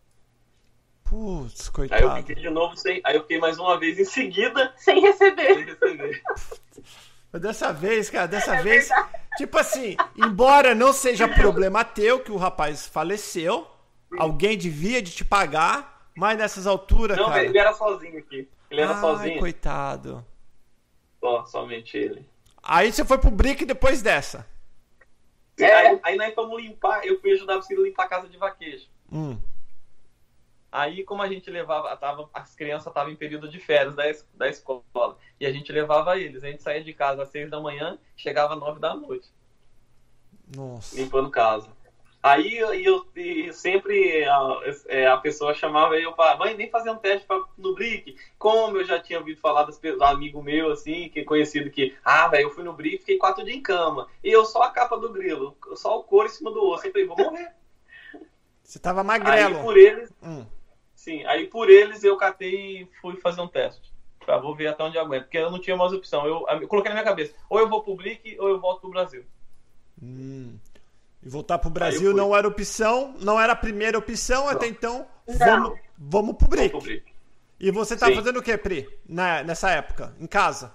Putz, 1.05 1.69
coitado. 1.69 2.05
Aí 2.05 2.09
eu 2.11 2.17
fiquei 2.17 2.35
de 2.35 2.51
novo 2.51 2.77
sem. 2.77 3.01
Aí 3.05 3.17
eu 3.17 3.23
fiquei 3.23 3.39
mais 3.39 3.59
uma 3.59 3.79
vez 3.79 3.99
em 3.99 4.05
seguida. 4.05 4.75
Sem 4.77 5.01
receber. 5.01 5.55
Sem 5.55 5.65
receber. 5.65 6.23
Dessa 7.33 7.73
vez, 7.73 8.11
cara, 8.11 8.27
dessa 8.27 8.57
é 8.57 8.63
vez. 8.63 8.89
Verdade. 8.89 9.19
Tipo 9.39 9.59
assim, 9.59 9.97
embora 10.17 10.75
não 10.75 10.93
seja 10.93 11.27
problema 11.27 11.85
teu 11.85 12.21
que 12.21 12.33
o 12.33 12.37
rapaz 12.37 12.87
faleceu, 12.87 13.67
Alguém 14.17 14.57
devia 14.57 15.03
de 15.03 15.11
te 15.11 15.25
pagar, 15.25 15.98
mas 16.19 16.37
nessas 16.37 16.67
alturas, 16.67 17.17
Não, 17.17 17.29
cara... 17.29 17.45
ele 17.45 17.57
era 17.57 17.73
sozinho 17.73 18.19
aqui. 18.19 18.49
Ele 18.69 18.81
era 18.81 18.93
Ai, 18.93 19.01
sozinho. 19.01 19.39
coitado. 19.39 20.27
Só, 21.21 21.47
somente 21.47 21.97
ele. 21.97 22.29
Aí 22.61 22.93
você 22.93 23.05
foi 23.05 23.19
pro 23.19 23.31
Brick 23.31 23.65
depois 23.65 24.03
dessa. 24.03 24.45
É. 25.57 25.73
Aí, 25.73 26.01
aí 26.03 26.17
nós 26.17 26.35
fomos 26.35 26.61
limpar, 26.61 27.07
eu 27.07 27.21
fui 27.21 27.33
ajudar 27.35 27.55
você 27.57 27.73
a 27.73 27.81
limpar 27.81 28.07
a 28.07 28.09
casa 28.09 28.29
de 28.29 28.37
vaquejo. 28.37 28.89
Hum. 29.13 29.39
Aí, 30.73 31.05
como 31.05 31.23
a 31.23 31.29
gente 31.29 31.49
levava, 31.51 31.97
tava, 31.97 32.29
as 32.35 32.53
crianças 32.57 32.89
estavam 32.89 33.13
em 33.13 33.17
período 33.17 33.49
de 33.49 33.61
férias 33.61 33.95
da, 33.95 34.03
da 34.35 34.49
escola, 34.49 35.17
e 35.39 35.47
a 35.47 35.53
gente 35.53 35.71
levava 35.71 36.19
eles. 36.19 36.43
A 36.43 36.51
gente 36.51 36.65
saía 36.65 36.83
de 36.83 36.93
casa 36.93 37.23
às 37.23 37.29
seis 37.29 37.49
da 37.49 37.61
manhã, 37.61 37.97
chegava 38.17 38.55
às 38.55 38.61
nove 38.61 38.81
da 38.81 38.93
noite. 38.93 39.29
Nossa. 40.53 40.97
Limpando 40.97 41.31
casa. 41.31 41.71
Aí 42.21 42.57
eu, 42.57 42.75
eu, 42.75 43.53
sempre 43.53 44.25
a, 44.25 44.61
é, 44.87 45.07
a, 45.07 45.17
pessoa 45.19 45.55
chamava 45.55 45.97
eu 45.97 46.13
para 46.13 46.37
mãe, 46.37 46.57
nem 46.57 46.69
fazer 46.69 46.91
um 46.91 46.97
teste 46.97 47.25
pra, 47.25 47.41
no 47.57 47.75
Brick. 47.75 48.17
Como 48.37 48.77
eu 48.77 48.85
já 48.85 48.99
tinha 48.99 49.21
ouvido 49.21 49.41
falar 49.41 49.63
das, 49.63 49.79
do 49.79 50.05
amigo 50.05 50.43
meu, 50.43 50.73
assim, 50.73 51.09
que 51.11 51.23
conhecido 51.23 51.71
que, 51.71 51.97
ah, 52.05 52.27
velho, 52.27 52.49
eu 52.49 52.51
fui 52.51 52.65
no 52.65 52.73
Brick 52.73 52.99
fiquei 52.99 53.19
quatro 53.19 53.45
dias 53.45 53.57
em 53.57 53.63
cama. 53.63 54.09
E 54.23 54.31
eu 54.31 54.45
só 54.45 54.63
a 54.63 54.71
capa 54.71 54.99
do 54.99 55.13
grilo, 55.13 55.57
só 55.77 55.99
o 55.99 56.03
couro 56.03 56.27
em 56.27 56.31
cima 56.31 56.51
do 56.51 56.65
osso. 56.65 56.87
Eu 56.87 56.93
falei, 56.93 57.07
vou 57.07 57.17
morrer. 57.17 57.53
Você 58.65 58.81
tava 58.81 59.05
magrelo. 59.05 59.57
Aí 59.57 59.63
por 59.63 59.77
eles, 59.77 60.13
hum. 60.21 60.45
sim, 60.95 61.25
aí 61.25 61.47
por 61.47 61.71
eles 61.71 62.03
eu 62.03 62.17
catei 62.17 62.83
e 62.83 62.89
fui 63.01 63.17
fazer 63.21 63.41
um 63.41 63.49
teste. 63.49 63.93
Pra, 64.19 64.39
vou 64.39 64.55
ver 64.57 64.67
até 64.67 64.83
onde 64.83 64.97
eu 64.97 65.03
aguento, 65.03 65.23
porque 65.23 65.39
eu 65.39 65.51
não 65.51 65.61
tinha 65.61 65.77
mais 65.77 65.93
opção. 65.93 66.27
Eu, 66.27 66.45
eu 66.61 66.69
coloquei 66.69 66.91
na 66.91 66.97
minha 66.97 67.05
cabeça, 67.05 67.33
ou 67.49 67.61
eu 67.61 67.69
vou 67.69 67.83
pro 67.83 67.95
Brick 67.95 68.37
ou 68.41 68.49
eu 68.49 68.61
volto 68.61 68.81
pro 68.81 68.91
Brasil. 68.91 69.25
Hum. 70.03 70.59
E 71.23 71.29
voltar 71.29 71.59
pro 71.59 71.71
Brasil 71.71 72.15
não 72.15 72.35
era 72.35 72.47
opção, 72.47 73.15
não 73.21 73.41
era 73.41 73.53
a 73.53 73.57
primeira 73.57 73.99
opção, 73.99 74.45
não. 74.45 74.51
até 74.51 74.67
então 74.67 75.07
vamos, 75.27 75.79
vamos 75.97 76.37
pro 76.37 76.49
Brick. 76.49 76.71
Vamos 76.71 76.85
pro. 76.85 77.03
E 77.61 77.71
você 77.73 77.97
tá 77.97 78.07
Sim. 78.07 78.15
fazendo 78.15 78.39
o 78.39 78.43
que, 78.43 78.57
Pri, 78.57 78.89
na, 79.09 79.43
nessa 79.43 79.71
época? 79.71 80.15
Em 80.21 80.27
casa? 80.27 80.73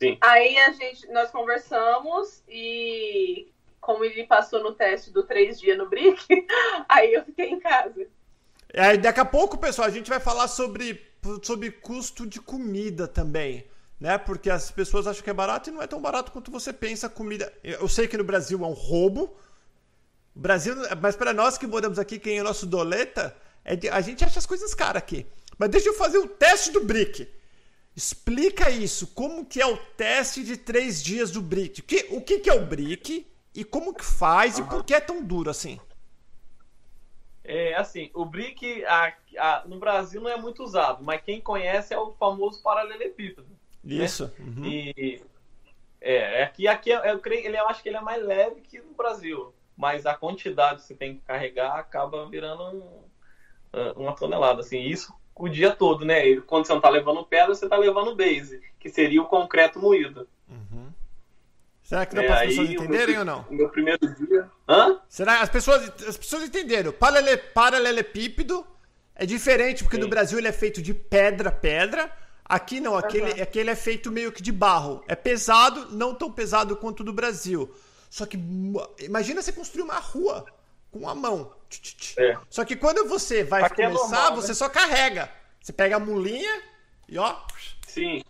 Sim. 0.00 0.18
Aí 0.20 0.58
a 0.58 0.72
gente, 0.72 1.06
nós 1.10 1.30
conversamos 1.30 2.42
e 2.48 3.50
como 3.80 4.04
ele 4.04 4.24
passou 4.26 4.62
no 4.62 4.72
teste 4.72 5.10
do 5.10 5.22
três 5.22 5.58
dias 5.58 5.78
no 5.78 5.88
Brick, 5.88 6.26
aí 6.88 7.14
eu 7.14 7.24
fiquei 7.24 7.48
em 7.48 7.60
casa. 7.60 8.06
Aí 8.76 8.98
daqui 8.98 9.20
a 9.20 9.24
pouco, 9.24 9.56
pessoal, 9.56 9.88
a 9.88 9.90
gente 9.90 10.10
vai 10.10 10.20
falar 10.20 10.48
sobre, 10.48 11.00
sobre 11.42 11.70
custo 11.70 12.26
de 12.26 12.40
comida 12.40 13.08
também 13.08 13.64
né? 14.00 14.18
Porque 14.18 14.50
as 14.50 14.70
pessoas 14.70 15.06
acham 15.06 15.22
que 15.22 15.30
é 15.30 15.34
barato 15.34 15.70
e 15.70 15.72
não 15.72 15.82
é 15.82 15.86
tão 15.86 16.00
barato 16.00 16.32
quanto 16.32 16.50
você 16.50 16.72
pensa. 16.72 17.08
Comida. 17.08 17.52
Eu 17.62 17.88
sei 17.88 18.08
que 18.08 18.16
no 18.16 18.24
Brasil 18.24 18.62
é 18.64 18.66
um 18.66 18.72
roubo. 18.72 19.36
Brasil, 20.34 20.74
mas 21.00 21.14
para 21.14 21.32
nós 21.32 21.56
que 21.56 21.66
moramos 21.66 21.98
aqui, 21.98 22.18
quem 22.18 22.38
é 22.38 22.40
o 22.40 22.44
nosso 22.44 22.66
doleta, 22.66 23.36
é 23.64 23.76
de... 23.76 23.88
a 23.88 24.00
gente 24.00 24.24
acha 24.24 24.38
as 24.38 24.46
coisas 24.46 24.74
caras 24.74 25.02
aqui. 25.02 25.26
Mas 25.56 25.70
deixa 25.70 25.88
eu 25.88 25.94
fazer 25.94 26.18
o 26.18 26.26
teste 26.26 26.72
do 26.72 26.82
brick. 26.82 27.28
Explica 27.96 28.70
isso. 28.70 29.06
Como 29.08 29.44
que 29.44 29.60
é 29.60 29.66
o 29.66 29.76
teste 29.76 30.42
de 30.42 30.56
três 30.56 31.02
dias 31.02 31.30
do 31.30 31.40
brick? 31.40 31.80
O 31.80 31.84
que, 31.84 32.06
o 32.10 32.20
que, 32.20 32.40
que 32.40 32.50
é 32.50 32.54
o 32.54 32.66
brick 32.66 33.26
e 33.54 33.64
como 33.64 33.94
que 33.94 34.04
faz 34.04 34.58
uhum. 34.58 34.64
e 34.64 34.68
por 34.68 34.84
que 34.84 34.94
é 34.94 35.00
tão 35.00 35.22
duro 35.22 35.48
assim? 35.48 35.78
É 37.44 37.74
assim, 37.74 38.10
o 38.14 38.24
brick 38.24 38.84
a, 38.86 39.14
a, 39.38 39.64
no 39.66 39.78
Brasil 39.78 40.20
não 40.20 40.30
é 40.30 40.36
muito 40.36 40.64
usado, 40.64 41.04
mas 41.04 41.22
quem 41.22 41.42
conhece 41.42 41.92
é 41.92 41.98
o 41.98 42.12
famoso 42.12 42.62
paralelepípedo. 42.62 43.46
Né? 43.84 44.04
Isso. 44.04 44.32
Né? 44.38 44.44
Uhum. 44.46 44.64
E 44.64 45.22
é, 46.00 46.42
aqui, 46.42 46.66
aqui 46.66 46.90
eu 46.90 47.18
creio, 47.18 47.46
ele, 47.46 47.58
eu 47.58 47.68
acho 47.68 47.82
que 47.82 47.88
ele 47.88 47.96
é 47.96 48.00
mais 48.00 48.24
leve 48.24 48.60
que 48.62 48.80
no 48.80 48.94
Brasil, 48.94 49.54
mas 49.76 50.06
a 50.06 50.14
quantidade 50.14 50.80
que 50.80 50.86
você 50.86 50.94
tem 50.94 51.14
que 51.14 51.20
carregar 51.20 51.78
acaba 51.78 52.28
virando 52.28 52.62
um, 52.62 54.02
uma 54.02 54.14
tonelada, 54.14 54.60
assim, 54.60 54.80
isso 54.80 55.12
o 55.34 55.48
dia 55.48 55.72
todo, 55.72 56.04
né? 56.04 56.36
Quando 56.42 56.66
você 56.66 56.72
não 56.72 56.80
tá 56.80 56.88
levando 56.88 57.24
pedra, 57.24 57.54
você 57.54 57.68
tá 57.68 57.76
levando 57.76 58.14
base, 58.14 58.62
que 58.78 58.88
seria 58.88 59.20
o 59.20 59.26
concreto 59.26 59.80
moído. 59.80 60.28
Uhum. 60.48 60.92
Será 61.82 62.06
que 62.06 62.14
dá 62.14 62.22
é, 62.22 62.26
para 62.26 62.40
as 62.40 62.46
pessoas 62.46 62.70
entenderem 62.70 63.16
meu, 63.16 63.18
ou 63.18 63.24
não? 63.24 63.46
O 63.50 63.54
meu 63.54 63.68
primeiro 63.68 64.14
dia. 64.14 64.48
Hã? 64.68 65.00
Será 65.08 65.40
as 65.40 65.48
pessoas 65.48 65.82
as 66.06 66.16
pessoas 66.16 66.44
entenderam? 66.44 66.92
Paralele, 66.92 67.36
paralelepípedo 67.36 68.64
é 69.14 69.26
diferente 69.26 69.82
porque 69.82 69.96
Sim. 69.96 70.02
no 70.02 70.08
Brasil 70.08 70.38
ele 70.38 70.48
é 70.48 70.52
feito 70.52 70.80
de 70.80 70.94
pedra, 70.94 71.50
pedra. 71.50 72.10
Aqui 72.44 72.78
não, 72.78 72.96
aquele, 72.96 73.32
uhum. 73.32 73.42
aquele 73.42 73.70
é 73.70 73.76
feito 73.76 74.12
meio 74.12 74.30
que 74.30 74.42
de 74.42 74.52
barro. 74.52 75.02
É 75.08 75.14
pesado, 75.14 75.90
não 75.90 76.14
tão 76.14 76.30
pesado 76.30 76.76
quanto 76.76 77.00
o 77.00 77.04
do 77.04 77.12
Brasil. 77.12 77.74
Só 78.10 78.26
que 78.26 78.38
imagina 78.98 79.40
você 79.40 79.52
construir 79.52 79.82
uma 79.82 79.98
rua 79.98 80.44
com 80.90 81.08
a 81.08 81.14
mão. 81.14 81.52
É. 82.16 82.36
Só 82.48 82.64
que 82.64 82.76
quando 82.76 83.08
você 83.08 83.42
vai 83.42 83.62
Aqui 83.62 83.82
é 83.82 83.86
começar, 83.86 84.04
é 84.04 84.10
normal, 84.10 84.36
você 84.36 84.48
né? 84.48 84.54
só 84.54 84.68
carrega. 84.68 85.30
Você 85.60 85.72
pega 85.72 85.96
a 85.96 86.00
mulinha 86.00 86.62
e 87.08 87.18
ó. 87.18 87.34
Sim. 87.86 88.22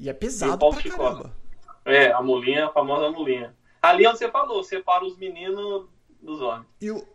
E 0.00 0.08
é 0.08 0.12
pesado 0.12 0.66
e 0.66 0.82
pra 0.82 0.90
caramba. 0.90 1.36
É, 1.84 2.10
a 2.10 2.22
mulinha, 2.22 2.66
a 2.66 2.72
famosa 2.72 3.10
mulinha. 3.10 3.54
Ali 3.80 4.04
é 4.04 4.08
onde 4.08 4.18
você 4.18 4.30
falou, 4.30 4.62
separa 4.64 5.04
os 5.04 5.16
meninos 5.16 5.86
dos 6.20 6.40
homens. 6.40 6.66
E 6.80 6.90
o, 6.90 7.06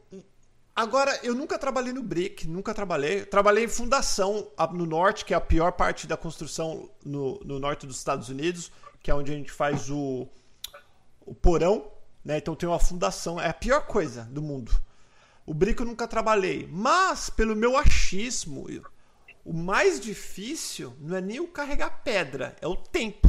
Agora, 0.78 1.20
eu 1.24 1.34
nunca 1.34 1.58
trabalhei 1.58 1.92
no 1.92 2.04
BRIC, 2.04 2.48
nunca 2.48 2.72
trabalhei. 2.72 3.26
Trabalhei 3.26 3.64
em 3.64 3.68
fundação 3.68 4.52
no 4.74 4.86
norte, 4.86 5.26
que 5.26 5.34
é 5.34 5.38
a 5.38 5.42
pior 5.42 5.72
parte 5.72 6.06
da 6.06 6.16
construção 6.16 6.88
no, 7.04 7.40
no 7.44 7.58
norte 7.58 7.88
dos 7.88 7.98
Estados 7.98 8.30
Unidos, 8.30 8.72
que 9.02 9.10
é 9.10 9.16
onde 9.16 9.32
a 9.32 9.36
gente 9.36 9.52
faz 9.52 9.90
o, 9.90 10.28
o 11.26 11.34
porão, 11.34 11.92
né? 12.24 12.38
Então 12.38 12.54
tem 12.54 12.70
uma 12.70 12.78
fundação, 12.78 13.42
é 13.42 13.50
a 13.50 13.54
pior 13.56 13.88
coisa 13.88 14.26
do 14.26 14.40
mundo. 14.40 14.72
O 15.48 15.54
BRIC 15.54 15.80
eu 15.80 15.86
nunca 15.88 16.08
trabalhei, 16.08 16.70
mas 16.72 17.28
pelo 17.28 17.56
meu 17.56 17.76
achismo, 17.76 18.68
o 19.44 19.54
mais 19.54 20.00
difícil 20.00 20.96
não 21.00 21.18
é 21.18 21.22
nem 21.22 21.40
o 21.40 21.48
carregar 21.48 22.04
pedra, 22.04 22.56
é 22.62 22.68
o 22.68 22.76
tempo. 22.76 23.28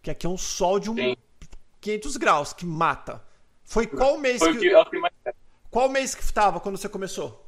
Que 0.00 0.12
aqui 0.12 0.24
é 0.24 0.30
um 0.30 0.38
sol 0.38 0.78
de 0.78 0.88
um 0.88 1.16
500 1.80 2.16
graus 2.16 2.52
que 2.52 2.64
mata. 2.64 3.20
Foi 3.64 3.88
qual 3.88 4.18
mês 4.18 4.38
Foi 4.38 4.56
que... 4.56 4.68
Que 4.68 5.09
qual 5.70 5.88
mês 5.88 6.14
que 6.14 6.22
estava 6.22 6.58
quando 6.60 6.76
você 6.76 6.88
começou? 6.88 7.46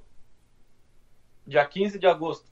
Dia 1.47 1.67
15 1.67 1.99
de 1.99 2.07
agosto. 2.07 2.51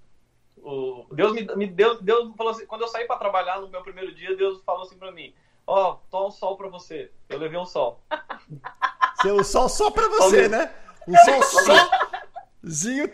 O 0.63 1.07
Deus 1.13 1.33
me, 1.33 1.43
me 1.57 1.67
deu, 1.67 2.03
Deus 2.03 2.35
falou 2.37 2.53
assim, 2.53 2.67
quando 2.67 2.83
eu 2.83 2.89
saí 2.89 3.07
para 3.07 3.19
trabalhar 3.19 3.61
no 3.61 3.69
meu 3.69 3.83
primeiro 3.83 4.15
dia, 4.15 4.37
Deus 4.37 4.63
falou 4.65 4.83
assim 4.83 4.99
para 4.99 5.13
mim: 5.13 5.33
"Ó, 5.67 5.93
oh, 5.93 5.95
toma 6.11 6.27
um 6.27 6.31
sol 6.31 6.57
para 6.57 6.69
você". 6.69 7.11
Eu 7.29 7.39
levei 7.39 7.59
um 7.59 7.65
sol. 7.65 8.03
Seu 9.23 9.43
sol 9.45 9.69
só 9.69 9.91
para 9.91 10.09
você, 10.09 10.49
né? 10.49 10.75
Um 11.07 11.15
sol 11.17 11.43
sózinho. 12.63 13.11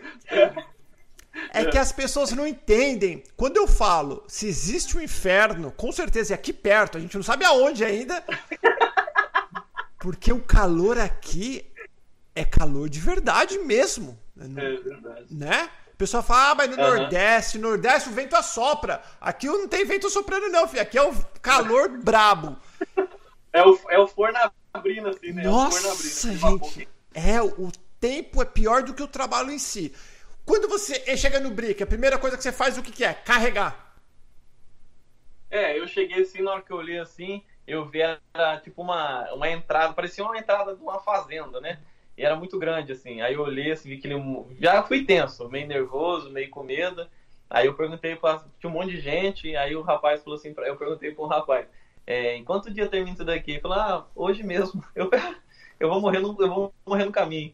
É 1.53 1.65
que 1.65 1.77
as 1.77 1.91
pessoas 1.91 2.31
não 2.31 2.47
entendem. 2.47 3.23
Quando 3.35 3.57
eu 3.57 3.67
falo 3.67 4.23
se 4.27 4.47
existe 4.47 4.97
um 4.97 5.01
inferno, 5.01 5.71
com 5.71 5.91
certeza 5.91 6.33
é 6.33 6.35
aqui 6.35 6.51
perto, 6.51 6.97
a 6.97 7.01
gente 7.01 7.15
não 7.15 7.23
sabe 7.23 7.45
aonde 7.45 7.83
ainda. 7.85 8.23
Porque 9.99 10.31
o 10.31 10.41
calor 10.41 10.97
aqui 10.97 11.69
é 12.37 12.45
calor 12.45 12.87
de 12.87 12.99
verdade 12.99 13.57
mesmo. 13.59 14.17
Né? 14.35 14.63
É 14.63 14.77
verdade. 14.77 15.25
Né? 15.31 15.69
O 15.93 15.97
pessoal 15.97 16.21
fala, 16.21 16.51
ah, 16.51 16.55
mas 16.55 16.69
no 16.69 16.75
uhum. 16.75 16.95
Nordeste, 16.95 17.57
no 17.57 17.69
Nordeste 17.69 18.09
o 18.09 18.11
vento 18.11 18.35
assopra. 18.35 19.01
Aqui 19.19 19.47
não 19.47 19.67
tem 19.67 19.83
vento 19.83 20.07
soprando, 20.11 20.47
não, 20.49 20.67
filho. 20.67 20.83
Aqui 20.83 20.99
é 20.99 21.01
o 21.01 21.11
calor 21.41 21.89
brabo. 21.97 22.55
É 23.51 23.65
o, 23.65 23.79
é 23.89 23.97
o 23.97 24.07
forno 24.07 24.37
abrindo, 24.71 25.09
assim, 25.09 25.33
né? 25.33 25.41
Nossa, 25.41 25.87
é 25.87 26.35
gente. 26.35 26.87
É, 27.11 27.41
o 27.41 27.71
tempo 27.99 28.39
é 28.39 28.45
pior 28.45 28.83
do 28.83 28.93
que 28.93 29.01
o 29.01 29.07
trabalho 29.07 29.49
em 29.49 29.57
si. 29.57 29.91
Quando 30.45 30.67
você 30.67 31.17
chega 31.17 31.39
no 31.39 31.49
brick, 31.49 31.81
a 31.81 31.87
primeira 31.87 32.19
coisa 32.19 32.37
que 32.37 32.43
você 32.43 32.51
faz, 32.51 32.77
o 32.77 32.83
que, 32.83 32.91
que 32.91 33.03
é? 33.03 33.15
Carregar. 33.15 33.95
É, 35.49 35.79
eu 35.79 35.87
cheguei 35.87 36.21
assim, 36.21 36.43
na 36.43 36.51
hora 36.51 36.61
que 36.61 36.71
eu 36.71 36.77
olhei 36.77 36.99
assim, 36.99 37.43
eu 37.65 37.85
vi 37.85 38.01
era 38.01 38.59
tipo 38.61 38.83
uma, 38.83 39.33
uma 39.33 39.49
entrada, 39.49 39.93
parecia 39.93 40.23
uma 40.23 40.37
entrada 40.37 40.75
de 40.75 40.81
uma 40.83 40.99
fazenda, 40.99 41.59
né? 41.59 41.79
E 42.17 42.25
era 42.25 42.35
muito 42.35 42.57
grande, 42.57 42.91
assim. 42.91 43.21
Aí 43.21 43.35
eu 43.35 43.41
olhei, 43.41 43.71
assim, 43.71 43.89
vi 43.89 43.97
que 43.97 44.07
ele. 44.07 44.21
Já 44.59 44.81
fui 44.83 45.05
tenso, 45.05 45.47
meio 45.49 45.67
nervoso, 45.67 46.31
meio 46.31 46.49
com 46.49 46.63
medo. 46.63 47.07
Aí 47.49 47.67
eu 47.67 47.75
perguntei. 47.75 48.17
Tinha 48.59 48.69
um 48.69 48.73
monte 48.73 48.91
de 48.91 48.99
gente, 48.99 49.55
aí 49.55 49.75
o 49.75 49.81
rapaz 49.81 50.23
falou 50.23 50.37
assim, 50.37 50.53
eu 50.57 50.75
perguntei 50.75 51.11
pro 51.13 51.27
rapaz, 51.27 51.67
é, 52.05 52.35
em 52.35 52.43
quanto 52.43 52.73
dia 52.73 52.87
termina 52.87 53.13
isso 53.13 53.23
daqui? 53.23 53.51
Ele 53.51 53.61
falou, 53.61 53.77
ah, 53.77 54.07
hoje 54.15 54.43
mesmo. 54.43 54.83
Eu, 54.95 55.11
eu, 55.79 55.89
vou, 55.89 56.01
morrer 56.01 56.17
no, 56.17 56.35
eu 56.39 56.49
vou 56.49 56.73
morrer 56.83 57.05
no 57.05 57.11
caminho. 57.11 57.53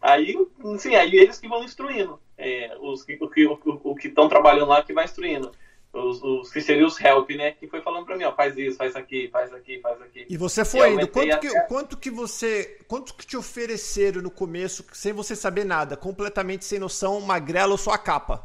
Aí, 0.00 0.34
sim, 0.78 0.94
aí 0.94 1.14
eles 1.14 1.38
que 1.38 1.46
vão 1.46 1.62
instruindo. 1.62 2.18
É, 2.38 2.74
os 2.80 3.02
que 3.02 3.18
o, 3.20 3.94
que 3.94 4.08
estão 4.08 4.30
trabalhando 4.30 4.68
lá 4.68 4.82
que 4.82 4.94
vai 4.94 5.04
instruindo 5.04 5.52
os, 5.92 6.22
os 6.22 6.50
que 6.50 6.60
seriam 6.60 6.86
os 6.86 7.00
help, 7.00 7.30
né? 7.30 7.52
Que 7.52 7.66
foi 7.66 7.80
falando 7.80 8.04
para 8.04 8.16
mim, 8.16 8.24
ó, 8.24 8.32
faz 8.32 8.56
isso, 8.56 8.76
faz 8.76 8.94
aqui, 8.94 9.28
faz 9.32 9.52
aqui, 9.52 9.80
faz 9.80 10.00
aqui. 10.02 10.26
E 10.28 10.36
você 10.36 10.64
foi 10.64 10.94
indo. 10.94 11.08
Quanto 11.08 11.38
que, 11.40 11.60
quanto 11.62 11.96
que 11.96 12.10
você. 12.10 12.78
Quanto 12.86 13.14
que 13.14 13.26
te 13.26 13.36
ofereceram 13.36 14.22
no 14.22 14.30
começo, 14.30 14.84
sem 14.92 15.12
você 15.12 15.34
saber 15.34 15.64
nada, 15.64 15.96
completamente 15.96 16.64
sem 16.64 16.78
noção, 16.78 17.20
magrelo 17.20 17.72
ou 17.72 17.78
sua 17.78 17.98
capa? 17.98 18.44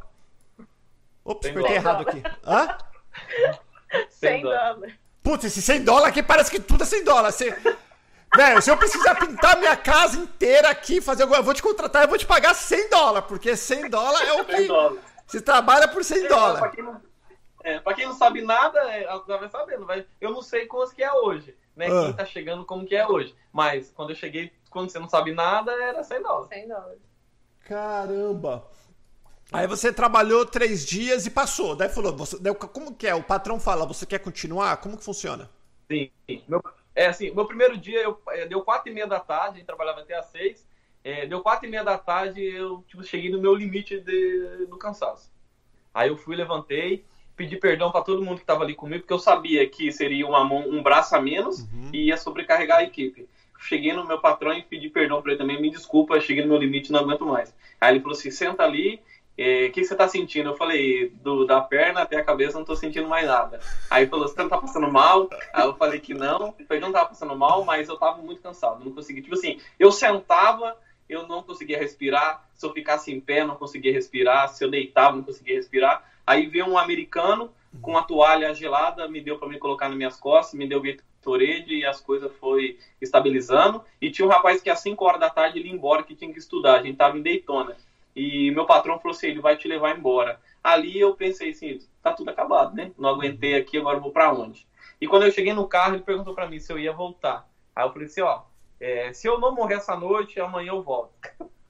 Ops, 1.26 1.50
apertei 1.50 1.76
errado 1.76 2.08
aqui. 2.08 2.22
Hã? 2.46 2.78
100 4.10 4.42
dólares. 4.42 4.94
Putz, 5.22 5.46
esse 5.46 5.62
100 5.62 5.84
dólares 5.84 6.10
aqui 6.10 6.24
parece 6.24 6.52
que 6.52 6.60
tudo 6.60 6.84
é 6.84 6.86
100 6.86 7.04
dólares. 7.04 7.36
Você... 7.36 7.56
Velho, 8.36 8.62
se 8.62 8.72
eu 8.72 8.78
precisar 8.78 9.16
pintar 9.16 9.58
minha 9.60 9.78
casa 9.78 10.18
inteira 10.18 10.70
aqui, 10.70 11.00
fazer 11.00 11.24
alguma 11.24 11.40
eu 11.40 11.44
vou 11.44 11.54
te 11.54 11.62
contratar, 11.62 12.04
eu 12.04 12.10
vou 12.10 12.18
te 12.18 12.26
pagar 12.26 12.56
100 12.56 12.90
dólares, 12.90 13.28
porque 13.28 13.56
100 13.56 13.90
dólares 13.90 14.28
é 14.28 14.34
o 14.34 14.46
que. 14.46 14.68
Você 15.28 15.40
trabalha 15.40 15.88
por 15.88 16.04
100 16.04 16.26
é, 16.26 16.28
dólares. 16.28 16.76
É, 17.64 17.80
pra 17.80 17.94
quem 17.94 18.06
não 18.06 18.14
sabe 18.14 18.42
nada, 18.42 18.80
é, 18.94 19.08
vai 19.26 19.50
sabendo. 19.50 19.86
Vai, 19.86 20.06
eu 20.20 20.32
não 20.32 20.42
sei 20.42 20.66
como 20.66 20.88
que 20.94 21.02
é 21.02 21.12
hoje, 21.14 21.56
né? 21.76 21.88
Ah. 21.88 22.04
Quem 22.04 22.14
tá 22.14 22.26
chegando 22.26 22.66
como 22.66 22.86
que 22.86 22.96
é 22.96 23.08
hoje. 23.08 23.34
Mas 23.52 23.90
quando 23.92 24.10
eu 24.10 24.16
cheguei, 24.16 24.52
quando 24.70 24.90
você 24.90 25.00
não 25.00 25.08
sabe 25.08 25.32
nada, 25.32 25.72
era 25.72 26.04
100 26.04 26.22
dólares. 26.22 26.50
100 26.50 26.68
dólares. 26.68 27.02
Caramba! 27.62 28.68
Aí 29.52 29.68
você 29.68 29.94
trabalhou 29.94 30.46
três 30.46 30.86
dias 30.86 31.26
e 31.26 31.30
passou. 31.30 31.76
Daí 31.76 31.88
falou, 31.88 32.16
você, 32.16 32.38
daí, 32.40 32.54
como 32.54 32.96
que 32.96 33.08
é? 33.08 33.16
O 33.16 33.24
patrão 33.24 33.60
fala, 33.60 33.86
você 33.86 34.06
quer 34.06 34.20
continuar? 34.20 34.78
Como 34.78 34.98
que 34.98 35.04
funciona? 35.04 35.50
Sim. 35.90 36.10
Meu, 36.48 36.62
é 36.96 37.06
assim, 37.06 37.32
meu 37.32 37.46
primeiro 37.46 37.78
dia 37.78 38.02
eu, 38.02 38.20
é, 38.30 38.48
deu 38.48 38.62
quatro 38.62 38.92
e 38.92 38.94
meia 38.94 39.08
da 39.08 39.20
tarde, 39.20 39.56
a 39.56 39.58
gente 39.58 39.66
trabalhava 39.66 40.02
até 40.02 40.18
às 40.18 40.26
seis. 40.26 40.68
É, 41.04 41.28
deu 41.28 41.42
quatro 41.42 41.68
e 41.68 41.70
meia 41.70 41.84
da 41.84 41.98
tarde, 41.98 42.42
eu 42.42 42.84
tipo, 42.88 43.04
cheguei 43.04 43.30
no 43.30 43.40
meu 43.40 43.54
limite 43.54 44.00
de, 44.00 44.66
do 44.68 44.78
cansaço. 44.78 45.32
Aí 45.94 46.10
eu 46.10 46.18
fui, 46.18 46.36
levantei, 46.36 47.06
pedi 47.36 47.58
perdão 47.58 47.92
para 47.92 48.02
todo 48.02 48.24
mundo 48.24 48.38
que 48.38 48.44
estava 48.44 48.64
ali 48.64 48.76
comigo, 48.76 49.02
porque 49.02 49.14
eu 49.14 49.20
sabia 49.20 49.68
que 49.68 49.92
seria 49.92 50.28
uma 50.28 50.44
mão, 50.44 50.68
um 50.68 50.82
braço 50.84 51.16
a 51.16 51.22
menos 51.22 51.62
uhum. 51.62 51.90
e 51.92 52.08
ia 52.08 52.18
sobrecarregar 52.18 52.80
a 52.80 52.84
equipe. 52.84 53.28
Cheguei 53.60 53.94
no 53.94 54.06
meu 54.06 54.20
patrão 54.20 54.54
e 54.54 54.62
pedi 54.62 54.90
perdão 54.90 55.22
para 55.22 55.32
ele 55.32 55.40
também, 55.40 55.62
me 55.62 55.70
desculpa, 55.70 56.20
cheguei 56.20 56.44
no 56.44 56.50
meu 56.50 56.58
limite, 56.58 56.92
não 56.92 57.00
aguento 57.00 57.26
mais. 57.26 57.56
Aí 57.80 57.94
ele 57.94 58.02
falou 58.02 58.18
assim, 58.18 58.30
senta 58.30 58.64
ali 58.64 59.02
é, 59.38 59.66
o 59.66 59.72
que 59.72 59.84
você 59.84 59.96
tá 59.96 60.08
sentindo? 60.08 60.50
Eu 60.50 60.56
falei, 60.56 61.10
do, 61.10 61.46
da 61.46 61.60
perna 61.60 62.02
até 62.02 62.18
a 62.18 62.24
cabeça 62.24 62.58
não 62.58 62.66
tô 62.66 62.76
sentindo 62.76 63.08
mais 63.08 63.26
nada. 63.26 63.60
Aí 63.90 64.06
falou, 64.06 64.28
você 64.28 64.40
não 64.42 64.50
tá 64.50 64.60
passando 64.60 64.92
mal? 64.92 65.28
Aí 65.52 65.66
eu 65.66 65.76
falei 65.76 66.00
que 66.00 66.14
não. 66.14 66.54
Eu 66.70 66.80
não 66.80 66.92
tava 66.92 67.10
passando 67.10 67.36
mal, 67.36 67.66
mas 67.66 67.90
eu 67.90 67.98
tava 67.98 68.22
muito 68.22 68.42
cansado. 68.42 68.86
Não 68.86 68.92
conseguia. 68.92 69.24
Tipo 69.24 69.36
assim, 69.36 69.60
eu 69.80 69.92
sentava, 69.92 70.78
eu 71.10 71.28
não 71.28 71.42
conseguia 71.42 71.80
respirar. 71.80 72.48
Se 72.54 72.66
eu 72.66 72.74
ficasse 72.74 73.12
em 73.12 73.20
pé, 73.20 73.44
não 73.44 73.56
conseguia 73.56 73.92
respirar. 73.92 74.50
Se 74.50 74.64
eu 74.64 74.70
deitava, 74.70 75.16
não 75.16 75.24
conseguia 75.24 75.56
respirar. 75.56 76.08
Aí 76.26 76.46
veio 76.46 76.68
um 76.68 76.78
americano 76.78 77.52
com 77.82 77.92
uma 77.92 78.04
toalha 78.04 78.54
gelada, 78.54 79.08
me 79.08 79.22
deu 79.22 79.38
para 79.38 79.48
me 79.48 79.58
colocar 79.58 79.90
nas 79.90 79.98
minhas 79.98 80.18
costas, 80.18 80.58
me 80.58 80.68
deu 80.68 80.82
Gatorade 80.82 81.74
e 81.74 81.86
as 81.86 82.00
coisas 82.00 82.32
foi 82.40 82.78
estabilizando. 83.02 83.84
E 84.00 84.12
tinha 84.12 84.26
um 84.26 84.30
rapaz 84.30 84.62
que 84.62 84.70
às 84.70 84.80
5 84.80 85.04
horas 85.04 85.20
da 85.20 85.30
tarde 85.30 85.60
ele 85.60 85.70
ia 85.70 85.74
embora, 85.74 86.04
que 86.04 86.16
tinha 86.16 86.32
que 86.32 86.40
estudar. 86.40 86.80
A 86.80 86.84
gente 86.84 86.98
tava 86.98 87.18
em 87.18 87.24
Daytona. 87.24 87.76
E 88.16 88.52
meu 88.52 88.66
patrão 88.66 89.00
falou 89.00 89.16
assim: 89.16 89.28
ele 89.28 89.42
vai 89.42 89.56
te 89.56 89.68
levar 89.68 89.98
embora. 89.98 90.40
Ali 90.64 91.00
eu 91.00 91.16
pensei 91.16 91.52
assim: 91.52 91.80
tá 92.02 92.14
tudo 92.14 92.30
acabado, 92.30 92.76
né? 92.76 92.92
Não 92.98 93.10
aguentei 93.10 93.56
aqui, 93.56 93.78
agora 93.78 94.00
vou 94.00 94.12
para 94.12 94.32
onde? 94.32 94.68
E 95.02 95.08
quando 95.08 95.24
eu 95.24 95.32
cheguei 95.32 95.54
no 95.54 95.68
carro, 95.68 95.96
ele 95.96 96.04
perguntou 96.04 96.36
para 96.36 96.48
mim 96.48 96.60
se 96.60 96.72
eu 96.72 96.78
ia 96.78 96.94
voltar. 96.94 97.48
Aí 97.76 97.84
eu 97.84 97.92
falei 97.92 98.08
assim: 98.08 98.22
ó, 98.22 98.44
é, 98.80 99.12
se 99.14 99.28
eu 99.28 99.40
não 99.40 99.54
morrer 99.54 99.76
essa 99.76 99.96
noite, 99.96 100.40
amanhã 100.40 100.70
eu 100.70 100.82
volto. 100.82 101.14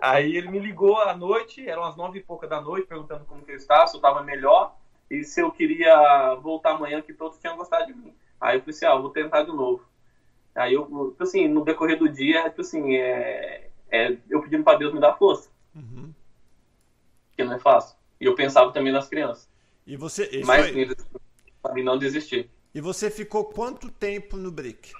Aí 0.00 0.34
ele 0.36 0.48
me 0.48 0.58
ligou 0.58 0.98
à 0.98 1.14
noite, 1.14 1.68
eram 1.68 1.84
as 1.84 1.96
nove 1.96 2.18
e 2.18 2.22
pouca 2.22 2.46
da 2.46 2.60
noite, 2.60 2.86
perguntando 2.86 3.24
como 3.24 3.44
que 3.44 3.52
eu 3.52 3.56
estava, 3.56 3.86
se 3.86 3.94
eu 3.94 3.98
estava 3.98 4.22
melhor 4.22 4.74
e 5.10 5.24
se 5.24 5.40
eu 5.40 5.50
queria 5.50 6.34
voltar 6.36 6.72
amanhã, 6.72 7.02
que 7.02 7.12
todos 7.12 7.38
tinham 7.38 7.56
gostado 7.56 7.86
de 7.86 7.94
mim. 7.94 8.14
Aí 8.40 8.56
eu 8.56 8.60
falei 8.60 8.74
assim: 8.74 8.86
ó, 8.86 9.00
vou 9.00 9.10
tentar 9.10 9.42
de 9.42 9.52
novo. 9.52 9.84
Aí 10.54 10.74
eu, 10.74 10.84
tipo 10.84 11.22
assim, 11.22 11.46
no 11.48 11.64
decorrer 11.64 11.98
do 11.98 12.08
dia, 12.08 12.48
tipo 12.48 12.62
assim, 12.62 12.94
é, 12.96 13.70
é 13.90 14.16
eu 14.28 14.40
pedindo 14.42 14.64
para 14.64 14.78
Deus 14.78 14.92
me 14.92 15.00
dar 15.00 15.16
força. 15.16 15.50
Uhum. 15.74 16.14
Que 17.36 17.44
não 17.44 17.54
é 17.54 17.58
fácil. 17.58 17.96
E 18.20 18.24
eu 18.24 18.34
pensava 18.34 18.72
também 18.72 18.92
nas 18.92 19.08
crianças. 19.08 19.48
E 19.86 19.96
você. 19.96 20.42
Mas 20.44 20.72
para 21.62 21.74
mim 21.74 21.82
não 21.82 21.98
desistir. 21.98 22.50
E 22.74 22.80
você 22.80 23.10
ficou 23.10 23.44
quanto 23.44 23.90
tempo 23.90 24.36
no 24.36 24.50
BRIC? 24.50 24.92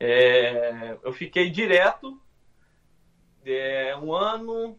É, 0.00 0.96
eu 1.02 1.12
fiquei 1.12 1.50
direto 1.50 2.20
é, 3.48 3.96
um 3.96 4.12
ano, 4.12 4.78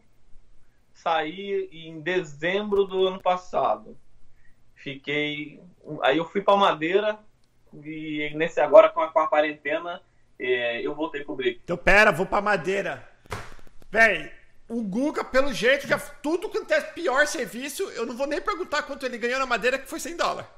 saí 0.94 1.68
em 1.72 2.00
dezembro 2.00 2.84
do 2.84 3.08
ano 3.08 3.20
passado. 3.20 3.96
Fiquei. 4.74 5.62
Aí 6.02 6.18
eu 6.18 6.24
fui 6.24 6.40
para 6.40 6.56
Madeira 6.56 7.18
e 7.84 8.32
nesse 8.34 8.60
agora 8.60 8.88
com 8.88 9.00
a, 9.00 9.08
com 9.08 9.20
a 9.20 9.28
quarentena 9.28 10.02
é, 10.38 10.80
eu 10.80 10.94
voltei 10.94 11.22
pro 11.22 11.36
BRIC. 11.36 11.60
Então 11.64 11.76
pera, 11.76 12.10
vou 12.10 12.26
para 12.26 12.40
Madeira. 12.40 13.08
Véi, 13.90 14.32
o 14.68 14.82
Guga, 14.82 15.24
pelo 15.24 15.52
jeito, 15.52 15.86
já 15.86 15.98
tudo 15.98 16.48
que 16.48 16.72
é 16.72 16.80
pior 16.80 17.26
serviço, 17.26 17.82
eu 17.90 18.06
não 18.06 18.16
vou 18.16 18.26
nem 18.26 18.40
perguntar 18.40 18.84
quanto 18.84 19.04
ele 19.04 19.18
ganhou 19.18 19.40
na 19.40 19.46
madeira, 19.46 19.78
que 19.78 19.88
foi 19.88 19.98
100 19.98 20.16
dólares. 20.16 20.48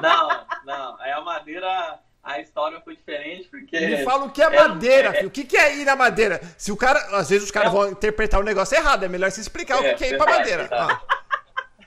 Não, 0.00 0.46
não. 0.64 1.04
É 1.04 1.12
a 1.12 1.20
madeira, 1.20 2.00
a 2.22 2.38
história 2.38 2.80
foi 2.80 2.96
diferente, 2.96 3.48
porque. 3.48 3.74
Ele 3.76 4.04
fala 4.04 4.26
o 4.26 4.30
que 4.30 4.42
é, 4.42 4.46
é 4.46 4.68
madeira, 4.68 5.08
é, 5.08 5.12
filho. 5.14 5.28
O 5.28 5.30
que 5.30 5.56
é 5.56 5.76
ir 5.76 5.84
na 5.84 5.96
madeira? 5.96 6.40
Se 6.58 6.70
o 6.70 6.76
cara. 6.76 6.98
Às 7.16 7.30
vezes 7.30 7.44
os 7.44 7.50
caras 7.50 7.70
é, 7.70 7.72
vão 7.72 7.88
interpretar 7.88 8.40
o 8.40 8.44
negócio 8.44 8.76
errado, 8.76 9.04
é 9.04 9.08
melhor 9.08 9.30
se 9.30 9.40
explicar 9.40 9.78
o 9.78 9.94
que 9.96 10.04
é 10.04 10.10
ir 10.10 10.18
pra 10.18 10.30
madeira. 10.30 10.68
Ah. 10.70 11.00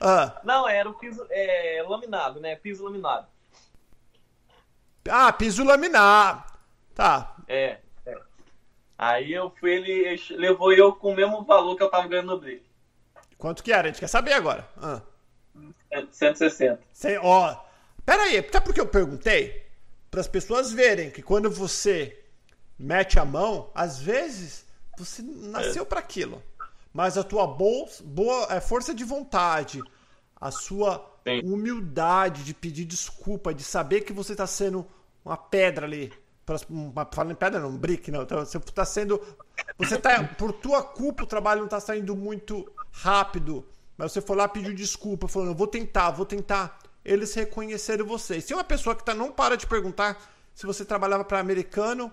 Ah. 0.00 0.40
Não, 0.44 0.68
era 0.68 0.88
o 0.88 0.94
piso 0.94 1.24
é, 1.30 1.84
laminado, 1.88 2.40
né? 2.40 2.56
Piso 2.56 2.84
laminado. 2.84 3.26
Ah, 5.08 5.32
piso 5.32 5.62
laminado. 5.62 6.44
Tá. 6.94 7.36
É. 7.46 7.78
Aí 8.96 9.32
eu 9.32 9.50
fui, 9.50 9.72
ele 9.72 10.20
levou 10.30 10.72
eu 10.72 10.92
com 10.92 11.12
o 11.12 11.16
mesmo 11.16 11.44
valor 11.44 11.76
que 11.76 11.82
eu 11.82 11.90
tava 11.90 12.08
ganhando 12.08 12.28
no 12.28 12.40
Blake. 12.40 12.64
Quanto 13.36 13.62
que 13.62 13.72
era? 13.72 13.82
A 13.82 13.86
gente 13.90 14.00
quer 14.00 14.08
saber 14.08 14.32
agora. 14.32 14.66
Ah. 14.80 15.02
160. 16.10 16.80
Sei, 16.92 17.18
ó, 17.18 17.56
pera 18.04 18.22
aí, 18.22 18.48
sabe 18.50 18.64
por 18.64 18.74
que 18.74 18.80
eu 18.80 18.86
perguntei? 18.86 19.63
Para 20.14 20.20
as 20.20 20.28
pessoas 20.28 20.70
verem 20.70 21.10
que 21.10 21.20
quando 21.20 21.50
você 21.50 22.16
mete 22.78 23.18
a 23.18 23.24
mão, 23.24 23.68
às 23.74 23.98
vezes 23.98 24.64
você 24.96 25.20
nasceu 25.22 25.82
é. 25.82 25.86
para 25.86 25.98
aquilo. 25.98 26.40
Mas 26.92 27.18
a 27.18 27.24
tua 27.24 27.48
boa, 27.48 27.88
boa 28.04 28.46
é, 28.48 28.60
força 28.60 28.94
de 28.94 29.02
vontade, 29.02 29.82
a 30.40 30.52
sua 30.52 31.04
Sim. 31.26 31.40
humildade 31.44 32.44
de 32.44 32.54
pedir 32.54 32.84
desculpa, 32.84 33.52
de 33.52 33.64
saber 33.64 34.02
que 34.02 34.12
você 34.12 34.34
está 34.34 34.46
sendo 34.46 34.86
uma 35.24 35.36
pedra 35.36 35.84
ali 35.84 36.12
falando 37.10 37.32
em 37.32 37.34
pedra, 37.34 37.58
não, 37.58 37.76
brick, 37.76 38.08
não. 38.12 38.22
Então, 38.22 38.38
você 38.38 38.56
está 38.58 38.84
sendo. 38.84 39.20
Você 39.78 39.98
tá. 39.98 40.22
Por 40.22 40.52
tua 40.52 40.80
culpa, 40.80 41.24
o 41.24 41.26
trabalho 41.26 41.58
não 41.58 41.66
está 41.66 41.80
saindo 41.80 42.14
muito 42.14 42.70
rápido. 42.92 43.66
Mas 43.96 44.12
você 44.12 44.20
foi 44.20 44.36
lá 44.36 44.46
pediu 44.46 44.72
desculpa, 44.76 45.26
falando, 45.26 45.48
eu 45.48 45.56
vou 45.56 45.66
tentar, 45.66 46.12
vou 46.12 46.24
tentar. 46.24 46.78
Eles 47.04 47.34
reconheceram 47.34 48.06
você. 48.06 48.40
Se 48.40 48.52
é 48.52 48.56
uma 48.56 48.64
pessoa 48.64 48.94
que 48.94 49.04
tá, 49.04 49.14
não 49.14 49.30
para 49.30 49.56
de 49.56 49.66
perguntar 49.66 50.20
se 50.54 50.64
você 50.66 50.84
trabalhava 50.84 51.24
para 51.24 51.38
americano, 51.38 52.12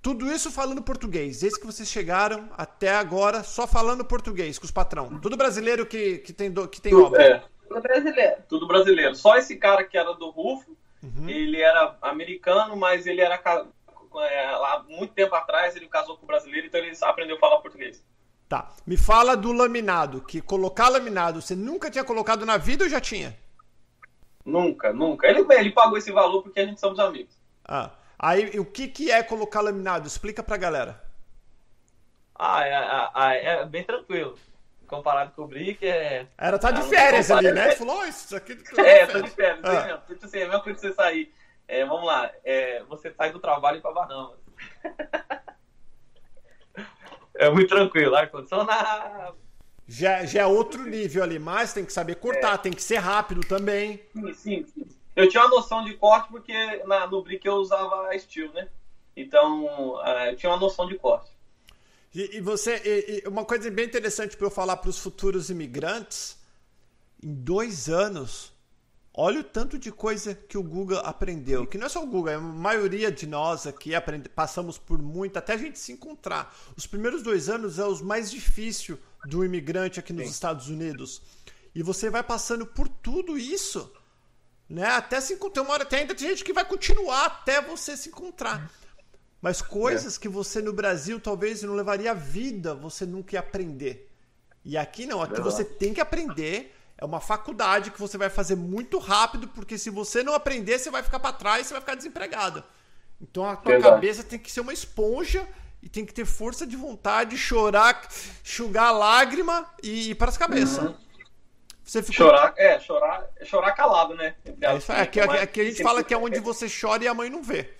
tudo 0.00 0.30
isso 0.30 0.50
falando 0.50 0.82
português. 0.82 1.40
Desde 1.40 1.60
que 1.60 1.66
vocês 1.66 1.88
chegaram 1.88 2.48
até 2.56 2.94
agora, 2.94 3.42
só 3.42 3.66
falando 3.66 4.04
português 4.04 4.58
com 4.58 4.64
os 4.64 4.70
patrão. 4.70 5.18
Tudo 5.20 5.36
brasileiro 5.36 5.84
que, 5.84 6.18
que 6.18 6.32
tem, 6.32 6.50
do, 6.50 6.66
que 6.68 6.80
tem 6.80 6.92
tudo, 6.92 7.06
obra. 7.06 7.22
É. 7.22 7.42
Tudo 7.68 7.80
brasileiro. 7.82 8.36
Tudo 8.48 8.66
brasileiro. 8.66 9.14
Só 9.14 9.36
esse 9.36 9.56
cara 9.56 9.84
que 9.84 9.98
era 9.98 10.14
do 10.14 10.30
Rufo 10.30 10.78
Uhum. 11.02 11.28
Ele 11.28 11.60
era 11.60 11.96
americano, 12.02 12.76
mas 12.76 13.06
ele 13.06 13.20
era 13.20 13.36
é, 13.36 14.50
lá 14.52 14.84
muito 14.88 15.14
tempo 15.14 15.34
atrás 15.34 15.76
ele 15.76 15.86
casou 15.86 16.16
com 16.16 16.24
um 16.24 16.26
brasileiro, 16.26 16.66
então 16.66 16.80
ele 16.80 16.96
aprendeu 17.00 17.36
a 17.36 17.40
falar 17.40 17.58
português. 17.58 18.02
Tá. 18.48 18.72
Me 18.86 18.96
fala 18.96 19.36
do 19.36 19.52
laminado, 19.52 20.22
que 20.22 20.40
colocar 20.40 20.88
laminado, 20.88 21.40
você 21.40 21.54
nunca 21.54 21.90
tinha 21.90 22.02
colocado 22.02 22.46
na 22.46 22.56
vida 22.56 22.84
ou 22.84 22.90
já 22.90 23.00
tinha? 23.00 23.36
Nunca, 24.48 24.92
nunca. 24.92 25.26
Ele, 25.26 25.44
ele 25.50 25.72
pagou 25.72 25.98
esse 25.98 26.10
valor 26.10 26.42
porque 26.42 26.60
a 26.60 26.66
gente 26.66 26.80
somos 26.80 26.98
amigos. 26.98 27.38
Ah. 27.64 27.90
Aí, 28.18 28.58
o 28.58 28.64
que, 28.64 28.88
que 28.88 29.10
é 29.10 29.22
colocar 29.22 29.60
laminado? 29.60 30.06
Explica 30.06 30.42
pra 30.42 30.56
galera. 30.56 31.02
Ah, 32.34 32.64
é, 32.64 33.36
é, 33.36 33.60
é 33.60 33.66
bem 33.66 33.84
tranquilo 33.84 34.36
comparado 34.88 35.32
com 35.32 35.42
o 35.42 35.46
Brick, 35.46 35.86
é. 35.86 36.26
Era 36.38 36.58
tá 36.58 36.70
de 36.70 36.82
férias 36.82 37.30
ali, 37.30 37.52
né? 37.52 37.72
Falou, 37.72 38.00
oh, 38.00 38.04
isso 38.06 38.34
aqui. 38.34 38.56
Tá 38.56 38.82
é, 38.86 39.06
tô 39.06 39.20
de 39.20 39.30
férias, 39.30 39.64
ah. 39.64 39.84
mesmo. 39.84 40.00
Tipo 40.08 40.24
assim, 40.24 40.38
é 40.38 40.42
a 40.42 40.46
mesma 40.46 40.62
coisa 40.62 40.80
que 40.80 40.86
você 40.86 40.94
sair. 40.94 41.32
É, 41.68 41.84
vamos 41.84 42.06
lá, 42.06 42.30
é, 42.42 42.82
você 42.84 43.12
sai 43.12 43.30
do 43.30 43.38
trabalho 43.38 43.76
e 43.76 43.80
pra 43.82 43.92
Bahamas. 43.92 44.38
é 47.36 47.50
muito 47.50 47.68
tranquilo, 47.68 48.16
ar-condicionado. 48.16 49.36
Já, 49.90 50.26
já 50.26 50.42
é 50.42 50.46
outro 50.46 50.84
nível 50.84 51.22
ali, 51.22 51.38
mas 51.38 51.72
tem 51.72 51.82
que 51.82 51.92
saber 51.92 52.16
cortar, 52.16 52.54
é. 52.54 52.58
tem 52.58 52.72
que 52.72 52.82
ser 52.82 52.98
rápido 52.98 53.40
também. 53.40 54.02
Sim, 54.12 54.34
sim, 54.34 54.66
sim. 54.74 54.86
Eu 55.16 55.28
tinha 55.28 55.42
uma 55.42 55.48
noção 55.48 55.82
de 55.82 55.94
corte 55.94 56.28
porque 56.28 56.84
na, 56.84 57.06
no 57.06 57.22
Brick 57.22 57.44
eu 57.46 57.54
usava 57.54 58.14
estilo, 58.14 58.52
né? 58.52 58.68
Então, 59.16 59.64
uh, 59.64 60.28
eu 60.30 60.36
tinha 60.36 60.52
uma 60.52 60.60
noção 60.60 60.86
de 60.86 60.94
corte. 60.96 61.30
E, 62.14 62.36
e 62.36 62.40
você, 62.40 62.80
e, 62.84 63.22
e 63.24 63.28
uma 63.28 63.44
coisa 63.44 63.70
bem 63.70 63.86
interessante 63.86 64.36
para 64.36 64.46
eu 64.46 64.50
falar 64.50 64.76
para 64.76 64.90
os 64.90 64.98
futuros 64.98 65.48
imigrantes, 65.48 66.38
em 67.22 67.34
dois 67.34 67.88
anos, 67.88 68.52
olha 69.20 69.40
o 69.40 69.44
tanto 69.44 69.76
de 69.76 69.90
coisa 69.90 70.32
que 70.32 70.56
o 70.56 70.62
Google 70.62 71.00
aprendeu. 71.00 71.66
Que 71.66 71.76
não 71.76 71.86
é 71.86 71.88
só 71.88 72.00
o 72.00 72.06
Google, 72.06 72.28
é 72.28 72.34
a 72.36 72.40
maioria 72.40 73.10
de 73.10 73.26
nós 73.26 73.66
aqui 73.66 73.92
aprende, 73.92 74.28
passamos 74.28 74.78
por 74.78 75.02
muito 75.02 75.36
até 75.36 75.54
a 75.54 75.56
gente 75.56 75.76
se 75.76 75.90
encontrar. 75.90 76.56
Os 76.76 76.86
primeiros 76.86 77.20
dois 77.20 77.48
anos 77.48 77.80
é 77.80 77.84
os 77.84 78.00
mais 78.00 78.30
difíceis 78.30 78.96
do 79.26 79.44
imigrante 79.44 79.98
aqui 79.98 80.12
nos 80.12 80.26
Sim. 80.26 80.30
Estados 80.30 80.68
Unidos. 80.68 81.20
E 81.74 81.82
você 81.82 82.08
vai 82.08 82.22
passando 82.22 82.64
por 82.64 82.88
tudo 82.88 83.36
isso, 83.36 83.92
né? 84.68 84.86
Até 84.86 85.20
se 85.20 85.34
encontrar. 85.34 85.62
Uma 85.62 85.72
hora 85.72 85.82
até 85.82 85.98
ainda 85.98 86.14
tem 86.14 86.28
gente 86.28 86.44
que 86.44 86.52
vai 86.52 86.64
continuar 86.64 87.26
até 87.26 87.60
você 87.60 87.96
se 87.96 88.10
encontrar. 88.10 88.70
Mas 89.42 89.60
coisas 89.60 90.16
é. 90.16 90.20
que 90.20 90.28
você 90.28 90.62
no 90.62 90.72
Brasil 90.72 91.18
talvez 91.18 91.64
não 91.64 91.74
levaria 91.74 92.12
a 92.12 92.14
vida, 92.14 92.72
você 92.72 93.04
nunca 93.04 93.34
ia 93.34 93.40
aprender. 93.40 94.08
E 94.64 94.76
aqui 94.76 95.06
não, 95.06 95.20
aqui 95.20 95.40
você 95.40 95.64
tem 95.64 95.92
que 95.92 96.00
aprender. 96.00 96.77
É 97.00 97.04
uma 97.04 97.20
faculdade 97.20 97.92
que 97.92 98.00
você 98.00 98.18
vai 98.18 98.28
fazer 98.28 98.56
muito 98.56 98.98
rápido, 98.98 99.46
porque 99.46 99.78
se 99.78 99.88
você 99.88 100.24
não 100.24 100.34
aprender, 100.34 100.80
você 100.80 100.90
vai 100.90 101.00
ficar 101.00 101.20
para 101.20 101.32
trás, 101.32 101.66
você 101.66 101.74
vai 101.74 101.80
ficar 101.80 101.94
desempregado. 101.94 102.64
Então 103.20 103.44
a 103.48 103.54
tua 103.54 103.72
Verdade. 103.72 103.94
cabeça 103.94 104.24
tem 104.24 104.36
que 104.36 104.50
ser 104.50 104.60
uma 104.60 104.72
esponja 104.72 105.48
e 105.80 105.88
tem 105.88 106.04
que 106.04 106.12
ter 106.12 106.24
força 106.24 106.66
de 106.66 106.76
vontade, 106.76 107.38
chorar, 107.38 108.02
enxugar 108.44 108.88
a 108.88 108.90
lágrima 108.90 109.64
e 109.80 110.10
ir 110.10 110.14
para 110.16 110.28
as 110.28 110.36
cabeças. 110.36 110.88
Uhum. 110.88 110.94
Você 111.84 112.02
ficou... 112.02 112.26
Chorar, 112.26 112.52
é, 112.56 112.80
chorar, 112.80 113.26
chorar 113.44 113.72
calado, 113.72 114.14
né? 114.14 114.34
É, 114.60 114.76
isso, 114.76 114.90
é, 114.90 115.00
aqui, 115.00 115.20
aqui, 115.20 115.36
aqui 115.36 115.60
a 115.60 115.64
gente 115.64 115.82
fala 115.82 116.02
que 116.02 116.12
é 116.12 116.18
onde 116.18 116.40
você 116.40 116.66
chora 116.68 117.04
e 117.04 117.08
a 117.08 117.14
mãe 117.14 117.30
não 117.30 117.44
vê. 117.44 117.72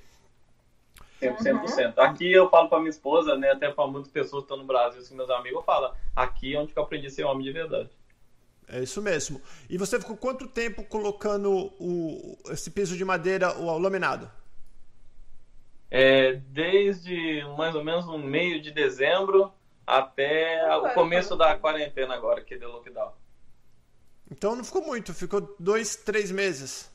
100%. 1.20 1.96
Uhum. 1.96 2.04
Aqui 2.04 2.32
eu 2.32 2.48
falo 2.48 2.68
pra 2.68 2.78
minha 2.78 2.90
esposa, 2.90 3.36
né, 3.36 3.50
até 3.50 3.68
pra 3.68 3.84
muitas 3.88 4.10
pessoas 4.12 4.44
que 4.44 4.44
estão 4.44 4.56
no 4.56 4.64
Brasil, 4.64 5.00
assim, 5.00 5.16
meus 5.16 5.28
amigos, 5.28 5.58
eu 5.58 5.64
falo, 5.64 5.92
aqui 6.14 6.54
é 6.54 6.60
onde 6.60 6.72
eu 6.74 6.82
aprendi 6.84 7.08
a 7.08 7.10
ser 7.10 7.24
homem 7.24 7.44
de 7.44 7.52
verdade. 7.52 7.90
É 8.68 8.82
isso 8.82 9.00
mesmo. 9.00 9.40
E 9.68 9.78
você 9.78 9.98
ficou 9.98 10.16
quanto 10.16 10.46
tempo 10.46 10.84
colocando 10.84 11.72
o, 11.80 12.38
esse 12.50 12.70
piso 12.70 12.96
de 12.96 13.04
madeira, 13.04 13.56
o 13.58 13.78
laminado? 13.78 14.30
É, 15.90 16.34
desde 16.34 17.42
mais 17.56 17.74
ou 17.74 17.82
menos 17.82 18.06
no 18.06 18.18
meio 18.18 18.60
de 18.60 18.70
dezembro 18.70 19.50
até 19.86 20.76
o 20.76 20.90
começo 20.90 21.34
da 21.34 21.56
quarentena 21.56 22.14
agora, 22.14 22.42
que 22.42 22.58
deu 22.58 22.70
lockdown. 22.70 23.12
Então 24.30 24.54
não 24.54 24.62
ficou 24.62 24.82
muito, 24.82 25.14
ficou 25.14 25.56
dois, 25.58 25.96
três 25.96 26.30
meses. 26.30 26.90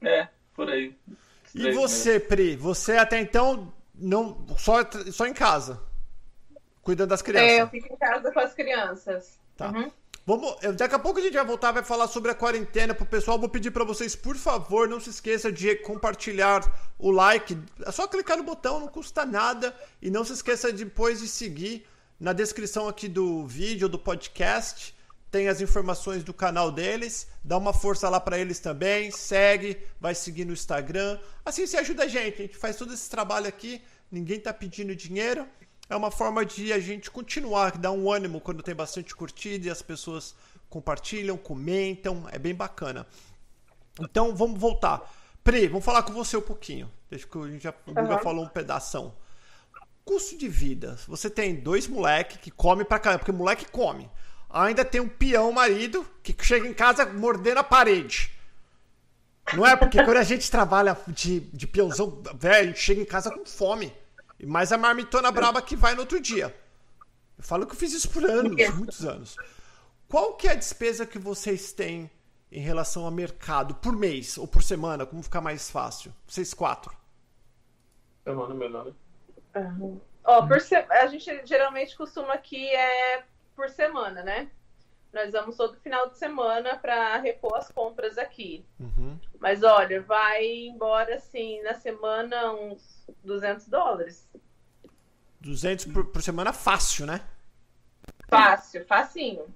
É, 0.00 0.28
por 0.54 0.70
aí. 0.70 0.96
E 1.52 1.72
você, 1.72 2.12
meses. 2.12 2.28
Pri? 2.28 2.56
Você 2.56 2.96
até 2.96 3.18
então 3.18 3.72
não 3.92 4.46
só, 4.56 4.76
só 5.10 5.26
em 5.26 5.34
casa, 5.34 5.82
cuidando 6.80 7.08
das 7.08 7.22
crianças? 7.22 7.50
É, 7.50 7.62
eu 7.62 7.68
fico 7.68 7.92
em 7.92 7.96
casa 7.96 8.30
com 8.30 8.38
as 8.38 8.54
crianças. 8.54 9.40
Tá. 9.56 9.70
Uhum. 9.70 9.90
Vamos, 10.28 10.56
daqui 10.76 10.92
a 10.92 10.98
pouco 10.98 11.20
a 11.20 11.22
gente 11.22 11.34
vai 11.34 11.44
voltar, 11.44 11.70
vai 11.70 11.84
falar 11.84 12.08
sobre 12.08 12.32
a 12.32 12.34
quarentena 12.34 12.92
pro 12.92 13.06
pessoal. 13.06 13.38
Vou 13.38 13.48
pedir 13.48 13.70
para 13.70 13.84
vocês, 13.84 14.16
por 14.16 14.36
favor, 14.36 14.88
não 14.88 14.98
se 14.98 15.08
esqueça 15.08 15.52
de 15.52 15.76
compartilhar 15.76 16.68
o 16.98 17.12
like. 17.12 17.56
É 17.84 17.92
só 17.92 18.08
clicar 18.08 18.36
no 18.36 18.42
botão, 18.42 18.80
não 18.80 18.88
custa 18.88 19.24
nada. 19.24 19.72
E 20.02 20.10
não 20.10 20.24
se 20.24 20.32
esqueça 20.32 20.72
depois 20.72 21.20
de 21.20 21.28
seguir 21.28 21.86
na 22.18 22.32
descrição 22.32 22.88
aqui 22.88 23.06
do 23.06 23.46
vídeo, 23.46 23.88
do 23.88 24.00
podcast. 24.00 24.96
Tem 25.30 25.46
as 25.46 25.60
informações 25.60 26.24
do 26.24 26.34
canal 26.34 26.72
deles. 26.72 27.28
Dá 27.44 27.56
uma 27.56 27.72
força 27.72 28.08
lá 28.08 28.18
para 28.18 28.36
eles 28.36 28.58
também. 28.58 29.12
Segue, 29.12 29.78
vai 30.00 30.12
seguir 30.12 30.44
no 30.44 30.52
Instagram. 30.52 31.20
Assim 31.44 31.64
você 31.64 31.76
ajuda 31.76 32.02
a 32.02 32.08
gente. 32.08 32.42
A 32.42 32.46
gente 32.46 32.56
faz 32.56 32.74
todo 32.74 32.92
esse 32.92 33.08
trabalho 33.08 33.46
aqui. 33.46 33.80
Ninguém 34.10 34.40
tá 34.40 34.52
pedindo 34.52 34.96
dinheiro 34.96 35.46
é 35.88 35.96
uma 35.96 36.10
forma 36.10 36.44
de 36.44 36.72
a 36.72 36.80
gente 36.80 37.10
continuar, 37.10 37.76
dar 37.78 37.92
um 37.92 38.10
ânimo 38.10 38.40
quando 38.40 38.62
tem 38.62 38.74
bastante 38.74 39.14
curtida 39.14 39.66
e 39.66 39.70
as 39.70 39.82
pessoas 39.82 40.34
compartilham, 40.68 41.36
comentam, 41.36 42.26
é 42.30 42.38
bem 42.38 42.54
bacana. 42.54 43.06
Então 44.00 44.34
vamos 44.34 44.60
voltar. 44.60 45.02
Pri, 45.44 45.68
vamos 45.68 45.84
falar 45.84 46.02
com 46.02 46.12
você 46.12 46.36
um 46.36 46.42
pouquinho. 46.42 46.90
Deixa 47.08 47.26
que 47.26 47.38
a 47.38 47.48
gente 47.48 47.62
já, 47.62 47.74
o 47.86 47.94
Guga 47.94 48.18
falou 48.18 48.44
um 48.44 48.48
pedação. 48.48 49.14
Custo 50.04 50.36
de 50.36 50.48
vida. 50.48 50.98
Você 51.06 51.30
tem 51.30 51.54
dois 51.54 51.86
moleques 51.86 52.38
que 52.38 52.50
come 52.50 52.84
pra 52.84 52.98
caramba, 52.98 53.20
porque 53.20 53.32
moleque 53.32 53.70
come. 53.70 54.10
Ainda 54.50 54.84
tem 54.84 55.00
um 55.00 55.08
peão 55.08 55.52
marido 55.52 56.06
que 56.22 56.34
chega 56.44 56.66
em 56.66 56.74
casa 56.74 57.06
mordendo 57.06 57.58
a 57.58 57.64
parede. 57.64 58.30
Não 59.54 59.64
é? 59.64 59.76
Porque 59.76 60.02
quando 60.02 60.16
a 60.16 60.24
gente 60.24 60.50
trabalha 60.50 60.96
de, 61.08 61.40
de 61.40 61.66
peãozão, 61.66 62.20
velho, 62.34 62.60
a 62.60 62.66
gente 62.66 62.80
chega 62.80 63.00
em 63.00 63.04
casa 63.04 63.30
com 63.30 63.44
fome. 63.44 63.92
Mais 64.44 64.72
a 64.72 64.78
marmitona 64.78 65.30
braba 65.30 65.62
que 65.62 65.76
vai 65.76 65.94
no 65.94 66.00
outro 66.00 66.20
dia. 66.20 66.54
Eu 67.38 67.44
falo 67.44 67.66
que 67.66 67.72
eu 67.72 67.78
fiz 67.78 67.92
isso 67.92 68.10
por 68.10 68.24
anos, 68.24 68.74
muitos 68.74 69.04
anos. 69.04 69.36
Qual 70.08 70.34
que 70.34 70.48
é 70.48 70.52
a 70.52 70.56
despesa 70.56 71.06
que 71.06 71.18
vocês 71.18 71.72
têm 71.72 72.10
em 72.50 72.60
relação 72.60 73.06
a 73.06 73.10
mercado 73.10 73.74
por 73.74 73.94
mês 73.94 74.38
ou 74.38 74.46
por 74.46 74.62
semana? 74.62 75.06
Como 75.06 75.22
ficar 75.22 75.40
mais 75.40 75.70
fácil? 75.70 76.12
Vocês 76.26 76.54
quatro. 76.54 76.94
Semana 78.24 78.54
melhor, 78.54 78.86
né? 78.86 78.92
Uhum. 79.56 80.00
Ó, 80.24 80.46
por 80.46 80.60
se... 80.60 80.74
A 80.74 81.06
gente 81.06 81.46
geralmente 81.46 81.96
costuma 81.96 82.34
aqui 82.34 82.68
é 82.68 83.24
por 83.54 83.68
semana, 83.70 84.22
né? 84.22 84.50
Nós 85.12 85.32
vamos 85.32 85.56
todo 85.56 85.80
final 85.80 86.10
de 86.10 86.18
semana 86.18 86.76
para 86.76 87.16
repor 87.16 87.56
as 87.56 87.70
compras 87.70 88.18
aqui. 88.18 88.64
Uhum. 88.78 89.18
Mas 89.40 89.62
olha, 89.62 90.02
vai 90.02 90.44
embora 90.44 91.16
assim 91.16 91.62
na 91.62 91.74
semana 91.74 92.52
uns 92.52 92.95
200 93.24 93.66
dólares. 93.68 94.28
200 95.40 95.86
por, 95.86 96.06
por 96.06 96.22
semana 96.22 96.52
fácil, 96.52 97.06
né? 97.06 97.20
Fácil, 98.28 98.84
facinho. 98.86 99.46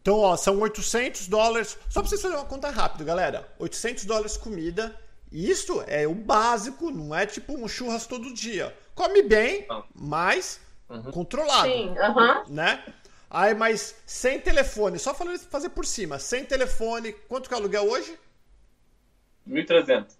Então, 0.00 0.20
ó, 0.20 0.36
são 0.36 0.58
800 0.60 1.28
dólares. 1.28 1.78
Só 1.88 2.00
pra 2.00 2.08
vocês 2.08 2.22
fazerem 2.22 2.42
uma 2.42 2.48
conta 2.48 2.70
rápida, 2.70 3.04
galera. 3.04 3.48
800 3.58 4.04
dólares 4.04 4.36
comida. 4.36 4.98
Isso 5.30 5.84
é 5.86 6.06
o 6.06 6.14
básico, 6.14 6.90
não 6.90 7.14
é 7.14 7.26
tipo 7.26 7.52
um 7.52 7.68
churras 7.68 8.06
todo 8.06 8.32
dia. 8.32 8.74
Come 8.94 9.22
bem, 9.22 9.66
mas 9.94 10.60
uhum. 10.88 11.10
controlado. 11.12 11.68
Sim, 11.70 11.94
aham. 11.98 12.38
Uhum. 12.38 12.54
Né? 12.54 12.82
Aí, 13.30 13.54
mas 13.54 13.94
sem 14.06 14.40
telefone, 14.40 14.98
só 14.98 15.12
falando 15.12 15.38
fazer 15.40 15.68
por 15.68 15.84
cima. 15.84 16.18
Sem 16.18 16.44
telefone, 16.44 17.12
quanto 17.12 17.46
que 17.46 17.54
é 17.54 17.58
o 17.58 17.60
aluguel 17.60 17.90
hoje? 17.90 18.18
1.300. 19.46 20.17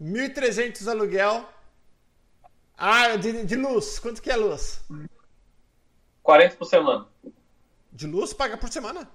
1.300 0.00 0.88
aluguel. 0.88 1.48
Ah, 2.76 3.16
de, 3.16 3.44
de 3.44 3.56
luz. 3.56 3.98
Quanto 3.98 4.22
que 4.22 4.30
é 4.30 4.36
luz? 4.36 4.82
40 6.22 6.56
por 6.56 6.64
semana. 6.64 7.06
De 7.92 8.06
luz 8.06 8.32
paga 8.32 8.56
por 8.56 8.70
semana? 8.70 9.08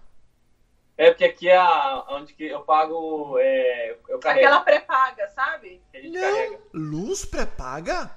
É, 0.98 1.10
porque 1.10 1.26
aqui 1.26 1.50
é 1.50 1.58
a, 1.58 2.06
onde 2.10 2.34
que 2.34 2.46
eu 2.46 2.62
pago. 2.62 3.38
É, 3.40 3.98
eu 4.08 4.20
carrego. 4.20 4.48
Aquela 4.48 4.62
pré-paga, 4.62 5.28
sabe? 5.30 5.82
A 5.94 5.98
gente 5.98 6.12
Não. 6.12 6.22
carrega. 6.22 6.60
Luz 6.74 7.26
pré-paga? 7.26 8.12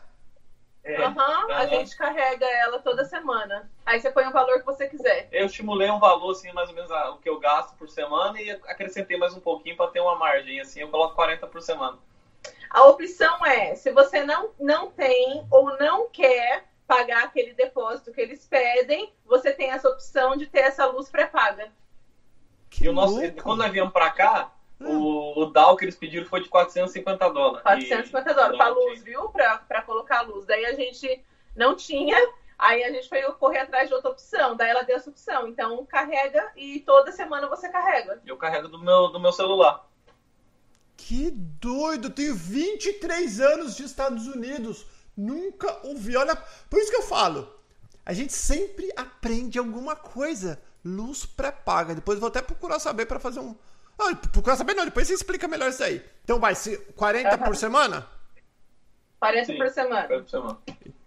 É. 0.84 1.04
Aham, 1.04 1.46
uhum, 1.46 1.52
a 1.52 1.66
gente 1.66 1.96
carrega 1.96 2.46
ela 2.46 2.78
toda 2.78 3.04
semana. 3.04 3.70
Aí 3.84 4.00
você 4.00 4.10
põe 4.10 4.26
o 4.26 4.32
valor 4.32 4.60
que 4.60 4.64
você 4.64 4.88
quiser. 4.88 5.28
Eu 5.32 5.46
estimulei 5.46 5.90
um 5.90 5.98
valor, 5.98 6.30
assim, 6.30 6.50
mais 6.52 6.68
ou 6.68 6.74
menos 6.74 6.90
o 6.90 7.18
que 7.18 7.28
eu 7.28 7.38
gasto 7.38 7.76
por 7.76 7.88
semana 7.88 8.40
e 8.40 8.50
acrescentei 8.50 9.18
mais 9.18 9.34
um 9.34 9.40
pouquinho 9.40 9.76
para 9.76 9.90
ter 9.90 10.00
uma 10.00 10.16
margem, 10.16 10.60
assim, 10.60 10.80
eu 10.80 10.88
coloco 10.88 11.14
40 11.14 11.46
por 11.46 11.60
semana. 11.60 11.98
A 12.70 12.84
opção 12.84 13.44
é, 13.46 13.74
se 13.74 13.90
você 13.90 14.22
não, 14.24 14.50
não 14.58 14.90
tem 14.90 15.46
ou 15.50 15.76
não 15.78 16.08
quer 16.08 16.64
pagar 16.86 17.24
aquele 17.24 17.52
depósito 17.52 18.12
que 18.12 18.20
eles 18.20 18.46
pedem, 18.46 19.12
você 19.26 19.52
tem 19.52 19.70
essa 19.70 19.88
opção 19.88 20.36
de 20.36 20.46
ter 20.46 20.60
essa 20.60 20.86
luz 20.86 21.10
pré-paga. 21.10 21.70
E 22.80 22.88
o 22.88 22.92
nosso, 22.92 23.20
quando 23.42 23.58
nós 23.58 23.72
viemos 23.72 23.92
para 23.92 24.10
cá, 24.10 24.52
hum. 24.80 24.98
o, 24.98 25.42
o 25.42 25.46
DAO 25.46 25.76
que 25.76 25.84
eles 25.84 25.96
pediram 25.96 26.26
foi 26.26 26.42
de 26.42 26.48
450 26.48 27.28
dólares. 27.30 27.62
450 27.62 28.34
dólares 28.34 28.56
para 28.56 28.68
luz, 28.68 29.02
viu? 29.02 29.28
Para 29.28 29.82
colocar 29.82 30.20
a 30.20 30.22
luz. 30.22 30.46
Daí 30.46 30.64
a 30.64 30.74
gente 30.74 31.22
não 31.56 31.74
tinha, 31.74 32.16
aí 32.58 32.84
a 32.84 32.90
gente 32.90 33.08
foi 33.08 33.22
correr 33.32 33.60
atrás 33.60 33.88
de 33.88 33.94
outra 33.94 34.10
opção. 34.10 34.56
Daí 34.56 34.70
ela 34.70 34.82
deu 34.82 34.96
essa 34.96 35.10
opção. 35.10 35.48
Então 35.48 35.84
carrega 35.86 36.52
e 36.56 36.80
toda 36.80 37.12
semana 37.12 37.48
você 37.48 37.68
carrega. 37.68 38.20
Eu 38.24 38.36
carrego 38.36 38.68
do 38.68 38.78
meu, 38.78 39.08
do 39.08 39.20
meu 39.20 39.32
celular. 39.32 39.87
Que 40.98 41.30
doido! 41.30 42.08
Eu 42.08 42.10
tenho 42.10 42.34
23 42.34 43.40
anos 43.40 43.76
de 43.76 43.84
Estados 43.84 44.26
Unidos. 44.26 44.84
Nunca 45.16 45.78
ouvi. 45.86 46.16
Olha, 46.16 46.36
por 46.68 46.78
isso 46.78 46.90
que 46.90 46.96
eu 46.96 47.02
falo. 47.02 47.56
A 48.04 48.12
gente 48.12 48.32
sempre 48.32 48.92
aprende 48.96 49.58
alguma 49.58 49.94
coisa. 49.94 50.60
Luz 50.84 51.24
pré-paga. 51.24 51.94
Depois 51.94 52.16
eu 52.16 52.20
vou 52.20 52.28
até 52.28 52.42
procurar 52.42 52.80
saber 52.80 53.06
para 53.06 53.20
fazer 53.20 53.38
um. 53.38 53.54
Ah, 53.96 54.14
procurar 54.14 54.56
saber 54.56 54.74
não, 54.74 54.84
depois 54.84 55.06
você 55.06 55.14
explica 55.14 55.46
melhor 55.46 55.70
isso 55.70 55.82
aí. 55.82 56.04
Então 56.24 56.40
vai, 56.40 56.54
se 56.54 56.76
40 56.76 57.30
uhum. 57.30 57.42
por 57.44 57.56
semana? 57.56 58.06
40 59.20 59.46
Sim, 59.46 59.56
por 59.56 59.70
semana. 59.70 60.06
40 60.08 60.22
por 60.24 60.30
semana. 60.30 60.58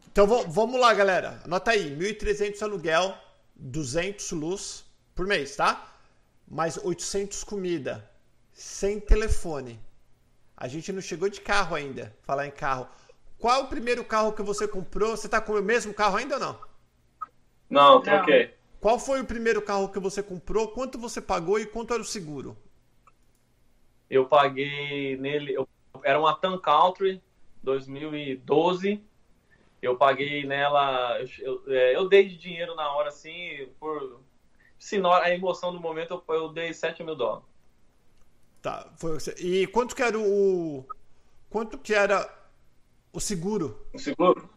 Então 0.10 0.26
vamos 0.28 0.80
lá, 0.80 0.94
galera. 0.94 1.42
Anota 1.44 1.72
aí: 1.72 1.96
1.300 1.96 2.62
aluguel, 2.62 3.18
200 3.56 4.32
luz 4.32 4.86
por 5.14 5.28
mês, 5.28 5.56
tá? 5.56 5.94
Mais 6.48 6.78
800 6.78 7.44
comida 7.44 8.11
sem 8.62 9.00
telefone. 9.00 9.80
A 10.56 10.68
gente 10.68 10.92
não 10.92 11.02
chegou 11.02 11.28
de 11.28 11.42
carro 11.42 11.76
ainda, 11.76 12.16
falar 12.22 12.46
em 12.46 12.52
carro. 12.52 12.88
Qual 13.40 13.64
o 13.64 13.68
primeiro 13.68 14.06
carro 14.06 14.34
que 14.34 14.44
você 14.44 14.68
comprou? 14.68 15.18
Você 15.18 15.26
está 15.26 15.42
com 15.42 15.54
o 15.54 15.62
mesmo 15.64 15.94
carro 15.96 16.18
ainda 16.18 16.36
ou 16.36 16.40
não? 16.40 16.60
Não, 17.68 18.02
troquei. 18.02 18.54
Qual 18.80 19.00
foi 19.00 19.20
o 19.20 19.26
primeiro 19.26 19.64
carro 19.64 19.90
que 19.90 20.00
você 20.00 20.22
comprou? 20.22 20.68
Quanto 20.68 21.00
você 21.00 21.20
pagou 21.20 21.60
e 21.60 21.66
quanto 21.66 21.94
era 21.94 22.04
o 22.04 22.06
seguro? 22.06 22.56
Eu 24.08 24.28
paguei 24.28 25.18
nele, 25.18 25.54
eu, 25.54 25.68
era 26.04 26.20
uma 26.20 26.36
Tan 26.36 26.60
Country 26.60 27.20
2012. 27.64 29.04
Eu 29.82 29.98
paguei 29.98 30.46
nela, 30.46 31.20
eu, 31.20 31.28
eu, 31.40 31.74
é, 31.74 31.96
eu 31.96 32.08
dei 32.08 32.28
de 32.28 32.38
dinheiro 32.38 32.76
na 32.76 32.94
hora 32.94 33.10
assim, 33.10 33.68
por 33.80 34.22
se 34.78 35.02
a 35.04 35.32
emoção 35.32 35.74
do 35.74 35.80
momento 35.80 36.24
eu, 36.28 36.36
eu 36.36 36.50
dei 36.50 36.72
7 36.74 37.04
mil 37.04 37.16
dólares. 37.16 37.51
Tá, 38.62 38.88
foi 38.96 39.18
E 39.40 39.66
quanto 39.68 39.96
que 39.96 40.04
era 40.04 40.20
o 40.20 40.86
quanto 41.50 41.78
que 41.78 41.94
era 41.94 42.30
o 43.12 43.20
seguro? 43.20 43.86
O 43.94 44.00
seguro? 44.00 44.50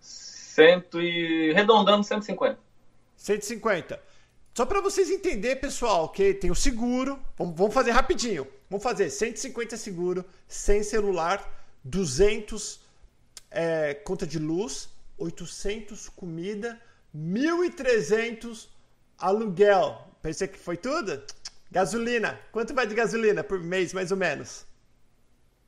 Cento 0.00 1.00
e 1.00 1.52
redondando 1.52 2.04
150. 2.04 2.58
150. 3.16 4.00
Só 4.54 4.66
para 4.66 4.80
vocês 4.80 5.10
entenderem, 5.10 5.60
pessoal, 5.60 6.08
que 6.10 6.34
tem 6.34 6.50
o 6.50 6.54
seguro. 6.54 7.18
Vamos, 7.36 7.56
vamos 7.56 7.74
fazer 7.74 7.90
rapidinho. 7.90 8.46
Vamos 8.68 8.82
fazer 8.82 9.10
150 9.10 9.76
seguro, 9.76 10.24
sem 10.46 10.82
celular, 10.82 11.46
200 11.84 12.80
é, 13.50 13.94
conta 13.94 14.26
de 14.26 14.38
luz, 14.38 14.88
800 15.18 16.08
comida, 16.10 16.80
1.300 17.14 18.68
aluguel. 19.18 20.08
Pensei 20.22 20.48
que 20.48 20.58
foi 20.58 20.76
tudo? 20.76 21.22
Gasolina. 21.72 22.38
Quanto 22.52 22.74
vai 22.74 22.86
de 22.86 22.94
gasolina 22.94 23.42
por 23.42 23.58
mês, 23.58 23.94
mais 23.94 24.10
ou 24.10 24.16
menos? 24.18 24.66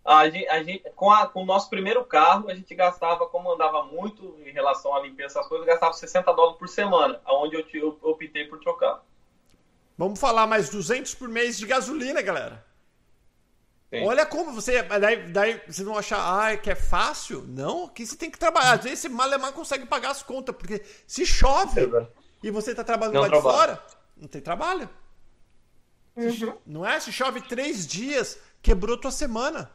A 0.04 0.28
gente, 0.28 0.46
a 0.48 0.62
gente, 0.62 0.90
com, 0.94 1.10
a, 1.10 1.26
com 1.26 1.42
o 1.42 1.46
nosso 1.46 1.70
primeiro 1.70 2.04
carro, 2.04 2.50
a 2.50 2.54
gente 2.54 2.74
gastava, 2.74 3.26
como 3.26 3.50
andava 3.50 3.84
muito 3.84 4.36
em 4.44 4.52
relação 4.52 4.94
à 4.94 5.00
limpeza, 5.00 5.38
essas 5.38 5.48
coisas, 5.48 5.66
gastava 5.66 5.94
60 5.94 6.30
dólares 6.34 6.58
por 6.58 6.68
semana, 6.68 7.18
aonde 7.24 7.56
eu, 7.56 7.64
eu, 7.72 7.98
eu 8.02 8.10
optei 8.10 8.44
por 8.44 8.60
trocar. 8.60 9.02
Vamos 9.96 10.20
falar 10.20 10.46
mais 10.46 10.68
200 10.68 11.14
por 11.14 11.26
mês 11.26 11.56
de 11.56 11.66
gasolina, 11.66 12.20
galera. 12.20 12.62
Sim. 13.88 14.06
Olha 14.06 14.26
como 14.26 14.52
você. 14.52 14.82
Daí, 14.82 15.32
daí 15.32 15.62
vocês 15.66 15.86
vão 15.86 15.96
achar 15.96 16.18
ah, 16.18 16.54
que 16.54 16.70
é 16.70 16.74
fácil. 16.74 17.44
Não, 17.48 17.88
que 17.88 18.04
você 18.04 18.14
tem 18.14 18.30
que 18.30 18.38
trabalhar. 18.38 18.72
Às 18.72 18.82
vezes 18.82 18.98
esse 18.98 19.08
malemar 19.08 19.52
consegue 19.52 19.86
pagar 19.86 20.10
as 20.10 20.22
contas, 20.22 20.54
porque 20.54 20.84
se 21.06 21.24
chove 21.24 21.80
é 21.80 22.06
e 22.42 22.50
você 22.50 22.72
está 22.72 22.84
trabalhando 22.84 23.14
não 23.14 23.22
lá 23.22 23.28
de 23.28 23.40
fora, 23.40 23.82
não 24.18 24.28
tem 24.28 24.42
trabalho. 24.42 24.86
Uhum. 26.16 26.56
Não 26.64 26.86
é? 26.86 26.98
Se 27.00 27.12
chove 27.12 27.40
três 27.40 27.86
dias, 27.86 28.40
quebrou 28.62 28.96
tua 28.96 29.10
semana. 29.10 29.70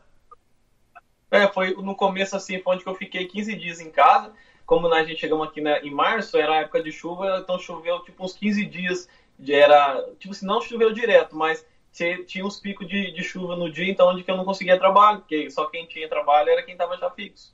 É, 1.32 1.48
foi 1.48 1.74
no 1.76 1.96
começo 1.96 2.36
assim, 2.36 2.62
foi 2.62 2.76
onde 2.76 2.86
eu 2.86 2.96
fiquei 2.96 3.28
15 3.28 3.56
dias 3.56 3.80
em 3.80 3.92
casa. 3.92 4.32
Como 4.66 4.92
a 4.94 5.04
gente 5.04 5.20
chegamos 5.20 5.48
aqui 5.48 5.62
né, 5.62 5.82
em 5.82 5.92
março, 5.92 6.38
era 6.38 6.62
época 6.62 6.82
de 6.84 6.92
chuva, 6.92 7.40
então 7.42 7.60
choveu 7.60 8.00
tipo 8.04 8.24
uns 8.24 8.34
15 8.34 8.66
dias. 8.66 9.08
Era, 9.48 10.06
tipo 10.20 10.34
assim, 10.34 10.46
não 10.46 10.62
choveu 10.62 10.92
direto, 10.92 11.36
mas 11.36 11.66
tinha 11.92 12.46
uns 12.46 12.60
picos 12.60 12.88
de, 12.88 13.12
de 13.12 13.24
chuva 13.24 13.56
no 13.56 13.72
dia, 13.72 13.90
então 13.90 14.10
onde 14.10 14.24
que 14.24 14.30
eu 14.30 14.38
não 14.38 14.46
conseguia 14.46 14.78
trabalho, 14.78 15.20
porque 15.20 15.50
só 15.50 15.66
quem 15.66 15.86
tinha 15.86 16.08
trabalho 16.08 16.50
era 16.50 16.64
quem 16.64 16.74
estava 16.74 16.98
já 16.98 17.10
fixo. 17.10 17.54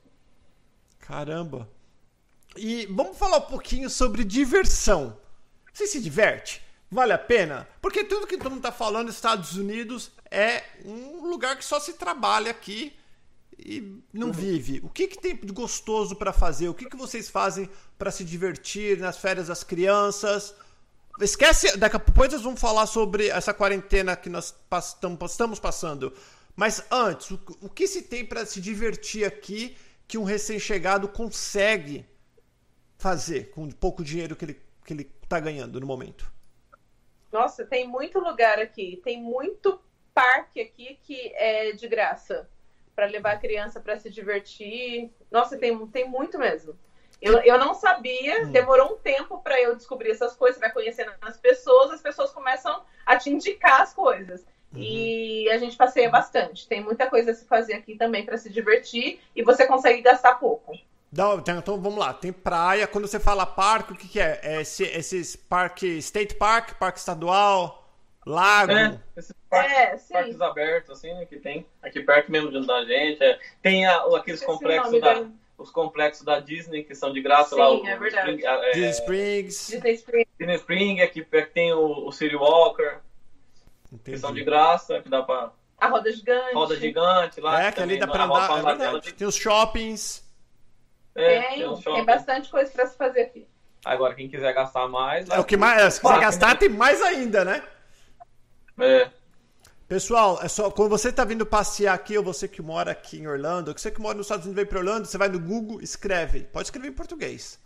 Caramba. 0.98 1.68
E 2.56 2.86
vamos 2.86 3.16
falar 3.16 3.38
um 3.38 3.42
pouquinho 3.42 3.88
sobre 3.88 4.24
diversão. 4.24 5.16
Você 5.72 5.86
se 5.86 6.02
diverte? 6.02 6.62
Vale 6.90 7.12
a 7.12 7.18
pena? 7.18 7.68
Porque 7.80 8.04
tudo 8.04 8.26
que 8.26 8.36
todo 8.36 8.50
mundo 8.50 8.58
está 8.58 8.72
falando, 8.72 9.10
Estados 9.10 9.56
Unidos 9.56 10.12
é 10.30 10.62
um 10.84 11.28
lugar 11.28 11.56
que 11.56 11.64
só 11.64 11.80
se 11.80 11.94
trabalha 11.94 12.50
aqui 12.50 12.96
e 13.58 14.02
não 14.12 14.28
uhum. 14.28 14.32
vive. 14.32 14.80
O 14.84 14.88
que, 14.88 15.08
que 15.08 15.18
tem 15.18 15.34
de 15.34 15.52
gostoso 15.52 16.14
para 16.14 16.32
fazer? 16.32 16.68
O 16.68 16.74
que, 16.74 16.88
que 16.88 16.96
vocês 16.96 17.28
fazem 17.28 17.68
para 17.98 18.10
se 18.10 18.24
divertir 18.24 18.98
nas 18.98 19.18
férias 19.18 19.48
das 19.48 19.64
crianças? 19.64 20.54
Esquece, 21.20 21.76
daqui 21.76 21.96
a 21.96 21.98
pouco 21.98 22.30
nós 22.30 22.42
vamos 22.42 22.60
falar 22.60 22.86
sobre 22.86 23.28
essa 23.28 23.52
quarentena 23.52 24.14
que 24.14 24.28
nós 24.28 24.54
estamos 25.24 25.58
passando. 25.58 26.12
Mas 26.54 26.84
antes, 26.90 27.30
o, 27.30 27.40
o 27.62 27.68
que 27.68 27.88
se 27.88 28.02
tem 28.02 28.24
para 28.24 28.46
se 28.46 28.60
divertir 28.60 29.24
aqui 29.24 29.76
que 30.06 30.18
um 30.18 30.24
recém-chegado 30.24 31.08
consegue 31.08 32.06
fazer 32.98 33.50
com 33.50 33.64
o 33.64 33.74
pouco 33.74 34.04
dinheiro 34.04 34.36
que 34.36 34.44
ele 34.44 34.66
que 34.84 34.92
ele 34.92 35.10
está 35.22 35.40
ganhando 35.40 35.80
no 35.80 35.86
momento? 35.86 36.30
Nossa, 37.32 37.66
tem 37.66 37.86
muito 37.86 38.18
lugar 38.18 38.58
aqui, 38.58 39.00
tem 39.04 39.20
muito 39.20 39.80
parque 40.14 40.60
aqui 40.60 40.98
que 41.02 41.32
é 41.34 41.72
de 41.72 41.86
graça 41.88 42.48
para 42.94 43.06
levar 43.06 43.32
a 43.32 43.38
criança 43.38 43.78
para 43.80 43.98
se 43.98 44.08
divertir. 44.08 45.10
Nossa, 45.30 45.58
tem, 45.58 45.86
tem 45.88 46.08
muito 46.08 46.38
mesmo. 46.38 46.78
Eu, 47.20 47.38
eu 47.40 47.58
não 47.58 47.74
sabia, 47.74 48.44
hum. 48.44 48.52
demorou 48.52 48.94
um 48.94 48.98
tempo 48.98 49.40
para 49.40 49.60
eu 49.60 49.74
descobrir 49.74 50.10
essas 50.10 50.34
coisas, 50.34 50.60
vai 50.60 50.72
conhecendo 50.72 51.12
as 51.20 51.36
pessoas, 51.36 51.90
as 51.90 52.00
pessoas 52.00 52.30
começam 52.30 52.82
a 53.04 53.16
te 53.16 53.30
indicar 53.30 53.82
as 53.82 53.92
coisas. 53.92 54.46
Uhum. 54.72 54.80
E 54.80 55.48
a 55.50 55.58
gente 55.58 55.76
passeia 55.76 56.08
bastante. 56.10 56.66
Tem 56.66 56.82
muita 56.82 57.08
coisa 57.08 57.30
a 57.30 57.34
se 57.34 57.46
fazer 57.46 57.74
aqui 57.74 57.96
também 57.96 58.24
para 58.24 58.36
se 58.36 58.50
divertir 58.50 59.20
e 59.34 59.42
você 59.42 59.66
consegue 59.66 60.02
gastar 60.02 60.34
pouco. 60.36 60.78
Não, 61.16 61.38
então 61.38 61.80
vamos 61.80 61.98
lá, 61.98 62.12
tem 62.12 62.32
praia. 62.32 62.86
Quando 62.86 63.06
você 63.06 63.18
fala 63.18 63.46
parque, 63.46 63.92
o 63.92 63.96
que, 63.96 64.06
que 64.06 64.20
é? 64.20 64.40
é 64.42 64.60
esse, 64.60 64.84
esses 64.84 65.34
parque, 65.34 65.98
State 65.98 66.34
Park, 66.34 66.74
parque 66.74 66.98
estadual, 66.98 67.88
lago? 68.26 68.72
É, 68.72 69.00
esses 69.16 69.34
parques, 69.48 70.10
é, 70.10 70.12
parques 70.12 70.40
abertos, 70.40 70.90
assim, 70.90 71.14
né, 71.14 71.24
que 71.24 71.36
tem 71.36 71.66
aqui 71.82 72.00
perto 72.00 72.30
mesmo 72.30 72.50
de 72.50 72.66
da 72.66 72.84
gente. 72.84 73.22
É, 73.22 73.38
tem 73.62 73.86
a, 73.86 73.96
aqueles 74.16 74.44
complexos 74.44 75.00
da 75.00 75.26
os 75.58 75.70
complexos 75.70 76.24
da 76.24 76.38
Disney, 76.38 76.84
que 76.84 76.94
são 76.94 77.12
de 77.12 77.22
graça 77.22 77.54
Sim, 77.54 77.60
lá. 77.60 77.70
O, 77.70 77.86
é 77.86 77.98
verdade. 77.98 78.30
Spring, 78.32 78.46
é, 78.46 78.72
Disney 78.72 78.90
Springs. 78.90 79.66
Disney 79.68 79.92
Springs. 79.94 80.28
Disney 80.38 80.54
Spring, 80.56 81.00
aqui 81.00 81.26
tem 81.54 81.72
o, 81.72 82.06
o 82.06 82.12
City 82.12 82.36
Walker, 82.36 82.98
Entendi. 83.90 84.10
que 84.10 84.18
são 84.18 84.34
de 84.34 84.44
graça, 84.44 85.00
que 85.00 85.08
dá 85.08 85.22
pra... 85.22 85.50
A 85.78 85.88
roda 85.88 86.12
gigante. 86.12 86.54
Roda 86.54 86.76
gigante 86.76 87.40
lá. 87.40 87.62
É, 87.62 87.72
que 87.72 87.80
ali 87.80 87.98
dá 87.98 88.06
pra 88.06 88.24
andar. 88.24 88.96
É 88.96 89.00
de... 89.00 89.12
Tem 89.12 89.26
os 89.26 89.34
shoppings. 89.34 90.25
É, 91.16 91.40
tem, 91.40 91.60
tem, 91.60 91.76
shopping. 91.76 91.94
tem 91.94 92.04
bastante 92.04 92.50
coisa 92.50 92.70
pra 92.70 92.86
se 92.86 92.96
fazer 92.96 93.22
aqui. 93.22 93.48
Agora, 93.84 94.14
quem 94.14 94.28
quiser 94.28 94.52
gastar 94.52 94.86
mais... 94.88 95.28
É 95.30 95.38
o 95.38 95.44
que 95.44 95.56
mais... 95.56 95.94
Se 95.94 96.00
quiser 96.00 96.20
gastar, 96.20 96.58
tem 96.58 96.68
mais 96.68 97.00
ainda, 97.00 97.44
né? 97.44 97.62
É. 98.78 99.10
Pessoal, 99.88 100.40
é 100.42 100.48
só 100.48 100.70
quando 100.70 100.90
você 100.90 101.10
está 101.10 101.24
vindo 101.24 101.46
passear 101.46 101.94
aqui, 101.94 102.18
ou 102.18 102.24
você 102.24 102.48
que 102.48 102.60
mora 102.60 102.90
aqui 102.90 103.18
em 103.18 103.28
Orlando, 103.28 103.70
ou 103.70 103.78
você 103.78 103.90
que 103.90 104.00
mora 104.00 104.16
nos 104.16 104.26
Estados 104.26 104.44
Unidos 104.44 104.60
vem 104.60 104.68
para 104.68 104.80
Orlando, 104.80 105.06
você 105.06 105.16
vai 105.16 105.28
no 105.28 105.38
Google, 105.38 105.80
escreve. 105.80 106.40
Pode 106.40 106.66
escrever 106.66 106.88
em 106.88 106.92
português. 106.92 107.58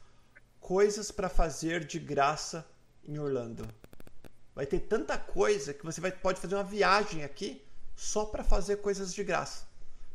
Coisas 0.60 1.10
para 1.10 1.30
fazer 1.30 1.84
de 1.84 1.98
graça 1.98 2.66
em 3.08 3.18
Orlando. 3.18 3.66
Vai 4.54 4.66
ter 4.66 4.80
tanta 4.80 5.16
coisa 5.16 5.72
que 5.72 5.82
você 5.82 6.00
vai, 6.00 6.12
pode 6.12 6.38
fazer 6.38 6.54
uma 6.54 6.62
viagem 6.62 7.24
aqui 7.24 7.64
só 7.96 8.26
para 8.26 8.44
fazer 8.44 8.76
coisas 8.76 9.14
de 9.14 9.24
graça. 9.24 9.69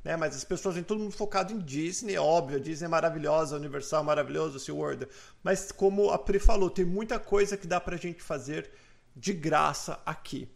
Né? 0.05 0.15
Mas 0.15 0.35
as 0.35 0.43
pessoas 0.43 0.75
vêm 0.75 0.83
todo 0.83 0.99
mundo 0.99 1.11
focado 1.11 1.51
em 1.51 1.57
Disney, 1.57 2.15
óbvio, 2.15 2.59
Disney 2.59 2.85
é 2.85 2.89
maravilhosa, 2.89 3.55
Universal 3.57 4.03
é 4.03 4.05
maravilhosa, 4.05 4.57
o 4.57 4.59
SeaWorld. 4.59 5.07
Mas 5.43 5.71
como 5.71 6.11
a 6.11 6.19
Pri 6.19 6.37
falou, 6.37 6.69
tem 6.69 6.85
muita 6.85 7.17
coisa 7.17 7.57
que 7.57 7.65
dá 7.65 7.81
pra 7.81 7.97
gente 7.97 8.21
fazer 8.21 8.69
de 9.15 9.33
graça 9.33 9.99
aqui. 10.05 10.47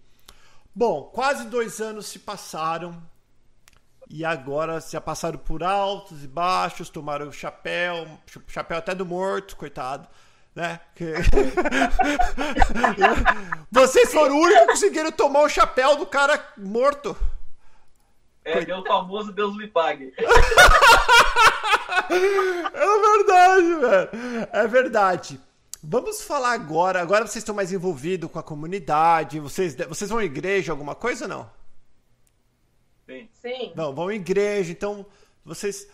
Bom, 0.74 1.06
quase 1.12 1.48
dois 1.48 1.82
anos 1.82 2.06
se 2.06 2.20
passaram 2.20 3.02
e 4.08 4.24
agora 4.24 4.80
já 4.80 5.02
passaram 5.02 5.40
por 5.40 5.64
altos 5.64 6.24
e 6.24 6.28
baixos, 6.28 6.90
tomaram 6.90 7.28
o 7.28 7.34
chapéu, 7.34 8.08
chapéu 8.48 8.78
até 8.78 8.94
do 8.94 9.06
morto, 9.06 9.56
coitado. 9.56 10.08
Né? 10.54 10.80
Que... 10.94 11.14
Vocês 13.72 14.12
foram 14.12 14.36
o 14.36 14.42
único 14.42 14.60
que 14.60 14.68
conseguiram 14.68 15.12
tomar 15.12 15.42
o 15.42 15.50
chapéu 15.50 15.96
do 15.96 16.06
cara 16.06 16.40
morto. 16.58 17.18
É, 18.44 18.70
é 18.70 18.78
o 18.78 18.84
famoso 18.84 19.32
Deus 19.32 19.56
me 19.56 19.68
pague. 19.68 20.14
é 22.10 23.00
verdade, 23.02 23.76
velho. 23.76 24.10
É 24.52 24.68
verdade. 24.68 25.40
Vamos 25.82 26.22
falar 26.22 26.54
agora. 26.54 27.02
Agora 27.02 27.26
vocês 27.26 27.38
estão 27.38 27.56
mais 27.56 27.72
envolvidos 27.72 28.30
com 28.30 28.40
a 28.40 28.44
comunidade. 28.44 29.40
Vocês, 29.40 29.76
vocês 29.76 30.10
vão 30.10 30.20
à 30.20 30.26
igreja, 30.26 30.72
alguma 30.72 30.96
coisa 30.96 31.26
ou 31.26 31.30
não? 31.30 31.50
Sim. 33.06 33.30
Sim. 33.42 33.72
Não, 33.76 33.94
vão 33.94 34.10
à 34.10 34.16
igreja. 34.16 34.72
Então, 34.72 35.06
vocês. 35.44 35.88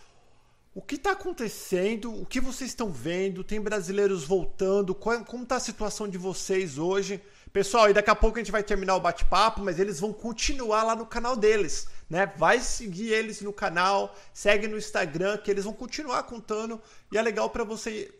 O 0.74 0.82
que 0.82 0.96
está 0.96 1.12
acontecendo? 1.12 2.14
O 2.14 2.26
que 2.26 2.41
vocês 2.41 2.72
estão 2.72 2.91
vendo? 2.91 3.43
Tem 3.43 3.62
brasileiros 3.62 4.26
voltando? 4.26 4.93
Qual, 4.93 5.24
como 5.24 5.43
está 5.43 5.56
a 5.56 5.62
situação 5.62 6.08
de 6.08 6.18
vocês 6.18 6.78
hoje? 6.78 7.22
Pessoal, 7.56 7.89
e 7.89 7.93
daqui 7.93 8.10
a 8.10 8.16
pouco 8.16 8.38
a 8.38 8.41
gente 8.41 8.51
vai 8.51 8.62
terminar 8.62 8.97
o 8.97 8.99
bate-papo, 8.99 9.62
mas 9.62 9.80
eles 9.80 9.97
vão 9.97 10.12
continuar 10.12 10.84
lá 10.84 10.93
no 10.93 11.06
canal 11.06 11.38
deles, 11.38 11.88
né? 12.10 12.26
Vai 12.36 12.60
seguir 12.60 13.14
eles 13.14 13.39
no 13.39 13.53
canal, 13.53 14.14
segue 14.34 14.68
no 14.68 14.78
Instagram, 14.78 15.38
que 15.38 15.49
eles 15.49 15.64
vão 15.64 15.72
continuar 15.72 16.24
contando 16.24 16.82
e 17.14 17.18
é 17.18 17.22
legal 17.22 17.49
para 17.49 17.64
você 17.64 18.14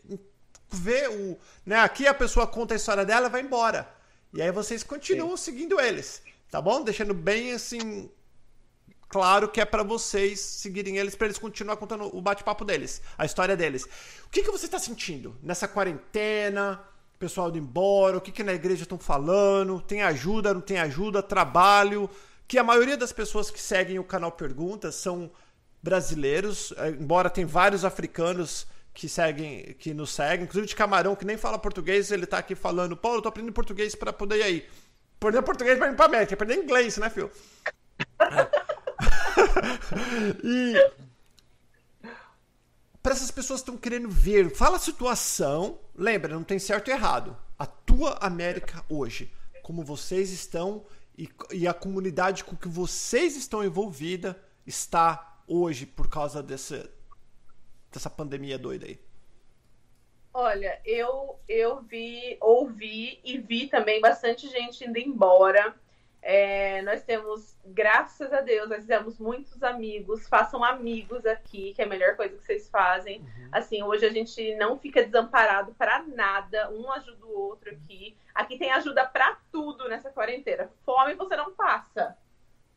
vê 0.70 1.06
o. 1.08 1.38
Né, 1.66 1.76
aqui 1.76 2.06
a 2.06 2.14
pessoa 2.14 2.46
conta 2.46 2.72
a 2.72 2.78
história 2.78 3.04
dela 3.04 3.28
vai 3.28 3.42
embora. 3.42 3.86
E 4.32 4.40
aí 4.40 4.50
vocês 4.50 4.82
continuam 4.82 5.36
Sim. 5.36 5.44
seguindo 5.44 5.78
eles. 5.78 6.22
Tá 6.50 6.58
bom? 6.58 6.82
Deixando 6.82 7.12
bem 7.12 7.52
assim. 7.52 8.10
Claro 9.06 9.50
que 9.50 9.60
é 9.60 9.66
para 9.66 9.82
vocês 9.82 10.40
seguirem 10.40 10.96
eles, 10.96 11.14
para 11.14 11.26
eles 11.26 11.38
continuar 11.38 11.76
contando 11.76 12.04
o 12.16 12.22
bate-papo 12.22 12.64
deles, 12.64 13.02
a 13.18 13.26
história 13.26 13.54
deles. 13.54 13.84
O 14.24 14.30
que, 14.30 14.42
que 14.42 14.50
você 14.50 14.64
está 14.64 14.78
sentindo 14.78 15.36
nessa 15.42 15.68
quarentena? 15.68 16.82
Pessoal 17.18 17.48
indo 17.48 17.58
embora, 17.58 18.18
o 18.18 18.20
que, 18.20 18.30
que 18.30 18.42
na 18.42 18.52
igreja 18.52 18.82
estão 18.82 18.98
falando? 18.98 19.80
Tem 19.80 20.02
ajuda, 20.02 20.52
não 20.52 20.60
tem 20.60 20.78
ajuda? 20.78 21.22
Trabalho? 21.22 22.10
Que 22.46 22.58
a 22.58 22.64
maioria 22.64 22.96
das 22.96 23.12
pessoas 23.12 23.50
que 23.50 23.60
seguem 23.60 23.98
o 23.98 24.04
canal 24.04 24.32
Perguntas 24.32 24.94
são 24.96 25.30
brasileiros, 25.82 26.72
eh, 26.76 26.90
embora 26.90 27.30
tem 27.30 27.44
vários 27.44 27.84
africanos 27.84 28.66
que 28.92 29.08
seguem, 29.08 29.74
que 29.78 29.94
nos 29.94 30.10
seguem, 30.10 30.44
inclusive 30.44 30.66
de 30.66 30.76
Camarão, 30.76 31.16
que 31.16 31.24
nem 31.24 31.36
fala 31.36 31.58
português, 31.58 32.10
ele 32.10 32.26
tá 32.26 32.38
aqui 32.38 32.54
falando, 32.54 32.96
Paulo, 32.96 33.18
eu 33.18 33.22
tô 33.22 33.28
aprendendo 33.28 33.52
português 33.52 33.94
para 33.94 34.12
poder 34.12 34.38
ir 34.38 34.42
aí. 34.42 34.68
Aprender 35.18 35.42
português 35.42 35.78
para 35.78 35.90
ir 35.90 35.96
pra 35.96 36.06
América, 36.06 36.34
aprender 36.34 36.56
inglês, 36.56 36.96
né, 36.98 37.08
filho? 37.10 37.30
e 40.42 40.74
para 43.06 43.14
essas 43.14 43.30
pessoas 43.30 43.60
que 43.60 43.70
estão 43.70 43.78
querendo 43.80 44.08
ver, 44.08 44.50
fala 44.50 44.78
a 44.78 44.80
situação, 44.80 45.78
lembra, 45.94 46.34
não 46.34 46.42
tem 46.42 46.58
certo 46.58 46.88
e 46.88 46.90
errado. 46.90 47.36
A 47.56 47.64
tua 47.64 48.14
América 48.14 48.84
hoje, 48.88 49.32
como 49.62 49.84
vocês 49.84 50.32
estão 50.32 50.84
e, 51.16 51.28
e 51.52 51.68
a 51.68 51.72
comunidade 51.72 52.42
com 52.42 52.56
que 52.56 52.66
vocês 52.66 53.36
estão 53.36 53.62
envolvida 53.62 54.36
está 54.66 55.40
hoje 55.46 55.86
por 55.86 56.08
causa 56.08 56.42
desse, 56.42 56.84
dessa 57.92 58.10
pandemia 58.10 58.58
doida 58.58 58.86
aí? 58.86 58.98
Olha, 60.34 60.80
eu, 60.84 61.38
eu 61.48 61.82
vi, 61.82 62.36
ouvi 62.40 63.20
e 63.22 63.38
vi 63.38 63.68
também 63.68 64.00
bastante 64.00 64.48
gente 64.48 64.84
indo 64.84 64.98
embora. 64.98 65.76
É, 66.28 66.82
nós 66.82 67.04
temos, 67.04 67.56
graças 67.64 68.32
a 68.32 68.40
Deus, 68.40 68.68
nós 68.68 68.80
fizemos 68.80 69.16
muitos 69.16 69.62
amigos. 69.62 70.28
Façam 70.28 70.64
amigos 70.64 71.24
aqui, 71.24 71.72
que 71.72 71.80
é 71.80 71.84
a 71.84 71.88
melhor 71.88 72.16
coisa 72.16 72.36
que 72.36 72.42
vocês 72.42 72.68
fazem. 72.68 73.20
Uhum. 73.20 73.48
Assim, 73.52 73.80
hoje 73.84 74.04
a 74.04 74.10
gente 74.10 74.56
não 74.56 74.76
fica 74.76 75.04
desamparado 75.04 75.72
para 75.74 76.02
nada. 76.02 76.68
Um 76.72 76.90
ajuda 76.90 77.24
o 77.24 77.38
outro 77.42 77.70
aqui. 77.70 78.16
Aqui 78.34 78.58
tem 78.58 78.72
ajuda 78.72 79.06
para 79.06 79.38
tudo 79.52 79.88
nessa 79.88 80.10
quarentena. 80.10 80.68
Fome 80.84 81.14
você 81.14 81.36
não 81.36 81.54
passa. 81.54 82.18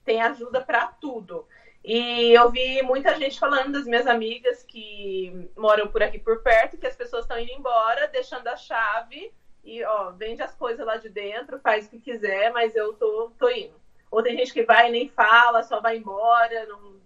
Tem 0.05 0.21
ajuda 0.21 0.61
para 0.61 0.85
tudo. 0.85 1.47
E 1.83 2.31
eu 2.31 2.51
vi 2.51 2.83
muita 2.83 3.17
gente 3.17 3.39
falando 3.39 3.71
das 3.71 3.85
minhas 3.85 4.05
amigas 4.05 4.61
que 4.61 5.49
moram 5.57 5.87
por 5.87 6.03
aqui 6.03 6.19
por 6.19 6.43
perto, 6.43 6.77
que 6.77 6.85
as 6.85 6.95
pessoas 6.95 7.23
estão 7.23 7.39
indo 7.39 7.51
embora, 7.53 8.07
deixando 8.09 8.47
a 8.47 8.55
chave 8.55 9.33
e, 9.63 9.83
ó, 9.83 10.11
vende 10.11 10.41
as 10.41 10.55
coisas 10.55 10.85
lá 10.85 10.97
de 10.97 11.09
dentro, 11.09 11.59
faz 11.59 11.85
o 11.85 11.89
que 11.89 11.99
quiser, 11.99 12.51
mas 12.51 12.75
eu 12.75 12.93
tô, 12.93 13.31
tô 13.37 13.49
indo. 13.49 13.79
Ou 14.09 14.23
tem 14.23 14.37
gente 14.37 14.53
que 14.53 14.63
vai 14.63 14.89
e 14.89 14.91
nem 14.91 15.09
fala, 15.09 15.63
só 15.63 15.79
vai 15.79 15.97
embora. 15.97 16.65
Não... 16.65 16.99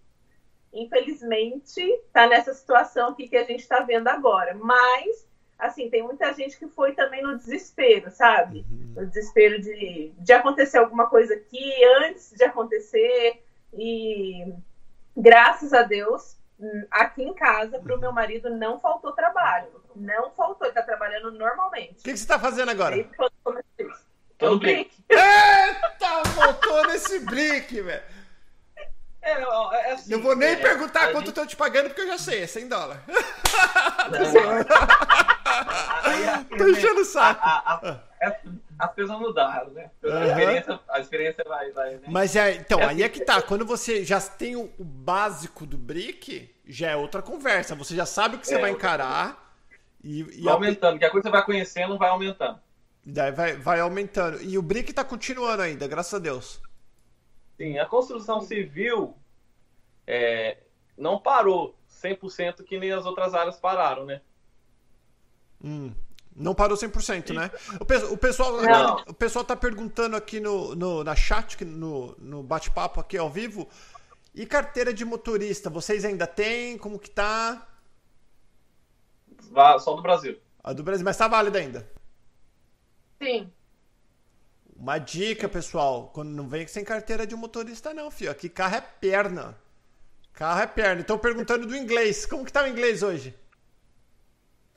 Infelizmente, 0.72 2.02
tá 2.12 2.28
nessa 2.28 2.54
situação 2.54 3.10
aqui 3.10 3.28
que 3.28 3.38
a 3.38 3.44
gente 3.44 3.68
tá 3.68 3.82
vendo 3.82 4.08
agora. 4.08 4.54
Mas, 4.56 5.28
assim, 5.60 5.90
tem 5.90 6.02
muita 6.02 6.34
gente 6.34 6.58
que 6.58 6.68
foi 6.68 6.94
também 6.94 7.22
no 7.22 7.38
desespero, 7.38 8.10
sabe? 8.10 8.66
Uhum. 8.70 8.94
No 8.96 9.06
desespero 9.08 9.62
de, 9.62 10.14
de 10.18 10.34
acontecer 10.34 10.78
alguma 10.78 11.08
coisa 11.08 11.34
aqui 11.34 11.84
antes 12.02 12.32
de 12.32 12.44
acontecer 12.44 13.44
e 13.74 14.54
graças 15.16 15.74
a 15.74 15.84
Deus, 15.84 16.38
aqui 16.92 17.24
em 17.24 17.34
casa, 17.34 17.80
para 17.80 17.96
o 17.96 18.00
meu 18.00 18.12
marido 18.12 18.50
não 18.50 18.80
faltou 18.80 19.12
trabalho. 19.12 19.68
Não 19.96 20.32
faltou, 20.32 20.68
ele 20.68 20.70
está 20.70 20.82
trabalhando 20.82 21.32
normalmente. 21.32 22.00
O 22.00 22.04
que, 22.04 22.12
que, 22.12 22.18
você 22.18 22.24
está 22.24 22.40
fazendo 22.40 22.72
agora? 22.72 22.96
Tô 24.38 24.52
no 24.52 24.60
Blick. 24.60 24.92
Eita, 25.10 26.24
voltou 26.36 26.88
nesse 26.88 27.20
Blick, 27.20 27.82
velho. 27.82 28.04
É, 29.22 29.42
é 29.42 29.92
assim, 29.94 30.12
não 30.12 30.22
vou 30.22 30.36
nem 30.36 30.50
é, 30.50 30.58
perguntar 30.58 31.14
quanto 31.14 31.28
gente... 31.28 31.28
eu 31.28 31.34
tô 31.34 31.46
te 31.46 31.56
pagando, 31.56 31.88
porque 31.88 32.02
eu 32.02 32.08
já 32.08 32.18
sei, 32.18 32.44
é 32.44 32.48
100 32.48 32.68
dólares. 32.68 33.02
tô 36.58 36.68
enchendo 36.68 37.00
o 37.00 37.06
saco. 37.06 37.40
A, 37.42 37.50
a, 37.50 37.76
a, 37.88 38.02
as 38.84 38.94
coisas 38.94 39.20
mudaram, 39.20 39.72
né? 39.72 39.92
Uhum. 40.04 40.12
A, 40.12 40.28
experiência, 40.28 40.80
a 40.90 41.00
experiência 41.00 41.44
vai, 41.48 41.72
vai 41.72 41.92
né? 41.92 42.02
Mas 42.08 42.36
é, 42.36 42.56
então, 42.56 42.80
é 42.80 42.86
aí 42.86 42.90
assim, 42.90 43.04
é 43.04 43.10
que 43.10 43.20
tá. 43.22 43.42
Quando 43.42 43.66
você 43.66 44.04
já 44.04 44.20
tem 44.20 44.56
o, 44.56 44.72
o, 44.78 44.84
básico 44.84 45.66
do 45.66 45.78
brick, 45.78 46.54
já 46.66 46.92
é 46.92 46.96
outra 46.96 47.22
conversa. 47.22 47.76
Você 47.76 47.96
já 47.96 48.06
sabe 48.06 48.36
o 48.36 48.40
que 48.40 48.48
você 48.48 48.56
é, 48.56 48.62
vai 48.62 48.72
encarar. 48.72 49.56
E, 50.04 50.20
e 50.20 50.42
vai 50.42 50.54
aumentando, 50.54 51.00
que 51.00 51.06
a 51.06 51.10
coisa 51.10 51.30
você 51.30 51.32
vai 51.32 51.46
conhecendo, 51.46 51.98
vai 51.98 52.10
aumentando. 52.10 52.60
Daí 53.06 53.32
vai, 53.32 53.54
vai 53.56 53.80
aumentando. 53.80 54.42
E 54.42 54.58
o 54.58 54.62
brick 54.62 54.92
tá 54.94 55.04
continuando 55.04 55.62
ainda, 55.62 55.88
graças 55.88 56.14
a 56.14 56.20
Deus. 56.20 56.62
Sim, 57.58 57.78
a 57.78 57.86
construção 57.86 58.42
civil 58.42 59.16
é, 60.06 60.58
não 60.98 61.20
parou 61.20 61.76
100% 61.90 62.64
que 62.64 62.80
nem 62.80 62.92
as 62.92 63.06
outras 63.06 63.34
áreas 63.34 63.58
pararam, 63.58 64.06
né? 64.06 64.22
Hum, 65.64 65.94
não 66.36 66.56
parou 66.56 66.78
100%, 66.78 67.28
Sim. 67.28 67.34
né? 67.34 67.52
O, 67.80 68.14
o 68.14 68.18
pessoal 68.18 68.54
o 69.08 69.14
pessoal 69.14 69.46
tá 69.46 69.56
perguntando 69.56 70.16
aqui 70.16 70.40
no, 70.40 70.76
no 70.76 71.04
na 71.04 71.16
chat, 71.16 71.64
no, 71.64 72.16
no 72.18 72.44
bate-papo 72.44 73.00
aqui 73.00 73.18
ao 73.18 73.30
vivo, 73.30 73.68
e 74.34 74.46
carteira 74.46 74.94
de 74.94 75.06
motorista, 75.06 75.70
vocês 75.70 76.04
ainda 76.04 76.26
têm? 76.26 76.78
Como 76.78 76.98
que 76.98 77.10
tá? 77.10 77.68
Só 79.80 79.96
do 79.96 80.02
Brasil. 80.02 80.40
A 80.64 80.74
do 80.74 80.82
Brasil, 80.82 81.06
mas 81.06 81.18
tá 81.18 81.28
válida 81.28 81.60
ainda? 81.60 81.88
Sim. 83.22 83.52
Uma 84.76 84.98
dica, 84.98 85.48
pessoal, 85.48 86.10
quando 86.14 86.30
não 86.30 86.48
vem 86.48 86.66
sem 86.68 86.84
carteira 86.84 87.28
de 87.28 87.36
motorista 87.36 87.94
não, 87.94 88.10
filho. 88.10 88.32
Aqui 88.32 88.50
carro 88.50 88.76
é 88.76 88.82
perna. 88.82 89.58
Carro 90.34 90.62
é 90.62 90.68
perna. 90.68 91.02
Então 91.02 91.18
perguntando 91.18 91.68
do 91.68 91.76
inglês. 91.76 92.26
Como 92.26 92.44
que 92.44 92.52
tá 92.52 92.64
o 92.64 92.68
inglês 92.68 93.04
hoje? 93.04 93.36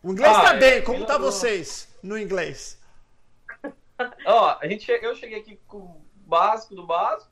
O 0.06 0.12
inglês 0.12 0.36
ah, 0.36 0.40
tá 0.40 0.54
é, 0.54 0.58
bem, 0.60 0.84
como 0.84 1.04
tá 1.04 1.18
vocês 1.18 1.92
no 2.00 2.16
inglês? 2.16 2.80
Ó, 4.24 4.56
a 4.60 4.68
gente, 4.68 4.88
eu 4.88 5.16
cheguei 5.16 5.40
aqui 5.40 5.58
com 5.66 5.78
o 5.78 6.06
básico 6.18 6.76
do 6.76 6.86
básico, 6.86 7.28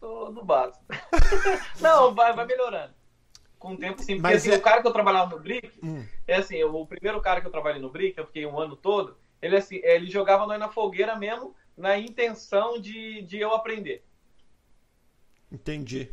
tô 0.00 0.32
do 0.32 0.44
básico. 0.44 0.84
Não, 1.80 2.12
vai, 2.12 2.32
vai 2.32 2.44
melhorando. 2.44 2.92
Com 3.60 3.74
o 3.74 3.78
tempo, 3.78 4.02
sim. 4.02 4.14
Porque 4.14 4.22
Mas 4.22 4.42
assim, 4.42 4.50
é... 4.50 4.56
o 4.56 4.60
cara 4.60 4.82
que 4.82 4.88
eu 4.88 4.92
trabalhava 4.92 5.36
no 5.36 5.40
Brick, 5.40 5.78
hum. 5.80 6.04
é 6.26 6.34
assim, 6.34 6.60
o 6.64 6.84
primeiro 6.84 7.20
cara 7.20 7.40
que 7.40 7.46
eu 7.46 7.52
trabalhei 7.52 7.80
no 7.80 7.92
Brick, 7.92 8.18
eu 8.18 8.26
fiquei 8.26 8.44
um 8.44 8.58
ano 8.58 8.74
todo, 8.74 9.16
ele 9.40 9.56
assim, 9.56 9.76
ele 9.84 10.10
jogava 10.10 10.48
nós 10.48 10.58
na 10.58 10.68
fogueira 10.68 11.14
mesmo, 11.14 11.54
na 11.76 11.96
intenção 11.96 12.80
de, 12.80 13.22
de 13.22 13.38
eu 13.38 13.54
aprender. 13.54 14.04
Entendi. 15.52 16.10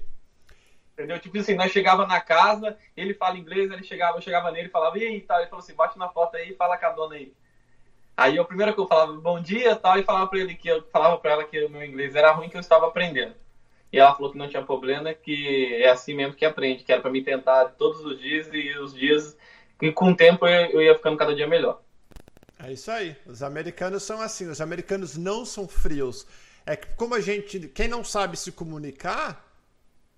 Entendeu? 1.03 1.19
Tipo 1.19 1.37
assim, 1.37 1.55
nós 1.55 1.69
chegava 1.69 2.07
na 2.07 2.21
casa, 2.21 2.77
ele 2.95 3.13
fala 3.13 3.37
inglês, 3.37 3.69
ele 3.69 3.83
chegava, 3.83 4.17
eu 4.17 4.21
chegava 4.21 4.49
nele 4.51 4.69
e 4.69 4.71
falava, 4.71 4.97
e 4.97 5.05
aí, 5.05 5.19
tal. 5.19 5.39
Ele 5.39 5.49
falou 5.49 5.61
assim, 5.61 5.75
bate 5.75 5.99
na 5.99 6.07
foto 6.07 6.37
aí 6.37 6.51
e 6.51 6.55
fala 6.55 6.77
com 6.77 6.85
a 6.85 6.89
dona 6.91 7.15
aí. 7.15 7.33
Aí 8.15 8.39
o 8.39 8.45
primeiro 8.45 8.73
que 8.73 8.79
eu 8.79 8.87
falava 8.87 9.11
bom 9.13 9.41
dia 9.41 9.75
tal, 9.75 9.99
e 9.99 10.03
falava 10.03 10.27
para 10.27 10.39
ele 10.39 10.55
que 10.55 10.69
eu 10.69 10.81
falava 10.93 11.17
para 11.17 11.31
ela 11.31 11.43
que 11.43 11.65
o 11.65 11.69
meu 11.69 11.83
inglês 11.83 12.15
era 12.15 12.31
ruim, 12.31 12.47
que 12.47 12.55
eu 12.55 12.61
estava 12.61 12.87
aprendendo. 12.87 13.33
E 13.91 13.99
ela 13.99 14.15
falou 14.15 14.31
que 14.31 14.37
não 14.37 14.47
tinha 14.47 14.63
problema, 14.63 15.13
que 15.13 15.75
é 15.75 15.89
assim 15.89 16.13
mesmo 16.13 16.35
que 16.35 16.45
aprende, 16.45 16.85
que 16.85 16.91
era 16.93 17.01
para 17.01 17.11
me 17.11 17.21
tentar 17.21 17.65
todos 17.77 18.05
os 18.05 18.19
dias 18.19 18.47
e 18.53 18.77
os 18.77 18.93
dias, 18.93 19.37
e 19.81 19.91
com 19.91 20.11
o 20.11 20.15
tempo 20.15 20.47
eu, 20.47 20.71
eu 20.71 20.81
ia 20.81 20.95
ficando 20.95 21.17
cada 21.17 21.35
dia 21.35 21.47
melhor. 21.47 21.81
É 22.63 22.71
isso 22.71 22.89
aí. 22.89 23.13
Os 23.25 23.43
americanos 23.43 24.03
são 24.03 24.21
assim, 24.21 24.47
os 24.47 24.61
americanos 24.61 25.17
não 25.17 25.43
são 25.43 25.67
frios. 25.67 26.25
É 26.65 26.77
que 26.77 26.95
como 26.95 27.13
a 27.13 27.19
gente, 27.19 27.59
quem 27.67 27.89
não 27.89 28.03
sabe 28.03 28.37
se 28.37 28.51
comunicar, 28.51 29.52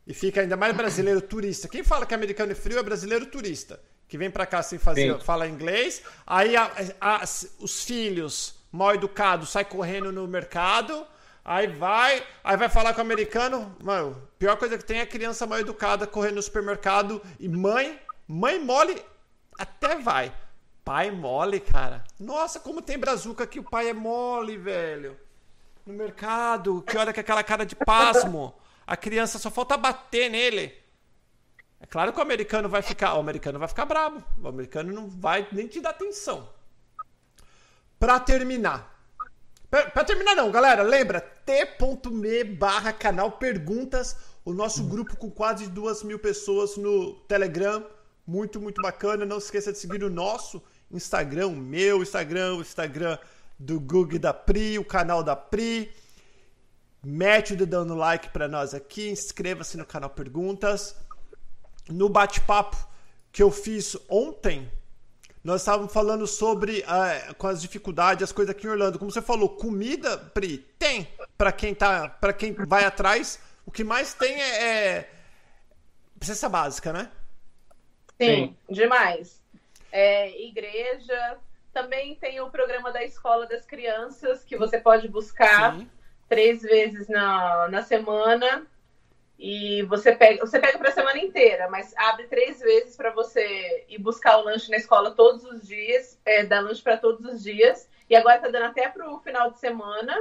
e 0.08 0.14
fica 0.14 0.41
ainda 0.41 0.56
mais 0.56 0.76
brasileiro 0.76 1.22
turista. 1.22 1.68
Quem 1.68 1.84
fala 1.84 2.06
que 2.06 2.14
americano 2.14 2.51
é 2.51 2.56
frio 2.56 2.78
é 2.78 2.84
brasileiro 2.84 3.26
turista. 3.26 3.80
Que 4.08 4.18
vem 4.18 4.30
para 4.30 4.45
cá 4.45 4.62
sem 4.62 4.78
fazer, 4.78 5.14
Sim. 5.14 5.20
fala 5.26 5.47
inglês. 5.47 6.03
Aí 6.28 6.56
a, 6.56 6.72
a, 7.01 7.24
os 7.60 7.84
filhos 7.84 8.56
mal 8.72 8.93
educados 8.93 9.49
saem 9.49 9.66
correndo 9.66 10.12
no 10.12 10.28
mercado. 10.28 11.06
Aí 11.43 11.68
vai, 11.68 12.24
aí 12.43 12.56
vai 12.56 12.70
falar 12.70 12.93
com 12.93 12.99
o 12.99 13.03
americano. 13.03 13.76
Mano, 13.84 14.22
pior 14.38 14.58
coisa 14.58 14.78
que 14.78 14.86
tem 14.86 14.99
é 14.99 15.06
criança 15.06 15.47
mal 15.47 15.60
educada 15.60 16.06
correndo 16.06 16.36
no 16.36 16.41
supermercado. 16.41 17.20
E 17.39 17.49
mãe, 17.49 17.99
mãe 18.28 18.60
mole 18.60 19.01
até 19.58 19.95
vai. 19.95 20.32
Pai 20.84 21.10
mole, 21.10 21.60
cara. 21.60 22.03
Nossa, 22.20 22.60
como 22.60 22.80
tem 22.80 22.99
brazuca 22.99 23.47
que 23.47 23.60
o 23.60 23.64
pai 23.64 23.89
é 23.89 23.93
mole, 23.93 24.56
velho. 24.56 25.18
No 25.84 25.93
mercado, 25.93 26.84
que 26.84 26.95
olha 26.95 27.12
com 27.12 27.20
aquela 27.20 27.43
cara 27.43 27.66
de 27.66 27.76
pasmo. 27.76 28.53
A 28.86 28.95
criança 28.95 29.39
só 29.39 29.49
falta 29.49 29.77
bater 29.77 30.29
nele. 30.29 30.73
É 31.79 31.86
claro 31.86 32.13
que 32.13 32.19
o 32.19 32.21
americano 32.21 32.69
vai 32.69 32.81
ficar. 32.81 33.15
O 33.15 33.19
americano 33.19 33.59
vai 33.59 33.67
ficar 33.67 33.86
bravo. 33.86 34.23
O 34.41 34.47
americano 34.47 34.93
não 34.93 35.09
vai 35.09 35.47
nem 35.51 35.67
te 35.67 35.81
dar 35.81 35.91
atenção. 35.91 36.49
Pra 37.99 38.19
terminar. 38.19 38.93
Pra 39.69 40.03
terminar, 40.03 40.36
não, 40.36 40.51
galera. 40.51 40.83
Lembra? 40.83 41.19
t.me 41.19 42.43
barra 42.43 42.93
canal 42.93 43.33
Perguntas. 43.33 44.15
O 44.43 44.53
nosso 44.53 44.83
grupo 44.83 45.17
com 45.17 45.29
quase 45.29 45.67
duas 45.67 46.03
mil 46.03 46.19
pessoas 46.19 46.77
no 46.77 47.15
Telegram. 47.27 47.86
Muito, 48.25 48.61
muito 48.61 48.81
bacana. 48.81 49.25
Não 49.25 49.38
esqueça 49.38 49.71
de 49.71 49.79
seguir 49.79 50.03
o 50.03 50.09
nosso 50.09 50.61
Instagram, 50.91 51.47
o 51.47 51.55
meu 51.55 52.01
Instagram, 52.01 52.55
o 52.55 52.61
Instagram 52.61 53.17
do 53.57 53.79
Google 53.79 54.19
da 54.19 54.33
Pri, 54.33 54.77
o 54.77 54.86
canal 54.86 55.23
da 55.23 55.36
Pri. 55.36 55.91
Mete 57.08 57.53
o 57.53 57.56
dedão 57.56 57.86
no 57.86 57.93
like 57.93 58.30
para 58.30 58.47
nós 58.47 58.74
aqui, 58.74 59.12
inscreva-se 59.12 59.78
no 59.78 59.86
canal 59.86 60.10
Perguntas. 60.10 60.95
No 61.88 62.10
bate-papo 62.10 62.76
que 63.32 63.43
eu 63.43 63.51
fiz 63.51 63.95
ontem, 64.10 64.68
nós 65.43 65.62
estávamos 65.62 65.93
falando 65.93 66.26
sobre 66.26 66.80
uh, 66.80 67.36
com 67.36 67.45
as 67.45 67.62
dificuldades, 67.62 68.24
as 68.24 68.32
coisas 68.32 68.56
aqui 68.56 68.66
em 68.66 68.72
Orlando. 68.72 68.97
Como 68.97 69.12
você 69.12 69.22
falou, 69.22 69.49
comida, 69.49 70.18
Pri, 70.18 70.58
tem 70.80 71.08
para 71.38 71.51
quem 71.51 71.76
tá, 71.76 72.10
para 72.10 72.34
quem 72.34 72.51
vai 72.53 72.86
atrás. 72.86 73.39
O 73.68 73.70
que 73.70 73.84
mais 73.84 74.16
tem 74.16 74.41
é, 74.41 74.64
é 74.64 75.10
presença 76.18 76.49
básica, 76.49 76.91
né? 76.91 77.12
Sim, 78.20 78.58
Sim. 78.68 78.74
demais. 78.74 79.43
É, 79.91 80.41
igreja, 80.41 81.38
também 81.72 82.16
tem 82.16 82.41
o 82.41 82.49
programa 82.49 82.91
da 82.91 83.03
escola 83.03 83.45
das 83.45 83.64
crianças 83.64 84.43
que 84.43 84.58
você 84.58 84.80
pode 84.80 85.08
buscar. 85.08 85.78
Sim 85.78 85.88
três 86.28 86.61
vezes 86.61 87.07
na, 87.07 87.67
na 87.69 87.82
semana 87.82 88.65
e 89.38 89.84
você 89.84 90.15
pega 90.15 90.45
você 90.45 90.59
pega 90.59 90.78
para 90.78 90.89
a 90.89 90.93
semana 90.93 91.19
inteira, 91.19 91.69
mas 91.69 91.93
abre 91.97 92.26
três 92.28 92.59
vezes 92.59 92.95
para 92.95 93.11
você 93.11 93.86
ir 93.89 93.99
buscar 93.99 94.38
o 94.38 94.45
lanche 94.45 94.71
na 94.71 94.78
escola 94.78 95.11
todos 95.11 95.43
os 95.43 95.67
dias, 95.67 96.17
é, 96.26 96.45
dar 96.45 96.61
lanche 96.61 96.82
para 96.82 96.97
todos 96.97 97.26
os 97.26 97.43
dias. 97.43 97.88
E 98.09 98.15
agora 98.15 98.39
tá 98.39 98.49
dando 98.49 98.65
até 98.65 98.88
pro 98.88 99.19
final 99.19 99.49
de 99.49 99.59
semana. 99.59 100.15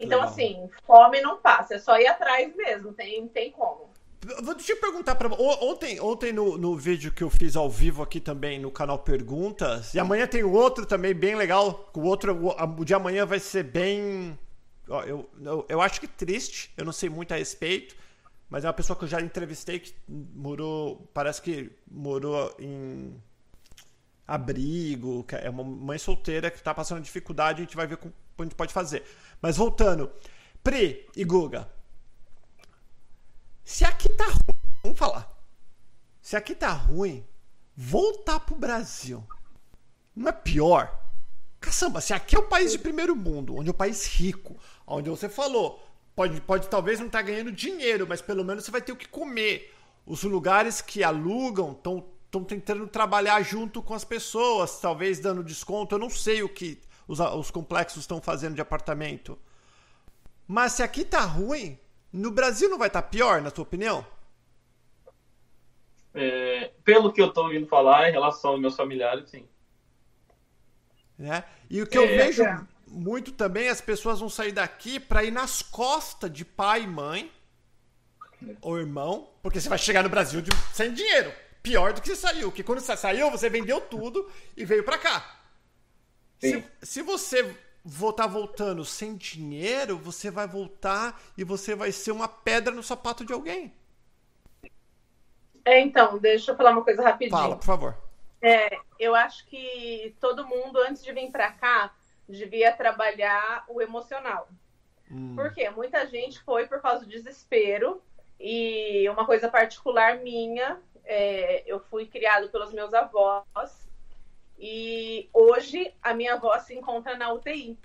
então, 0.00 0.20
legal. 0.20 0.22
assim, 0.22 0.70
fome 0.86 1.20
não 1.20 1.38
passa, 1.38 1.74
é 1.74 1.78
só 1.78 1.98
ir 1.98 2.06
atrás 2.06 2.54
mesmo, 2.54 2.92
tem, 2.92 3.26
tem 3.28 3.50
como. 3.50 3.92
Deixa 4.56 4.72
eu 4.72 4.80
perguntar 4.80 5.16
para 5.16 5.28
ontem, 5.34 6.00
ontem 6.00 6.32
no, 6.32 6.56
no 6.56 6.76
vídeo 6.76 7.12
que 7.12 7.22
eu 7.22 7.28
fiz 7.28 7.56
ao 7.56 7.68
vivo 7.68 8.02
aqui 8.02 8.20
também 8.20 8.58
no 8.58 8.70
canal 8.70 8.98
Perguntas, 9.00 9.92
e 9.92 9.98
amanhã 9.98 10.26
tem 10.26 10.42
outro 10.42 10.86
também 10.86 11.12
bem 11.12 11.34
legal. 11.34 11.90
O 11.92 12.02
outro, 12.02 12.34
o, 12.34 12.80
o 12.80 12.84
de 12.84 12.94
amanhã 12.94 13.26
vai 13.26 13.38
ser 13.38 13.64
bem, 13.64 14.38
eu, 14.86 15.30
eu, 15.40 15.66
eu 15.68 15.80
acho 15.80 16.00
que 16.00 16.06
triste. 16.06 16.72
Eu 16.76 16.84
não 16.84 16.92
sei 16.92 17.08
muito 17.08 17.32
a 17.32 17.36
respeito, 17.36 17.96
mas 18.48 18.64
é 18.64 18.68
uma 18.68 18.74
pessoa 18.74 18.96
que 18.96 19.04
eu 19.04 19.08
já 19.08 19.20
entrevistei 19.20 19.80
que 19.80 19.94
morou, 20.08 21.08
parece 21.12 21.40
que 21.40 21.70
morou 21.90 22.54
em 22.58 23.20
abrigo, 24.26 25.26
é 25.32 25.50
uma 25.50 25.64
mãe 25.64 25.98
solteira 25.98 26.50
que 26.50 26.56
está 26.56 26.74
passando 26.74 27.02
dificuldade. 27.02 27.60
A 27.60 27.64
gente 27.64 27.76
vai 27.76 27.86
ver 27.86 27.96
como 27.96 28.12
a 28.38 28.42
gente 28.42 28.54
pode 28.54 28.72
fazer. 28.72 29.04
Mas 29.40 29.56
voltando, 29.56 30.10
Pri 30.62 31.06
e 31.16 31.24
Guga, 31.24 31.70
se 33.64 33.84
aqui 33.84 34.08
tá 34.10 34.24
ruim, 34.24 34.78
vamos 34.82 34.98
falar. 34.98 35.30
Se 36.20 36.36
aqui 36.36 36.54
tá 36.54 36.72
ruim, 36.72 37.24
voltar 37.76 38.40
pro 38.40 38.56
Brasil 38.56 39.26
não 40.14 40.28
é 40.28 40.32
pior? 40.32 41.00
Caçamba, 41.60 42.00
se 42.00 42.12
aqui 42.12 42.36
é 42.36 42.38
o 42.38 42.46
país 42.46 42.72
de 42.72 42.78
primeiro 42.78 43.16
mundo, 43.16 43.56
onde 43.56 43.68
é 43.68 43.72
o 43.72 43.74
país 43.74 44.06
rico, 44.06 44.56
onde 44.86 45.10
você 45.10 45.28
falou, 45.28 45.82
pode, 46.14 46.40
pode 46.40 46.68
talvez 46.68 46.98
não 46.98 47.06
estar 47.06 47.20
tá 47.20 47.24
ganhando 47.24 47.52
dinheiro, 47.52 48.06
mas 48.08 48.20
pelo 48.20 48.44
menos 48.44 48.64
você 48.64 48.70
vai 48.70 48.82
ter 48.82 48.92
o 48.92 48.96
que 48.96 49.08
comer. 49.08 49.74
Os 50.06 50.22
lugares 50.22 50.80
que 50.80 51.02
alugam 51.02 51.72
estão 51.72 52.44
tentando 52.44 52.86
trabalhar 52.86 53.40
junto 53.42 53.82
com 53.82 53.94
as 53.94 54.04
pessoas, 54.04 54.80
talvez 54.80 55.18
dando 55.18 55.42
desconto. 55.42 55.94
Eu 55.94 55.98
não 55.98 56.10
sei 56.10 56.42
o 56.42 56.48
que 56.48 56.80
os, 57.08 57.20
os 57.20 57.50
complexos 57.50 58.02
estão 58.02 58.20
fazendo 58.20 58.54
de 58.54 58.60
apartamento. 58.60 59.38
Mas 60.46 60.72
se 60.72 60.82
aqui 60.82 61.04
tá 61.04 61.20
ruim, 61.20 61.78
no 62.12 62.30
Brasil 62.30 62.68
não 62.68 62.78
vai 62.78 62.88
estar 62.88 63.02
tá 63.02 63.08
pior, 63.08 63.40
na 63.40 63.50
tua 63.50 63.62
opinião? 63.62 64.06
É, 66.12 66.70
pelo 66.84 67.12
que 67.12 67.20
eu 67.20 67.26
estou 67.26 67.44
ouvindo 67.44 67.66
falar 67.66 68.08
em 68.08 68.12
relação 68.12 68.52
aos 68.52 68.60
meus 68.60 68.76
familiares, 68.76 69.28
sim. 69.30 69.48
É? 71.18 71.42
E 71.70 71.80
o 71.80 71.86
que 71.86 71.96
eu 71.96 72.04
é, 72.04 72.16
vejo 72.18 72.42
é. 72.42 72.66
Muito 72.94 73.32
também, 73.32 73.68
as 73.68 73.80
pessoas 73.80 74.20
vão 74.20 74.28
sair 74.28 74.52
daqui 74.52 75.00
para 75.00 75.24
ir 75.24 75.30
nas 75.30 75.62
costas 75.62 76.32
de 76.32 76.44
pai 76.44 76.82
e 76.82 76.86
mãe 76.86 77.32
é. 78.42 78.54
ou 78.60 78.78
irmão, 78.78 79.28
porque 79.42 79.60
você 79.60 79.68
vai 79.68 79.78
chegar 79.78 80.02
no 80.02 80.08
Brasil 80.08 80.40
de, 80.40 80.50
sem 80.72 80.92
dinheiro. 80.92 81.32
Pior 81.62 81.92
do 81.92 82.00
que 82.00 82.08
você 82.08 82.16
saiu, 82.16 82.50
porque 82.50 82.62
quando 82.62 82.80
você 82.80 82.96
saiu, 82.96 83.30
você 83.30 83.48
vendeu 83.48 83.80
tudo 83.80 84.30
e 84.56 84.64
veio 84.64 84.84
para 84.84 84.98
cá. 84.98 85.40
Se, 86.38 86.62
se, 86.82 87.02
você 87.02 87.56
voltar 87.82 88.26
voltando 88.26 88.84
sem 88.84 89.16
dinheiro, 89.16 89.96
você 89.96 90.30
vai 90.30 90.46
voltar 90.46 91.18
e 91.38 91.44
você 91.44 91.74
vai 91.74 91.90
ser 91.90 92.12
uma 92.12 92.28
pedra 92.28 92.74
no 92.74 92.82
sapato 92.82 93.24
de 93.24 93.32
alguém. 93.32 93.72
É, 95.64 95.80
então, 95.80 96.18
deixa 96.18 96.52
eu 96.52 96.56
falar 96.56 96.72
uma 96.72 96.84
coisa 96.84 97.02
rapidinho. 97.02 97.38
Fala, 97.38 97.56
por 97.56 97.64
favor. 97.64 97.96
É, 98.42 98.78
eu 98.98 99.14
acho 99.14 99.46
que 99.46 100.14
todo 100.20 100.46
mundo, 100.46 100.78
antes 100.80 101.02
de 101.02 101.10
vir 101.12 101.30
para 101.30 101.50
cá, 101.50 101.94
devia 102.28 102.72
trabalhar 102.72 103.64
o 103.68 103.80
emocional. 103.80 104.48
Hum. 105.10 105.34
Porque 105.34 105.68
muita 105.70 106.06
gente 106.06 106.40
foi 106.42 106.66
por 106.66 106.80
causa 106.80 107.04
do 107.04 107.10
desespero. 107.10 108.02
E 108.38 109.08
uma 109.08 109.24
coisa 109.24 109.48
particular 109.48 110.18
minha, 110.18 110.80
é, 111.04 111.62
eu 111.66 111.78
fui 111.78 112.06
criado 112.06 112.48
pelos 112.48 112.72
meus 112.72 112.92
avós 112.92 113.88
e 114.58 115.28
hoje 115.32 115.94
a 116.02 116.14
minha 116.14 116.34
avó 116.34 116.58
se 116.58 116.74
encontra 116.74 117.16
na 117.16 117.32
UTI. 117.32 117.78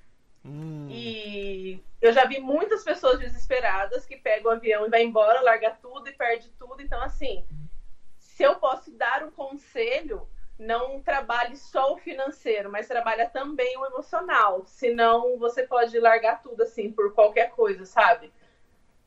Hum. 0.44 0.88
E 0.90 1.84
eu 2.02 2.14
já 2.14 2.26
vi 2.26 2.40
muitas 2.40 2.84
pessoas 2.84 3.20
desesperadas 3.20 4.06
que 4.06 4.18
pegam 4.18 4.52
o 4.52 4.56
avião 4.56 4.86
e 4.86 4.90
vai 4.90 5.04
embora, 5.04 5.42
larga 5.42 5.72
tudo 5.82 6.08
e 6.08 6.14
perde 6.14 6.50
tudo. 6.58 6.82
Então, 6.82 7.02
assim, 7.02 7.46
se 8.18 8.44
eu 8.44 8.56
posso 8.56 8.92
dar 8.92 9.24
um 9.24 9.32
conselho, 9.32 10.28
não 10.60 11.02
trabalhe 11.02 11.56
só 11.56 11.94
o 11.94 11.98
financeiro, 11.98 12.70
mas 12.70 12.88
trabalha 12.88 13.30
também 13.30 13.78
o 13.78 13.86
emocional. 13.86 14.64
Senão 14.68 15.40
você 15.40 15.64
pode 15.64 15.98
largar 15.98 16.42
tudo 16.44 16.62
assim 16.62 16.92
por 16.92 17.14
qualquer 17.14 17.50
coisa, 17.52 17.86
sabe? 17.86 18.32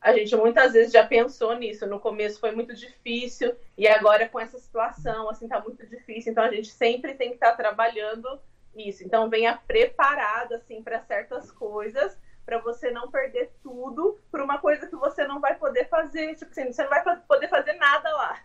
a 0.03 0.11
gente 0.11 0.35
muitas 0.35 0.73
vezes 0.73 0.91
já 0.91 1.07
pensou 1.07 1.55
nisso. 1.55 1.87
No 1.87 1.97
começo 1.97 2.39
foi 2.39 2.51
muito 2.51 2.75
difícil 2.75 3.55
e 3.77 3.87
agora 3.87 4.27
com 4.27 4.37
essa 4.37 4.59
situação, 4.59 5.29
assim, 5.29 5.47
tá 5.47 5.61
muito 5.61 5.87
difícil. 5.87 6.33
Então 6.33 6.43
a 6.43 6.51
gente 6.51 6.67
sempre 6.67 7.13
tem 7.13 7.29
que 7.29 7.35
estar 7.35 7.51
tá 7.51 7.55
trabalhando 7.55 8.37
isso. 8.75 9.03
Então 9.03 9.29
venha 9.29 9.55
preparado 9.65 10.55
assim 10.55 10.83
para 10.83 10.99
certas 10.99 11.49
coisas, 11.49 12.19
para 12.45 12.57
você 12.57 12.91
não 12.91 13.09
perder 13.09 13.53
tudo 13.63 14.19
por 14.29 14.41
uma 14.41 14.57
coisa 14.57 14.85
que 14.87 14.95
você 14.97 15.25
não 15.25 15.39
vai 15.39 15.55
poder 15.55 15.87
fazer, 15.87 16.35
tipo 16.35 16.51
assim, 16.51 16.73
você 16.73 16.83
não 16.83 16.89
vai 16.89 17.17
poder 17.21 17.47
fazer 17.47 17.73
nada 17.73 18.13
lá. 18.13 18.43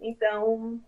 Então, 0.00 0.82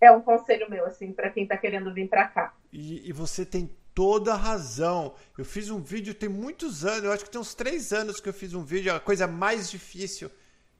é 0.00 0.10
um 0.10 0.20
conselho 0.20 0.70
meu 0.70 0.84
assim 0.86 1.12
para 1.12 1.30
quem 1.30 1.42
está 1.42 1.56
querendo 1.56 1.92
vir 1.92 2.08
para 2.08 2.28
cá. 2.28 2.54
E, 2.72 3.08
e 3.08 3.12
você 3.12 3.44
tem 3.44 3.70
toda 3.94 4.34
razão. 4.34 5.14
Eu 5.36 5.44
fiz 5.44 5.70
um 5.70 5.80
vídeo 5.80 6.14
tem 6.14 6.28
muitos 6.28 6.84
anos, 6.84 7.04
eu 7.04 7.12
acho 7.12 7.24
que 7.24 7.30
tem 7.30 7.40
uns 7.40 7.54
três 7.54 7.92
anos 7.92 8.20
que 8.20 8.28
eu 8.28 8.32
fiz 8.32 8.54
um 8.54 8.62
vídeo, 8.62 8.94
a 8.94 9.00
coisa 9.00 9.26
mais 9.26 9.70
difícil 9.70 10.30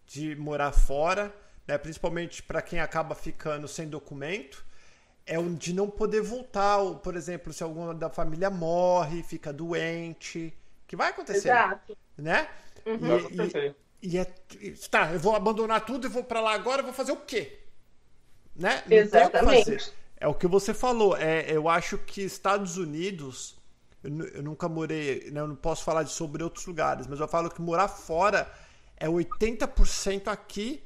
de 0.06 0.36
morar 0.36 0.72
fora, 0.72 1.34
né, 1.66 1.76
principalmente 1.76 2.42
para 2.42 2.62
quem 2.62 2.80
acaba 2.80 3.14
ficando 3.14 3.66
sem 3.66 3.88
documento, 3.88 4.64
é 5.26 5.38
o 5.38 5.54
de 5.54 5.74
não 5.74 5.90
poder 5.90 6.22
voltar. 6.22 6.78
Por 7.02 7.16
exemplo, 7.16 7.52
se 7.52 7.62
alguma 7.62 7.92
da 7.92 8.08
família 8.08 8.48
morre, 8.50 9.22
fica 9.22 9.52
doente, 9.52 10.56
que 10.86 10.96
vai 10.96 11.10
acontecer. 11.10 11.48
Exato. 11.48 11.98
Né? 12.16 12.48
Uhum. 12.86 13.18
E, 14.00 14.10
e, 14.10 14.14
e, 14.14 14.18
é, 14.18 14.24
tá, 14.90 15.12
eu 15.12 15.18
vou 15.18 15.34
abandonar 15.34 15.84
tudo 15.84 16.06
e 16.06 16.10
vou 16.10 16.24
para 16.24 16.40
lá 16.40 16.54
agora, 16.54 16.82
vou 16.82 16.92
fazer 16.92 17.12
o 17.12 17.16
quê? 17.16 17.58
Né? 18.58 18.82
Exatamente. 18.90 19.92
É 20.20 20.26
o 20.26 20.34
que 20.34 20.48
você 20.48 20.74
falou. 20.74 21.16
É, 21.16 21.46
eu 21.48 21.68
acho 21.68 21.96
que 21.96 22.22
Estados 22.22 22.76
Unidos. 22.76 23.56
Eu, 24.02 24.10
eu 24.28 24.42
nunca 24.42 24.68
morei. 24.68 25.30
Né, 25.30 25.40
eu 25.40 25.46
não 25.46 25.56
posso 25.56 25.84
falar 25.84 26.04
sobre 26.06 26.42
outros 26.42 26.66
lugares, 26.66 27.06
mas 27.06 27.20
eu 27.20 27.28
falo 27.28 27.48
que 27.48 27.62
morar 27.62 27.86
fora 27.86 28.50
é 28.96 29.06
80% 29.06 30.26
aqui 30.26 30.82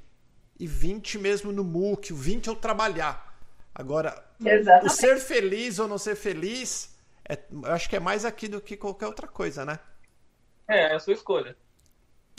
e 0.61 0.69
20% 0.69 1.19
mesmo 1.19 1.51
no 1.51 1.65
MOOC. 1.65 2.13
O 2.13 2.17
20% 2.17 2.49
é 2.49 2.51
o 2.51 2.57
trabalhar. 2.57 3.33
Agora, 3.75 4.23
Exatamente. 4.39 4.87
o 4.87 4.91
ser 4.91 5.19
feliz 5.19 5.79
ou 5.79 5.89
não 5.89 5.97
ser 5.97 6.15
feliz, 6.15 6.95
é, 7.27 7.39
eu 7.51 7.73
acho 7.73 7.89
que 7.89 7.97
é 7.97 8.01
mais 8.01 8.27
aqui 8.27 8.47
do 8.49 8.61
que 8.61 8.77
qualquer 8.77 9.07
outra 9.07 9.27
coisa, 9.27 9.65
né? 9.65 9.79
É, 10.69 10.93
é 10.93 10.95
a 10.95 11.01
sua 11.01 11.15
escolha. 11.15 11.57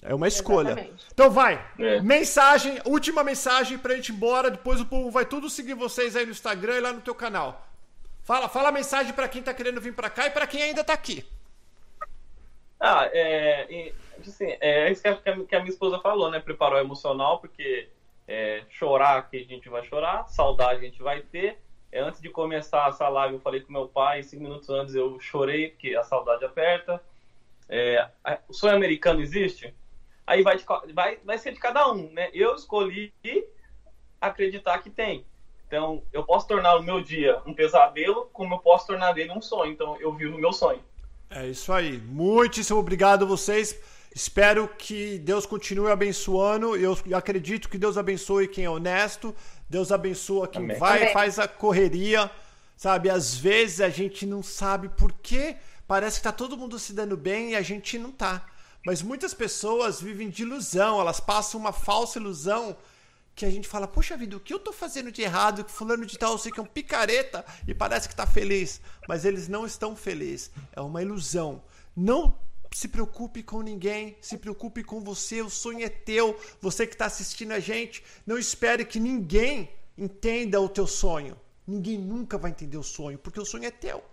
É 0.01 0.13
uma 0.13 0.27
escolha. 0.27 0.71
Exatamente. 0.71 1.05
Então 1.13 1.29
vai. 1.29 1.65
É. 1.79 2.01
Mensagem, 2.01 2.81
última 2.85 3.23
mensagem 3.23 3.77
pra 3.77 3.95
gente 3.95 4.09
ir 4.09 4.15
embora. 4.15 4.51
Depois 4.51 4.81
o 4.81 4.85
povo 4.85 5.09
vai 5.09 5.25
tudo 5.25 5.49
seguir 5.49 5.73
vocês 5.75 6.15
aí 6.15 6.25
no 6.25 6.31
Instagram 6.31 6.77
e 6.77 6.81
lá 6.81 6.91
no 6.91 7.01
teu 7.01 7.15
canal. 7.15 7.65
Fala, 8.23 8.49
fala 8.49 8.69
a 8.69 8.71
mensagem 8.71 9.13
para 9.13 9.27
quem 9.27 9.41
tá 9.41 9.53
querendo 9.53 9.81
vir 9.81 9.93
para 9.93 10.09
cá 10.09 10.27
e 10.27 10.29
para 10.29 10.47
quem 10.47 10.61
ainda 10.61 10.83
tá 10.83 10.93
aqui. 10.93 11.25
Ah, 12.79 13.09
é, 13.13 13.91
assim, 14.19 14.57
é 14.59 14.91
isso 14.91 15.01
que 15.01 15.07
a, 15.07 15.45
que 15.45 15.55
a, 15.55 15.59
minha 15.59 15.71
esposa 15.71 15.99
falou, 15.99 16.29
né? 16.29 16.39
Preparar 16.39 16.81
o 16.81 16.85
emocional, 16.85 17.39
porque 17.39 17.87
é, 18.27 18.63
chorar 18.69 19.29
que 19.29 19.37
a 19.37 19.43
gente 19.43 19.69
vai 19.69 19.83
chorar, 19.83 20.27
saudade 20.27 20.79
a 20.81 20.83
gente 20.83 21.01
vai 21.01 21.21
ter. 21.21 21.59
É, 21.91 22.01
antes 22.01 22.19
de 22.19 22.29
começar 22.29 22.89
essa 22.89 23.07
live, 23.07 23.35
eu 23.35 23.39
falei 23.39 23.61
com 23.61 23.71
meu 23.71 23.87
pai, 23.87 24.23
cinco 24.23 24.43
minutos 24.43 24.69
antes 24.69 24.95
eu 24.95 25.17
chorei, 25.19 25.69
porque 25.69 25.95
a 25.95 26.03
saudade 26.03 26.43
aperta. 26.43 27.01
É, 27.69 28.05
o 28.49 28.53
sonho 28.53 28.75
americano 28.75 29.21
existe? 29.21 29.73
Aí 30.25 30.41
vai, 30.41 30.57
de, 30.57 30.65
vai, 30.93 31.19
vai 31.23 31.37
ser 31.37 31.53
de 31.53 31.59
cada 31.59 31.91
um, 31.91 32.11
né? 32.11 32.29
Eu 32.33 32.55
escolhi 32.55 33.13
acreditar 34.19 34.79
que 34.79 34.89
tem. 34.89 35.25
Então, 35.67 36.03
eu 36.13 36.23
posso 36.23 36.47
tornar 36.47 36.75
o 36.75 36.83
meu 36.83 37.01
dia 37.01 37.41
um 37.45 37.53
pesadelo, 37.53 38.29
como 38.31 38.55
eu 38.55 38.59
posso 38.59 38.87
tornar 38.87 39.13
dele 39.13 39.31
um 39.31 39.41
sonho. 39.41 39.71
Então, 39.71 39.97
eu 39.99 40.13
vivo 40.13 40.37
o 40.37 40.39
meu 40.39 40.53
sonho. 40.53 40.83
É 41.29 41.47
isso 41.47 41.73
aí. 41.73 41.97
Muitíssimo 41.97 42.79
obrigado 42.79 43.23
a 43.23 43.27
vocês. 43.27 43.75
Espero 44.15 44.67
que 44.67 45.17
Deus 45.17 45.47
continue 45.47 45.91
abençoando. 45.91 46.75
Eu 46.75 46.95
acredito 47.15 47.67
que 47.67 47.77
Deus 47.79 47.97
abençoe 47.97 48.47
quem 48.47 48.65
é 48.65 48.69
honesto. 48.69 49.35
Deus 49.67 49.91
abençoa 49.91 50.47
quem 50.47 50.63
Amém. 50.63 50.77
vai 50.77 51.05
e 51.05 51.13
faz 51.13 51.39
a 51.39 51.47
correria. 51.47 52.29
Sabe, 52.77 53.09
às 53.09 53.35
vezes 53.35 53.81
a 53.81 53.89
gente 53.89 54.27
não 54.27 54.43
sabe 54.43 54.89
por 54.89 55.11
quê. 55.11 55.55
Parece 55.87 56.17
que 56.17 56.23
tá 56.23 56.31
todo 56.31 56.57
mundo 56.57 56.77
se 56.77 56.93
dando 56.93 57.17
bem 57.17 57.51
e 57.51 57.55
a 57.55 57.61
gente 57.63 57.97
não 57.97 58.11
tá. 58.11 58.45
Mas 58.85 59.01
muitas 59.01 59.33
pessoas 59.33 60.01
vivem 60.01 60.29
de 60.29 60.43
ilusão, 60.43 60.99
elas 60.99 61.19
passam 61.19 61.59
uma 61.59 61.71
falsa 61.71 62.19
ilusão 62.19 62.75
que 63.35 63.45
a 63.45 63.49
gente 63.49 63.67
fala, 63.67 63.87
poxa 63.87 64.15
vida, 64.15 64.37
o 64.37 64.39
que 64.39 64.53
eu 64.53 64.59
tô 64.59 64.71
fazendo 64.71 65.11
de 65.11 65.21
errado? 65.21 65.63
Que 65.63 65.71
fulano 65.71 66.05
de 66.05 66.17
tal, 66.17 66.33
eu 66.33 66.37
sei 66.37 66.51
que 66.51 66.59
é 66.59 66.63
um 66.63 66.67
picareta 66.67 67.43
e 67.67 67.73
parece 67.73 68.07
que 68.07 68.15
tá 68.15 68.27
feliz. 68.27 68.79
Mas 69.07 69.25
eles 69.25 69.47
não 69.47 69.65
estão 69.65 69.95
felizes. 69.95 70.51
É 70.73 70.81
uma 70.81 71.01
ilusão. 71.01 71.63
Não 71.95 72.37
se 72.71 72.87
preocupe 72.87 73.41
com 73.41 73.61
ninguém, 73.61 74.17
se 74.19 74.37
preocupe 74.37 74.83
com 74.83 75.01
você, 75.01 75.41
o 75.41 75.49
sonho 75.49 75.83
é 75.83 75.89
teu. 75.89 76.37
Você 76.61 76.85
que 76.85 76.93
está 76.93 77.05
assistindo 77.05 77.53
a 77.53 77.59
gente, 77.59 78.03
não 78.25 78.37
espere 78.37 78.85
que 78.85 78.99
ninguém 78.99 79.69
entenda 79.97 80.59
o 80.59 80.69
teu 80.69 80.85
sonho. 80.85 81.39
Ninguém 81.65 81.97
nunca 81.97 82.37
vai 82.37 82.51
entender 82.51 82.77
o 82.77 82.83
sonho, 82.83 83.17
porque 83.17 83.39
o 83.39 83.45
sonho 83.45 83.65
é 83.65 83.71
teu. 83.71 84.03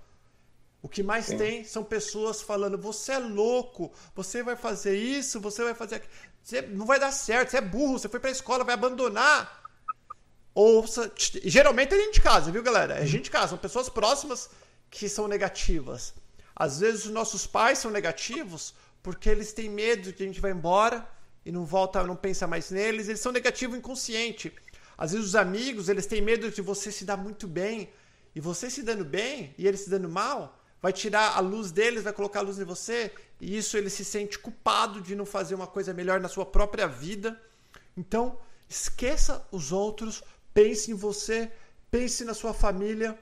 O 0.82 0.88
que 0.88 1.02
mais 1.02 1.26
Sim. 1.26 1.36
tem 1.36 1.64
são 1.64 1.84
pessoas 1.84 2.40
falando: 2.40 2.78
você 2.78 3.12
é 3.12 3.18
louco, 3.18 3.92
você 4.14 4.42
vai 4.42 4.56
fazer 4.56 4.96
isso, 4.96 5.40
você 5.40 5.62
vai 5.62 5.74
fazer 5.74 5.96
aquilo. 5.96 6.12
Você 6.42 6.62
não 6.62 6.86
vai 6.86 6.98
dar 6.98 7.12
certo, 7.12 7.50
você 7.50 7.58
é 7.58 7.60
burro, 7.60 7.98
você 7.98 8.08
foi 8.08 8.18
pra 8.18 8.30
escola, 8.30 8.64
vai 8.64 8.74
abandonar. 8.74 9.60
Ouça. 10.54 11.12
Geralmente 11.44 11.94
é 11.94 11.98
gente 11.98 12.14
de 12.14 12.20
casa, 12.20 12.50
viu, 12.50 12.62
galera? 12.62 12.94
É 12.98 13.06
gente 13.06 13.24
de 13.24 13.30
casa, 13.30 13.48
são 13.48 13.58
pessoas 13.58 13.88
próximas 13.88 14.48
que 14.90 15.08
são 15.08 15.28
negativas. 15.28 16.14
Às 16.56 16.80
vezes 16.80 17.04
os 17.04 17.10
nossos 17.10 17.46
pais 17.46 17.78
são 17.78 17.90
negativos 17.90 18.74
porque 19.02 19.28
eles 19.28 19.52
têm 19.52 19.68
medo 19.68 20.12
que 20.12 20.22
a 20.22 20.26
gente 20.26 20.40
vai 20.40 20.50
embora 20.50 21.06
e 21.44 21.52
não 21.52 21.64
volta, 21.64 22.02
não 22.02 22.16
pensa 22.16 22.46
mais 22.46 22.70
neles. 22.70 23.08
Eles 23.08 23.20
são 23.20 23.32
negativos 23.32 23.78
inconsciente. 23.78 24.52
Às 24.96 25.12
vezes 25.12 25.28
os 25.28 25.36
amigos, 25.36 25.88
eles 25.88 26.06
têm 26.06 26.20
medo 26.20 26.50
de 26.50 26.60
você 26.60 26.90
se 26.90 27.04
dar 27.04 27.16
muito 27.16 27.46
bem. 27.46 27.90
E 28.34 28.40
você 28.40 28.70
se 28.70 28.82
dando 28.82 29.04
bem 29.04 29.54
e 29.58 29.66
eles 29.66 29.80
se 29.80 29.90
dando 29.90 30.08
mal, 30.08 30.59
vai 30.80 30.92
tirar 30.92 31.36
a 31.36 31.40
luz 31.40 31.70
deles, 31.70 32.02
vai 32.02 32.12
colocar 32.12 32.40
a 32.40 32.42
luz 32.42 32.58
em 32.58 32.64
você. 32.64 33.12
E 33.40 33.56
isso 33.56 33.76
ele 33.76 33.90
se 33.90 34.04
sente 34.04 34.38
culpado 34.38 35.00
de 35.00 35.14
não 35.14 35.26
fazer 35.26 35.54
uma 35.54 35.66
coisa 35.66 35.92
melhor 35.92 36.20
na 36.20 36.28
sua 36.28 36.46
própria 36.46 36.86
vida. 36.86 37.40
Então, 37.96 38.38
esqueça 38.68 39.46
os 39.50 39.72
outros, 39.72 40.22
pense 40.54 40.90
em 40.90 40.94
você, 40.94 41.50
pense 41.90 42.24
na 42.24 42.34
sua 42.34 42.54
família. 42.54 43.18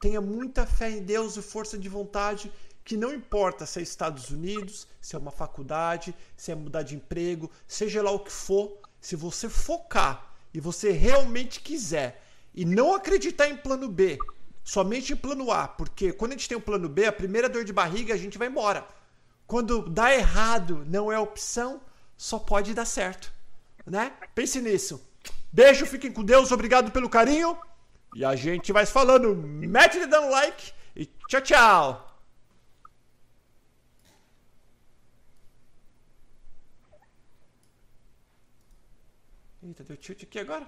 Tenha 0.00 0.20
muita 0.20 0.66
fé 0.66 0.90
em 0.90 1.02
Deus 1.02 1.36
e 1.36 1.42
força 1.42 1.78
de 1.78 1.88
vontade 1.88 2.52
que 2.86 2.96
não 2.96 3.12
importa 3.12 3.66
se 3.66 3.80
é 3.80 3.82
Estados 3.82 4.30
Unidos, 4.30 4.86
se 5.00 5.16
é 5.16 5.18
uma 5.18 5.32
faculdade, 5.32 6.14
se 6.36 6.52
é 6.52 6.54
mudar 6.54 6.82
de 6.82 6.94
emprego, 6.94 7.50
seja 7.66 8.00
lá 8.00 8.12
o 8.12 8.20
que 8.20 8.30
for, 8.30 8.78
se 9.00 9.16
você 9.16 9.48
focar 9.48 10.32
e 10.54 10.60
você 10.60 10.92
realmente 10.92 11.60
quiser 11.60 12.22
e 12.54 12.64
não 12.64 12.94
acreditar 12.94 13.48
em 13.48 13.56
plano 13.56 13.88
B, 13.88 14.16
somente 14.66 15.12
em 15.12 15.16
plano 15.16 15.52
A, 15.52 15.68
porque 15.68 16.12
quando 16.12 16.32
a 16.32 16.34
gente 16.34 16.48
tem 16.48 16.56
o 16.56 16.60
um 16.60 16.62
plano 16.62 16.88
B, 16.88 17.06
a 17.06 17.12
primeira 17.12 17.48
dor 17.48 17.64
de 17.64 17.72
barriga 17.72 18.12
a 18.12 18.16
gente 18.16 18.36
vai 18.36 18.48
embora. 18.48 18.84
Quando 19.46 19.88
dá 19.88 20.12
errado, 20.12 20.84
não 20.88 21.10
é 21.10 21.16
opção, 21.16 21.80
só 22.16 22.36
pode 22.36 22.74
dar 22.74 22.84
certo, 22.84 23.32
né? 23.86 24.12
Pense 24.34 24.60
nisso. 24.60 25.00
Beijo, 25.52 25.86
fiquem 25.86 26.12
com 26.12 26.24
Deus, 26.24 26.50
obrigado 26.50 26.90
pelo 26.90 27.08
carinho. 27.08 27.56
E 28.16 28.24
a 28.24 28.34
gente 28.34 28.72
vai 28.72 28.84
falando. 28.84 29.36
Mete 29.36 29.98
ele 29.98 30.06
dando 30.08 30.30
like 30.30 30.72
e 30.96 31.06
tchau, 31.28 31.40
tchau. 31.42 32.20
Eita, 39.62 39.84
deu 39.84 39.96
tilt 39.96 40.24
aqui 40.24 40.40
agora? 40.40 40.66